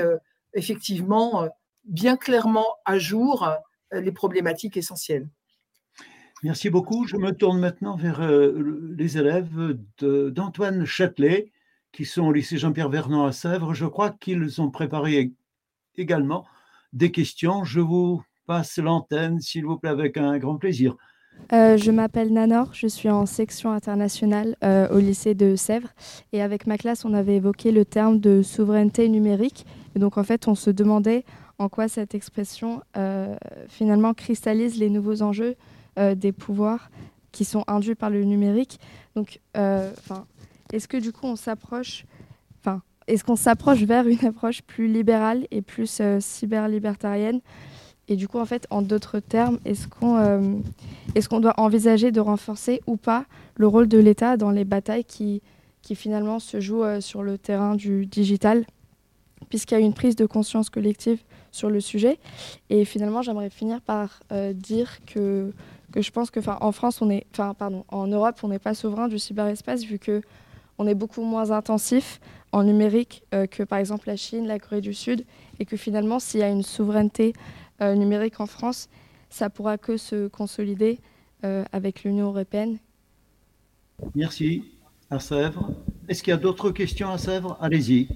effectivement 0.53 1.49
bien 1.85 2.16
clairement 2.16 2.66
à 2.85 2.99
jour 2.99 3.49
les 3.93 4.12
problématiques 4.12 4.76
essentielles. 4.76 5.28
Merci 6.43 6.68
beaucoup. 6.68 7.07
Je 7.07 7.16
me 7.16 7.30
tourne 7.30 7.59
maintenant 7.59 7.97
vers 7.97 8.20
les 8.20 9.18
élèves 9.18 9.78
d'Antoine 10.01 10.85
Châtelet, 10.85 11.53
qui 11.93 12.05
sont 12.05 12.22
au 12.22 12.32
lycée 12.32 12.59
Jean-Pierre 12.59 12.91
Vernant 12.91 13.24
à 13.24 13.32
Sèvres. 13.32 13.72
Je 13.72 13.87
crois 13.87 14.11
qu'ils 14.11 14.61
ont 14.61 14.70
préparé 14.70 15.32
également 15.97 16.45
des 16.93 17.11
questions. 17.11 17.64
Je 17.64 17.80
vous 17.80 18.22
passe 18.47 18.78
l'antenne, 18.78 19.41
s'il 19.41 19.64
vous 19.64 19.78
plaît, 19.78 19.91
avec 19.91 20.16
un 20.16 20.39
grand 20.39 20.57
plaisir. 20.57 20.97
Euh, 21.53 21.76
je 21.76 21.91
m'appelle 21.91 22.32
Nanor, 22.32 22.70
je 22.72 22.87
suis 22.87 23.11
en 23.11 23.26
section 23.26 23.72
internationale 23.72 24.57
euh, 24.62 24.89
au 24.89 24.99
lycée 24.99 25.35
de 25.35 25.57
Sèvres 25.57 25.89
et 26.32 26.41
avec 26.41 26.66
ma 26.68 26.78
classe 26.78 27.05
on 27.05 27.12
avait 27.12 27.37
évoqué 27.37 27.72
le 27.72 27.85
terme 27.85 28.20
de 28.20 28.41
souveraineté 28.41 29.09
numérique 29.09 29.66
et 29.97 29.99
donc 29.99 30.16
en 30.16 30.22
fait 30.22 30.47
on 30.47 30.55
se 30.55 30.70
demandait 30.70 31.24
en 31.59 31.69
quoi 31.69 31.89
cette 31.89 32.15
expression 32.15 32.83
euh, 32.97 33.37
finalement 33.69 34.15
cristallise 34.15 34.79
les 34.79 34.91
nouveaux 34.91 35.23
enjeux 35.23 35.57
des 36.17 36.33
pouvoirs 36.33 36.91
qui 37.31 37.45
sont 37.45 37.63
induits 37.69 37.95
par 37.95 38.11
le 38.11 38.25
numérique. 38.25 38.81
Donc 39.15 39.41
enfin 39.55 40.27
est-ce 40.73 40.89
que 40.89 40.97
du 40.97 41.13
coup 41.13 41.27
on 41.27 41.37
s'approche, 41.37 42.05
est-ce 43.07 43.25
qu'on 43.25 43.37
s'approche 43.37 43.83
vers 43.83 44.07
une 44.07 44.25
approche 44.25 44.63
plus 44.63 44.89
libérale 44.89 45.47
et 45.51 45.63
plus 45.63 45.99
euh, 46.01 46.21
cyber-libertarienne? 46.21 47.41
Et 48.09 48.17
du 48.17 48.29
coup, 48.29 48.39
en 48.39 48.45
fait, 48.45 48.67
en 48.71 48.83
d'autres 48.83 49.19
termes, 49.19 49.59
est-ce 49.65 49.89
qu'on 49.89 50.17
euh, 50.19 51.41
doit 51.41 51.55
envisager 51.59 52.13
de 52.13 52.21
renforcer 52.21 52.83
ou 52.87 52.97
pas 52.97 53.25
le 53.57 53.67
rôle 53.67 53.89
de 53.89 53.99
l'État 53.99 54.37
dans 54.37 54.51
les 54.51 54.65
batailles 54.65 55.05
qui, 55.05 55.43
qui 55.81 55.95
finalement 55.95 56.39
se 56.39 56.61
jouent 56.61 56.85
euh, 56.85 57.01
sur 57.01 57.23
le 57.23 57.39
terrain 57.39 57.77
du 57.77 58.07
digital? 58.07 58.67
Puisqu'il 59.49 59.75
y 59.75 59.77
a 59.77 59.81
une 59.81 59.95
prise 59.95 60.17
de 60.17 60.27
conscience 60.27 60.71
collective 60.71 61.23
sur 61.55 61.71
le 61.71 61.81
sujet. 61.81 62.19
Et 62.71 62.85
finalement, 62.85 63.23
j'aimerais 63.23 63.51
finir 63.51 63.81
par 63.81 64.21
dire 64.55 65.05
que, 65.07 65.53
je 65.95 66.11
pense 66.11 66.31
que, 66.31 66.41
en 66.49 66.73
France, 66.73 67.01
on 67.01 67.11
est, 67.11 67.27
pardon, 67.33 67.85
en 67.89 68.07
Europe, 68.07 68.37
on 68.43 68.49
n'est 68.49 68.59
pas 68.59 68.75
souverain 68.75 69.09
du 69.09 69.19
cyberespace 69.19 69.85
vu 69.85 69.99
que 69.99 70.23
on 70.79 70.87
est 70.87 70.95
beaucoup 70.95 71.23
moins 71.23 71.51
intensif 71.51 72.21
en 72.53 72.63
numérique 72.63 73.25
euh, 73.35 73.47
que 73.47 73.63
par 73.63 73.79
exemple 73.79 74.09
la 74.09 74.17
Chine, 74.17 74.47
la 74.47 74.59
Corée 74.59 74.81
du 74.81 74.95
Sud, 74.95 75.25
et 75.59 75.65
que 75.65 75.77
finalement, 75.77 76.19
s'il 76.19 76.41
y 76.41 76.43
a 76.43 76.49
une 76.49 76.63
souveraineté 76.63 77.33
euh, 77.81 77.95
numérique 77.95 78.41
en 78.41 78.47
France, 78.47 78.89
ça 79.31 79.51
pourra 79.51 79.79
que 79.79 79.97
se 79.97 80.29
consolider 80.29 81.01
euh, 81.45 81.65
avec 81.73 82.05
l'Union 82.05 82.27
européenne. 82.27 82.79
Merci. 84.15 84.65
À 85.11 85.21
Sèvres. 85.21 85.71
Est-ce 86.09 86.23
qu'il 86.23 86.31
y 86.31 86.35
a 86.35 86.39
d'autres 86.39 86.71
questions 86.71 87.11
à 87.11 87.19
Sèvres? 87.19 87.57
Allez-y. 87.61 88.09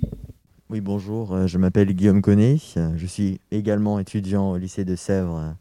Oui, 0.71 0.81
bonjour. 0.81 1.47
Je 1.47 1.57
m'appelle 1.57 1.93
Guillaume 1.95 2.21
Connet. 2.21 2.59
Je 2.97 3.07
suis 3.07 3.41
également 3.51 3.99
étudiant 3.99 4.51
au 4.51 4.57
lycée 4.59 4.85
de 4.85 4.97
Sèvres. 4.97 5.55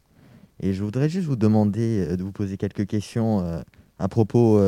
Et 0.59 0.73
je 0.73 0.83
voudrais 0.83 1.07
juste 1.07 1.27
vous 1.27 1.35
demander 1.37 2.17
de 2.17 2.23
vous 2.23 2.31
poser 2.33 2.57
quelques 2.57 2.85
questions 2.85 3.63
à 3.99 4.07
propos 4.09 4.59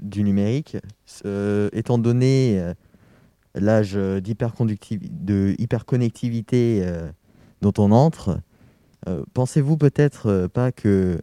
du 0.00 0.22
numérique, 0.22 0.76
étant 1.72 1.98
donné 1.98 2.58
euh, 2.58 2.74
l'âge 3.54 3.92
de 3.94 5.54
hyperconnectivité 5.58 6.80
euh, 6.82 7.10
dont 7.60 7.72
on 7.78 7.90
entre, 7.92 8.40
euh, 9.08 9.24
pensez-vous 9.34 9.76
peut-être 9.76 10.48
pas 10.52 10.72
que 10.72 11.20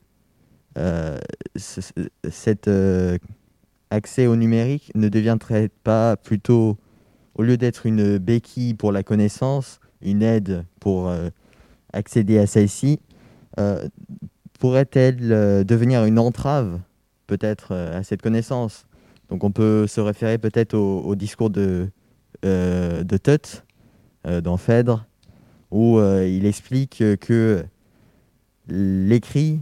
cet 1.55 2.69
accès 3.89 4.27
au 4.27 4.35
numérique 4.35 4.91
ne 4.93 5.09
deviendrait 5.09 5.69
pas 5.83 6.17
plutôt, 6.17 6.77
au 7.38 7.43
lieu 7.43 7.57
d'être 7.57 7.85
une 7.85 8.17
béquille 8.17 8.73
pour 8.73 8.91
la 8.91 9.03
connaissance, 9.03 9.79
une 10.01 10.21
aide 10.21 10.65
pour 10.79 11.11
accéder 11.93 12.38
à 12.39 12.47
celle-ci, 12.47 12.99
pourrait-elle 14.59 15.65
devenir 15.65 16.05
une 16.05 16.19
entrave 16.19 16.79
peut-être 17.27 17.69
euh, 17.71 17.99
à 17.99 18.03
cette 18.03 18.21
connaissance? 18.21 18.85
Donc 19.29 19.43
on 19.43 19.51
peut 19.51 19.88
se 19.88 19.99
référer 19.99 20.38
peut-être 20.38 20.73
au, 20.73 21.15
discours 21.15 21.49
de, 21.49 21.89
euh, 22.45 23.03
de 23.03 23.19
euh, 24.25 24.41
dans 24.41 24.57
Phèdre, 24.57 25.05
où 25.69 25.99
il 25.99 26.45
explique 26.45 27.03
que 27.19 27.65
l'écrit 28.69 29.59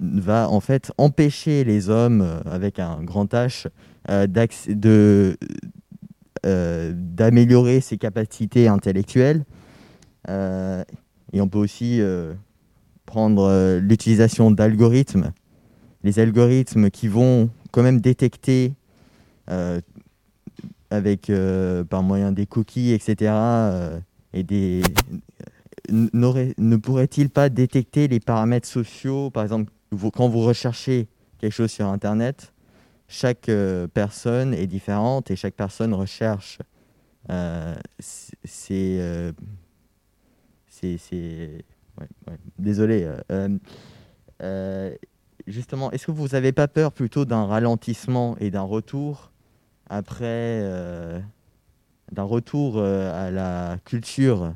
va 0.00 0.48
en 0.48 0.58
fait 0.58 0.90
empêcher 0.98 1.62
les 1.62 1.88
hommes 1.88 2.42
avec 2.46 2.80
un 2.80 3.00
grand 3.04 3.32
H 3.32 3.68
de 4.08 5.36
d'améliorer 6.44 7.80
ses 7.80 7.98
capacités 7.98 8.68
intellectuelles. 8.68 9.44
et 10.28 11.40
on 11.40 11.48
peut 11.48 11.58
aussi 11.58 12.00
prendre 13.06 13.78
l'utilisation 13.78 14.50
d'algorithmes 14.50 15.32
les 16.04 16.18
algorithmes 16.18 16.90
qui 16.90 17.08
vont 17.08 17.50
quand 17.70 17.82
même 17.82 18.00
détecter 18.00 18.74
euh, 19.50 19.80
avec 20.90 21.30
euh, 21.30 21.84
par 21.84 22.02
moyen 22.02 22.32
des 22.32 22.46
cookies, 22.46 22.92
etc. 22.92 23.32
Euh, 23.32 24.00
et 24.32 24.42
des 24.42 24.82
ne 25.90 26.76
pourrait-il 26.76 27.28
pas 27.28 27.48
détecter 27.48 28.08
les 28.08 28.20
paramètres 28.20 28.68
sociaux, 28.68 29.30
par 29.30 29.42
exemple, 29.42 29.70
quand 30.14 30.28
vous 30.28 30.40
recherchez 30.40 31.08
quelque 31.38 31.52
chose 31.52 31.70
sur 31.70 31.88
Internet, 31.88 32.51
chaque 33.12 33.50
personne 33.92 34.54
est 34.54 34.66
différente 34.66 35.30
et 35.30 35.36
chaque 35.36 35.54
personne 35.54 35.92
recherche 35.92 36.58
ses, 37.98 39.32
c'est 40.66 41.64
désolé. 42.58 43.06
justement, 45.46 45.90
est-ce 45.90 46.06
que 46.06 46.10
vous 46.10 46.28
n'avez 46.28 46.52
pas 46.52 46.68
peur 46.68 46.90
plutôt 46.92 47.26
d'un 47.26 47.44
ralentissement 47.44 48.36
et 48.38 48.50
d'un 48.50 48.62
retour 48.62 49.30
après, 49.90 50.62
d'un 52.12 52.22
retour 52.22 52.82
à 52.82 53.30
la 53.30 53.76
culture 53.84 54.54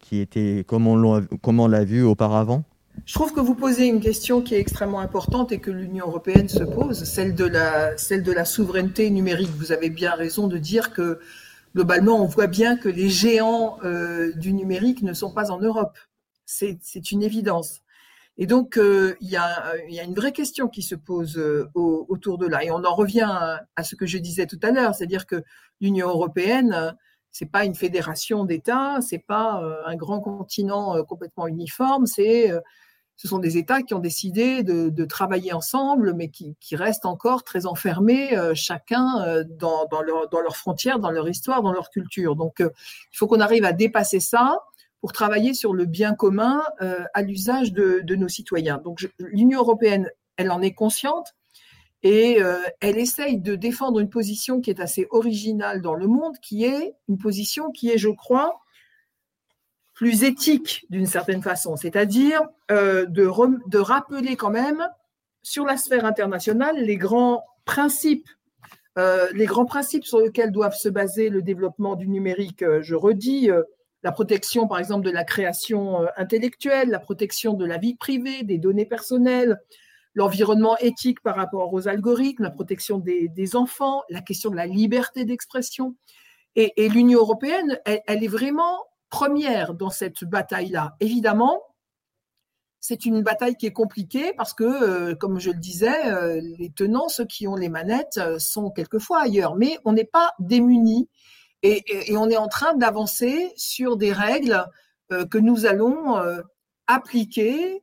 qui 0.00 0.18
était 0.18 0.64
comme 0.66 0.88
on 0.88 1.68
l'a 1.68 1.84
vu 1.84 2.02
auparavant? 2.02 2.64
Je 3.06 3.12
trouve 3.12 3.32
que 3.34 3.40
vous 3.40 3.54
posez 3.54 3.86
une 3.86 4.00
question 4.00 4.40
qui 4.40 4.54
est 4.54 4.60
extrêmement 4.60 5.00
importante 5.00 5.52
et 5.52 5.58
que 5.58 5.70
l'Union 5.70 6.06
européenne 6.06 6.48
se 6.48 6.64
pose, 6.64 7.04
celle 7.04 7.34
de 7.34 7.44
la, 7.44 7.96
celle 7.98 8.22
de 8.22 8.32
la 8.32 8.44
souveraineté 8.44 9.10
numérique. 9.10 9.50
Vous 9.56 9.72
avez 9.72 9.90
bien 9.90 10.14
raison 10.14 10.46
de 10.46 10.56
dire 10.56 10.92
que 10.92 11.20
globalement, 11.74 12.22
on 12.22 12.26
voit 12.26 12.46
bien 12.46 12.76
que 12.76 12.88
les 12.88 13.10
géants 13.10 13.78
euh, 13.84 14.32
du 14.34 14.52
numérique 14.52 15.02
ne 15.02 15.12
sont 15.12 15.32
pas 15.32 15.50
en 15.50 15.58
Europe. 15.58 15.98
C'est 16.46 17.10
une 17.10 17.22
évidence. 17.22 17.80
Et 18.38 18.46
donc, 18.46 18.78
euh, 18.78 19.16
a, 19.36 19.76
il, 19.86 19.94
y 19.94 20.00
a, 20.00 20.04
une 20.04 20.14
vraie 20.14 20.32
question 20.32 20.68
qui 20.68 20.82
se 20.82 20.94
pose 20.94 21.36
euh, 21.36 21.68
autour 21.74 22.38
de 22.38 22.46
là. 22.46 22.64
Et 22.64 22.70
on 22.70 22.84
en 22.84 22.94
revient 22.94 23.28
à, 23.76 23.84
ce 23.84 23.96
que 23.96 24.06
je 24.06 24.18
disais 24.18 24.46
tout 24.46 24.58
à 24.62 24.70
l'heure, 24.70 24.94
c'est-à-dire 24.94 25.26
que 25.26 25.42
l'Union 25.80 26.08
européenne, 26.08 26.96
c'est 27.32 27.50
pas 27.50 27.64
une 27.64 27.74
fédération 27.74 28.44
d'États, 28.44 29.00
c'est 29.00 29.18
pas 29.18 29.62
un 29.84 29.96
grand 29.96 30.20
continent 30.20 31.02
complètement 31.04 31.46
uniforme, 31.46 32.06
c'est 32.06 32.52
ce 33.16 33.28
sont 33.28 33.38
des 33.38 33.56
États 33.58 33.82
qui 33.82 33.94
ont 33.94 34.00
décidé 34.00 34.62
de, 34.62 35.04
travailler 35.04 35.52
ensemble, 35.52 36.14
mais 36.14 36.28
qui, 36.28 36.56
restent 36.72 37.06
encore 37.06 37.44
très 37.44 37.66
enfermés, 37.66 38.36
euh, 38.36 38.52
chacun 38.54 39.22
euh, 39.22 39.44
dans, 39.46 39.86
leurs 40.02 40.56
frontières, 40.56 40.98
dans 40.98 41.10
leur 41.10 41.28
histoire, 41.28 41.62
dans 41.62 41.72
leur 41.72 41.90
culture. 41.90 42.34
Donc, 42.34 42.60
euh, 42.60 42.70
il 43.12 43.16
faut 43.16 43.26
qu'on 43.26 43.40
arrive 43.40 43.64
à 43.64 43.72
dépasser 43.72 44.18
ça 44.18 44.58
pour 45.00 45.12
travailler 45.12 45.54
sur 45.54 45.74
le 45.74 45.84
bien 45.84 46.14
commun 46.14 46.62
à 46.80 47.20
l'usage 47.20 47.74
de, 47.74 48.14
nos 48.14 48.28
citoyens. 48.28 48.78
Donc, 48.78 49.06
l'Union 49.18 49.60
européenne, 49.60 50.10
elle 50.38 50.50
en 50.50 50.62
est 50.62 50.72
consciente 50.72 51.34
et 52.02 52.40
elle 52.80 52.96
essaye 52.96 53.38
de 53.38 53.54
défendre 53.54 54.00
une 54.00 54.08
position 54.08 54.62
qui 54.62 54.70
est 54.70 54.80
assez 54.80 55.06
originale 55.10 55.82
dans 55.82 55.92
le 55.92 56.06
monde, 56.06 56.38
qui 56.40 56.64
est 56.64 56.94
une 57.08 57.18
position 57.18 57.70
qui 57.70 57.90
est, 57.90 57.98
je 57.98 58.08
crois, 58.08 58.58
plus 59.94 60.24
éthique 60.24 60.86
d'une 60.90 61.06
certaine 61.06 61.42
façon, 61.42 61.76
c'est-à-dire 61.76 62.42
euh, 62.70 63.06
de, 63.06 63.78
rappeler 63.78 64.36
quand 64.36 64.50
même 64.50 64.88
sur 65.42 65.64
la 65.64 65.76
sphère 65.76 66.04
internationale 66.04 66.76
les 66.76 66.96
grands 66.96 67.44
principes, 67.64 68.28
euh, 68.98 69.28
les 69.32 69.46
grands 69.46 69.64
principes 69.64 70.04
sur 70.04 70.18
lesquels 70.18 70.50
doivent 70.50 70.76
se 70.76 70.88
baser 70.88 71.28
le 71.28 71.42
développement 71.42 71.94
du 71.94 72.08
numérique. 72.08 72.62
Euh, 72.62 72.82
je 72.82 72.94
redis 72.94 73.50
la 74.02 74.12
protection, 74.12 74.66
par 74.66 74.78
exemple, 74.78 75.06
de 75.06 75.10
la 75.10 75.24
création 75.24 76.06
intellectuelle, 76.16 76.90
la 76.90 76.98
protection 76.98 77.54
de 77.54 77.64
la 77.64 77.78
vie 77.78 77.94
privée, 77.94 78.42
des 78.42 78.58
données 78.58 78.84
personnelles, 78.84 79.58
l'environnement 80.14 80.76
éthique 80.78 81.22
par 81.22 81.36
rapport 81.36 81.72
aux 81.72 81.88
algorithmes, 81.88 82.42
la 82.42 82.50
protection 82.50 82.98
des, 82.98 83.56
enfants, 83.56 84.02
la 84.10 84.20
question 84.20 84.50
de 84.50 84.56
la 84.56 84.66
liberté 84.66 85.24
d'expression. 85.24 85.96
Et, 86.54 86.88
l'Union 86.90 87.20
européenne, 87.20 87.80
elle 87.84 88.22
est 88.22 88.28
vraiment 88.28 88.84
première 89.14 89.74
dans 89.74 89.90
cette 89.90 90.24
bataille-là. 90.24 90.96
Évidemment, 90.98 91.62
c'est 92.80 93.06
une 93.06 93.22
bataille 93.22 93.54
qui 93.54 93.66
est 93.66 93.72
compliquée 93.72 94.32
parce 94.36 94.54
que, 94.54 94.64
euh, 94.64 95.14
comme 95.14 95.38
je 95.38 95.52
le 95.52 95.58
disais, 95.60 96.06
euh, 96.06 96.40
les 96.58 96.70
tenants, 96.70 97.08
ceux 97.08 97.24
qui 97.24 97.46
ont 97.46 97.54
les 97.54 97.68
manettes, 97.68 98.18
euh, 98.18 98.40
sont 98.40 98.70
quelquefois 98.70 99.20
ailleurs. 99.22 99.54
Mais 99.54 99.78
on 99.84 99.92
n'est 99.92 100.02
pas 100.02 100.32
démunis 100.40 101.08
et, 101.62 101.84
et, 102.10 102.16
on 102.16 102.28
est 102.28 102.36
en 102.36 102.48
train 102.48 102.74
d'avancer 102.74 103.52
sur 103.56 103.96
des 103.96 104.12
règles 104.12 104.66
que 105.30 105.38
nous 105.38 105.64
allons 105.64 106.20
appliquer 106.86 107.82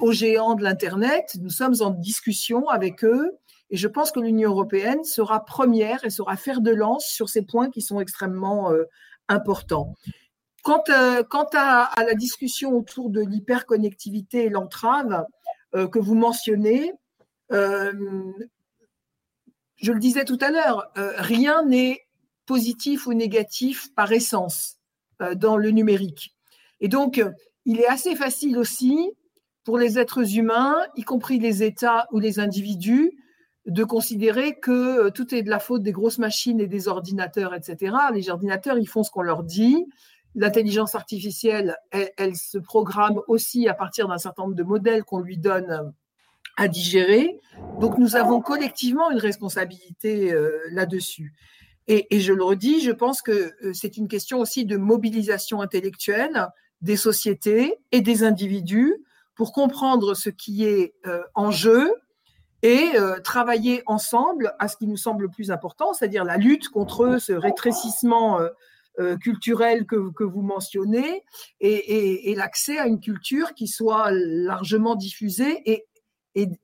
aux 0.00 0.12
géants 0.12 0.54
de 0.54 0.64
l'Internet. 0.64 1.36
Nous 1.40 1.50
sommes 1.50 1.74
en 1.80 1.90
discussion 1.90 2.68
avec 2.68 3.04
eux 3.04 3.38
et 3.70 3.76
je 3.76 3.86
pense 3.86 4.10
que 4.10 4.18
l'Union 4.18 4.50
européenne 4.50 5.04
sera 5.04 5.44
première 5.44 6.04
et 6.04 6.10
sera 6.10 6.36
faire 6.36 6.60
de 6.60 6.72
lance 6.72 7.04
sur 7.04 7.28
ces 7.28 7.42
points 7.42 7.70
qui 7.70 7.82
sont 7.82 8.00
extrêmement 8.00 8.72
importants. 9.28 9.94
Quant, 10.64 10.82
euh, 10.88 11.22
à, 11.52 12.04
la 12.04 12.14
discussion 12.14 12.72
autour 12.72 13.10
de 13.10 13.20
l'hyperconnectivité 13.20 14.46
et 14.46 14.48
l'entrave 14.48 15.26
euh, 15.74 15.86
que 15.86 15.98
vous 15.98 16.14
mentionnez, 16.14 16.94
euh, 17.52 17.92
je 19.76 19.92
le 19.92 20.00
disais 20.00 20.24
tout 20.24 20.38
à 20.40 20.50
l'heure, 20.50 20.90
rien 20.96 21.64
n'est 21.64 22.00
positif 22.46 23.06
ou 23.06 23.12
négatif 23.12 23.94
par 23.94 24.10
essence 24.12 24.78
dans 25.36 25.58
le 25.58 25.70
numérique. 25.70 26.34
Et 26.80 26.88
donc, 26.88 27.22
il 27.66 27.80
est 27.80 27.86
assez 27.86 28.16
facile 28.16 28.56
aussi 28.56 29.12
pour 29.64 29.76
les 29.76 29.98
êtres 29.98 30.38
humains, 30.38 30.76
y 30.96 31.02
compris 31.02 31.38
les 31.38 31.62
États 31.62 32.06
ou 32.12 32.20
les 32.20 32.40
individus, 32.40 33.12
de 33.66 33.84
considérer 33.84 34.58
que 34.58 35.10
tout 35.10 35.34
est 35.34 35.42
de 35.42 35.50
la 35.50 35.58
faute 35.58 35.82
des 35.82 35.92
grosses 35.92 36.18
machines 36.18 36.60
et 36.60 36.66
des 36.66 36.88
ordinateurs, 36.88 37.54
etc. 37.54 37.94
Les 38.14 38.30
ordinateurs, 38.30 38.78
ils 38.78 38.88
font 38.88 39.02
ce 39.02 39.10
qu'on 39.10 39.22
leur 39.22 39.42
dit. 39.42 39.84
L'intelligence 40.36 40.96
artificielle, 40.96 41.76
elle, 41.92 42.36
se 42.36 42.58
programme 42.58 43.20
aussi 43.28 43.68
à 43.68 43.74
partir 43.74 44.08
d'un 44.08 44.18
certain 44.18 44.42
nombre 44.42 44.56
de 44.56 44.64
modèles 44.64 45.04
qu'on 45.04 45.20
lui 45.20 45.38
donne 45.38 45.70
euh, 45.70 45.90
à 46.56 46.66
digérer. 46.66 47.38
Donc 47.80 47.98
nous 47.98 48.16
avons 48.16 48.40
collectivement 48.40 49.10
une 49.12 49.18
responsabilité 49.18 50.32
euh, 50.32 50.58
là-dessus. 50.72 51.34
Et, 51.86 52.06
je 52.18 52.32
le 52.32 52.42
redis, 52.42 52.80
je 52.80 52.90
pense 52.90 53.22
que 53.22 53.52
euh, 53.62 53.72
c'est 53.74 53.96
une 53.96 54.08
question 54.08 54.40
aussi 54.40 54.64
de 54.64 54.76
mobilisation 54.76 55.60
intellectuelle 55.60 56.48
des 56.80 56.96
sociétés 56.96 57.78
et 57.92 58.00
des 58.00 58.24
individus 58.24 58.96
pour 59.36 59.52
comprendre 59.52 60.14
ce 60.14 60.30
qui 60.30 60.64
est 60.64 60.94
en 61.34 61.50
jeu 61.50 61.92
et 62.62 62.92
travailler 63.24 63.82
ensemble 63.86 64.54
à 64.60 64.68
ce 64.68 64.76
qui 64.76 64.86
nous 64.86 64.96
semble 64.96 65.24
le 65.24 65.28
plus 65.28 65.50
important, 65.50 65.92
c'est-à-dire 65.92 66.24
la 66.24 66.36
lutte 66.36 66.68
contre 66.68 67.18
ce 67.18 67.32
rétrécissement 67.32 68.38
euh, 69.00 69.16
culturelle 69.16 69.86
que, 69.86 70.12
que, 70.12 70.22
vous 70.22 70.42
mentionnez 70.42 71.24
et, 71.58 72.30
et, 72.30 72.34
l'accès 72.36 72.78
à 72.78 72.86
une 72.86 73.00
culture 73.00 73.52
qui 73.54 73.66
soit 73.66 74.12
largement 74.12 74.94
diffusée 74.94 75.68
et, 75.68 75.84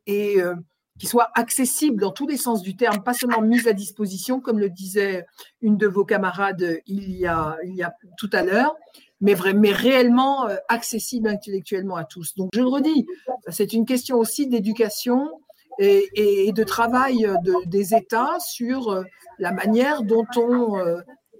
et 0.06 0.40
euh, 0.40 0.54
qui 0.96 1.08
soit 1.08 1.30
accessible 1.34 2.00
dans 2.00 2.12
tous 2.12 2.28
les 2.28 2.36
sens 2.36 2.62
du 2.62 2.76
terme, 2.76 3.02
pas 3.02 3.14
seulement 3.14 3.40
mise 3.40 3.66
à 3.66 3.72
disposition, 3.72 4.40
comme 4.40 4.60
le 4.60 4.70
disait 4.70 5.26
une 5.60 5.76
de 5.76 5.88
vos 5.88 6.04
camarades 6.04 6.78
il 6.86 7.10
y 7.10 7.26
a, 7.26 7.56
il 7.64 7.74
y 7.74 7.82
a 7.82 7.92
tout 8.16 8.30
à 8.32 8.44
l'heure, 8.44 8.76
mais, 9.20 9.34
mais 9.56 9.72
réellement 9.72 10.46
euh, 10.46 10.54
accessible 10.68 11.28
intellectuellement 11.28 11.96
à 11.96 12.04
tous. 12.04 12.36
Donc 12.36 12.50
je 12.54 12.60
le 12.60 12.68
redis, 12.68 13.06
c'est 13.48 13.72
une 13.72 13.86
question 13.86 14.18
aussi 14.18 14.46
d'éducation 14.46 15.32
et, 15.80 16.46
et, 16.46 16.52
de 16.52 16.62
travail 16.62 17.26
de, 17.42 17.54
des 17.66 17.92
États 17.92 18.38
sur 18.38 19.02
la 19.40 19.50
manière 19.50 20.04
dont 20.04 20.26
on 20.36 20.76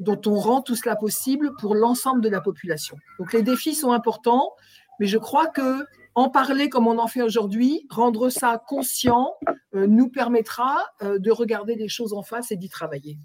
dont 0.00 0.20
on 0.26 0.34
rend 0.34 0.62
tout 0.62 0.74
cela 0.74 0.96
possible 0.96 1.54
pour 1.60 1.74
l'ensemble 1.74 2.22
de 2.22 2.28
la 2.28 2.40
population. 2.40 2.96
Donc 3.18 3.32
les 3.32 3.42
défis 3.42 3.74
sont 3.74 3.92
importants, 3.92 4.50
mais 4.98 5.06
je 5.06 5.18
crois 5.18 5.46
que 5.46 5.84
en 6.14 6.28
parler 6.28 6.68
comme 6.68 6.88
on 6.88 6.98
en 6.98 7.06
fait 7.06 7.22
aujourd'hui, 7.22 7.86
rendre 7.88 8.30
ça 8.30 8.60
conscient, 8.66 9.34
euh, 9.74 9.86
nous 9.86 10.08
permettra 10.08 10.84
euh, 11.02 11.18
de 11.18 11.30
regarder 11.30 11.76
les 11.76 11.88
choses 11.88 12.12
en 12.12 12.22
face 12.22 12.50
et 12.50 12.56
d'y 12.56 12.68
travailler. 12.68 13.18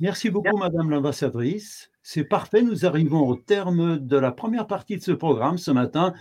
Merci 0.00 0.30
beaucoup, 0.30 0.56
Madame 0.56 0.90
l'ambassadrice. 0.90 1.90
C'est 2.02 2.24
parfait, 2.24 2.62
nous 2.62 2.86
arrivons 2.86 3.28
au 3.28 3.34
terme 3.34 3.98
de 3.98 4.16
la 4.16 4.32
première 4.32 4.66
partie 4.66 4.96
de 4.96 5.02
ce 5.02 5.12
programme 5.12 5.58
ce 5.58 5.70
matin. 5.70 6.14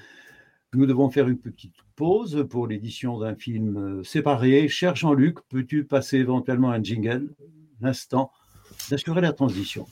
Nous 0.73 0.85
devons 0.85 1.09
faire 1.09 1.29
une 1.29 1.37
petite 1.37 1.75
pause 1.95 2.45
pour 2.49 2.67
l'édition 2.67 3.19
d'un 3.19 3.35
film 3.35 3.77
euh, 3.77 4.03
séparé. 4.03 4.67
Cher 4.67 4.95
Jean-Luc, 4.95 5.39
peux-tu 5.47 5.85
passer 5.85 6.17
éventuellement 6.17 6.71
un 6.71 6.83
jingle? 6.83 7.33
L'instant 7.79 8.31
d'assurer 8.89 9.21
la 9.21 9.33
transition. 9.33 9.85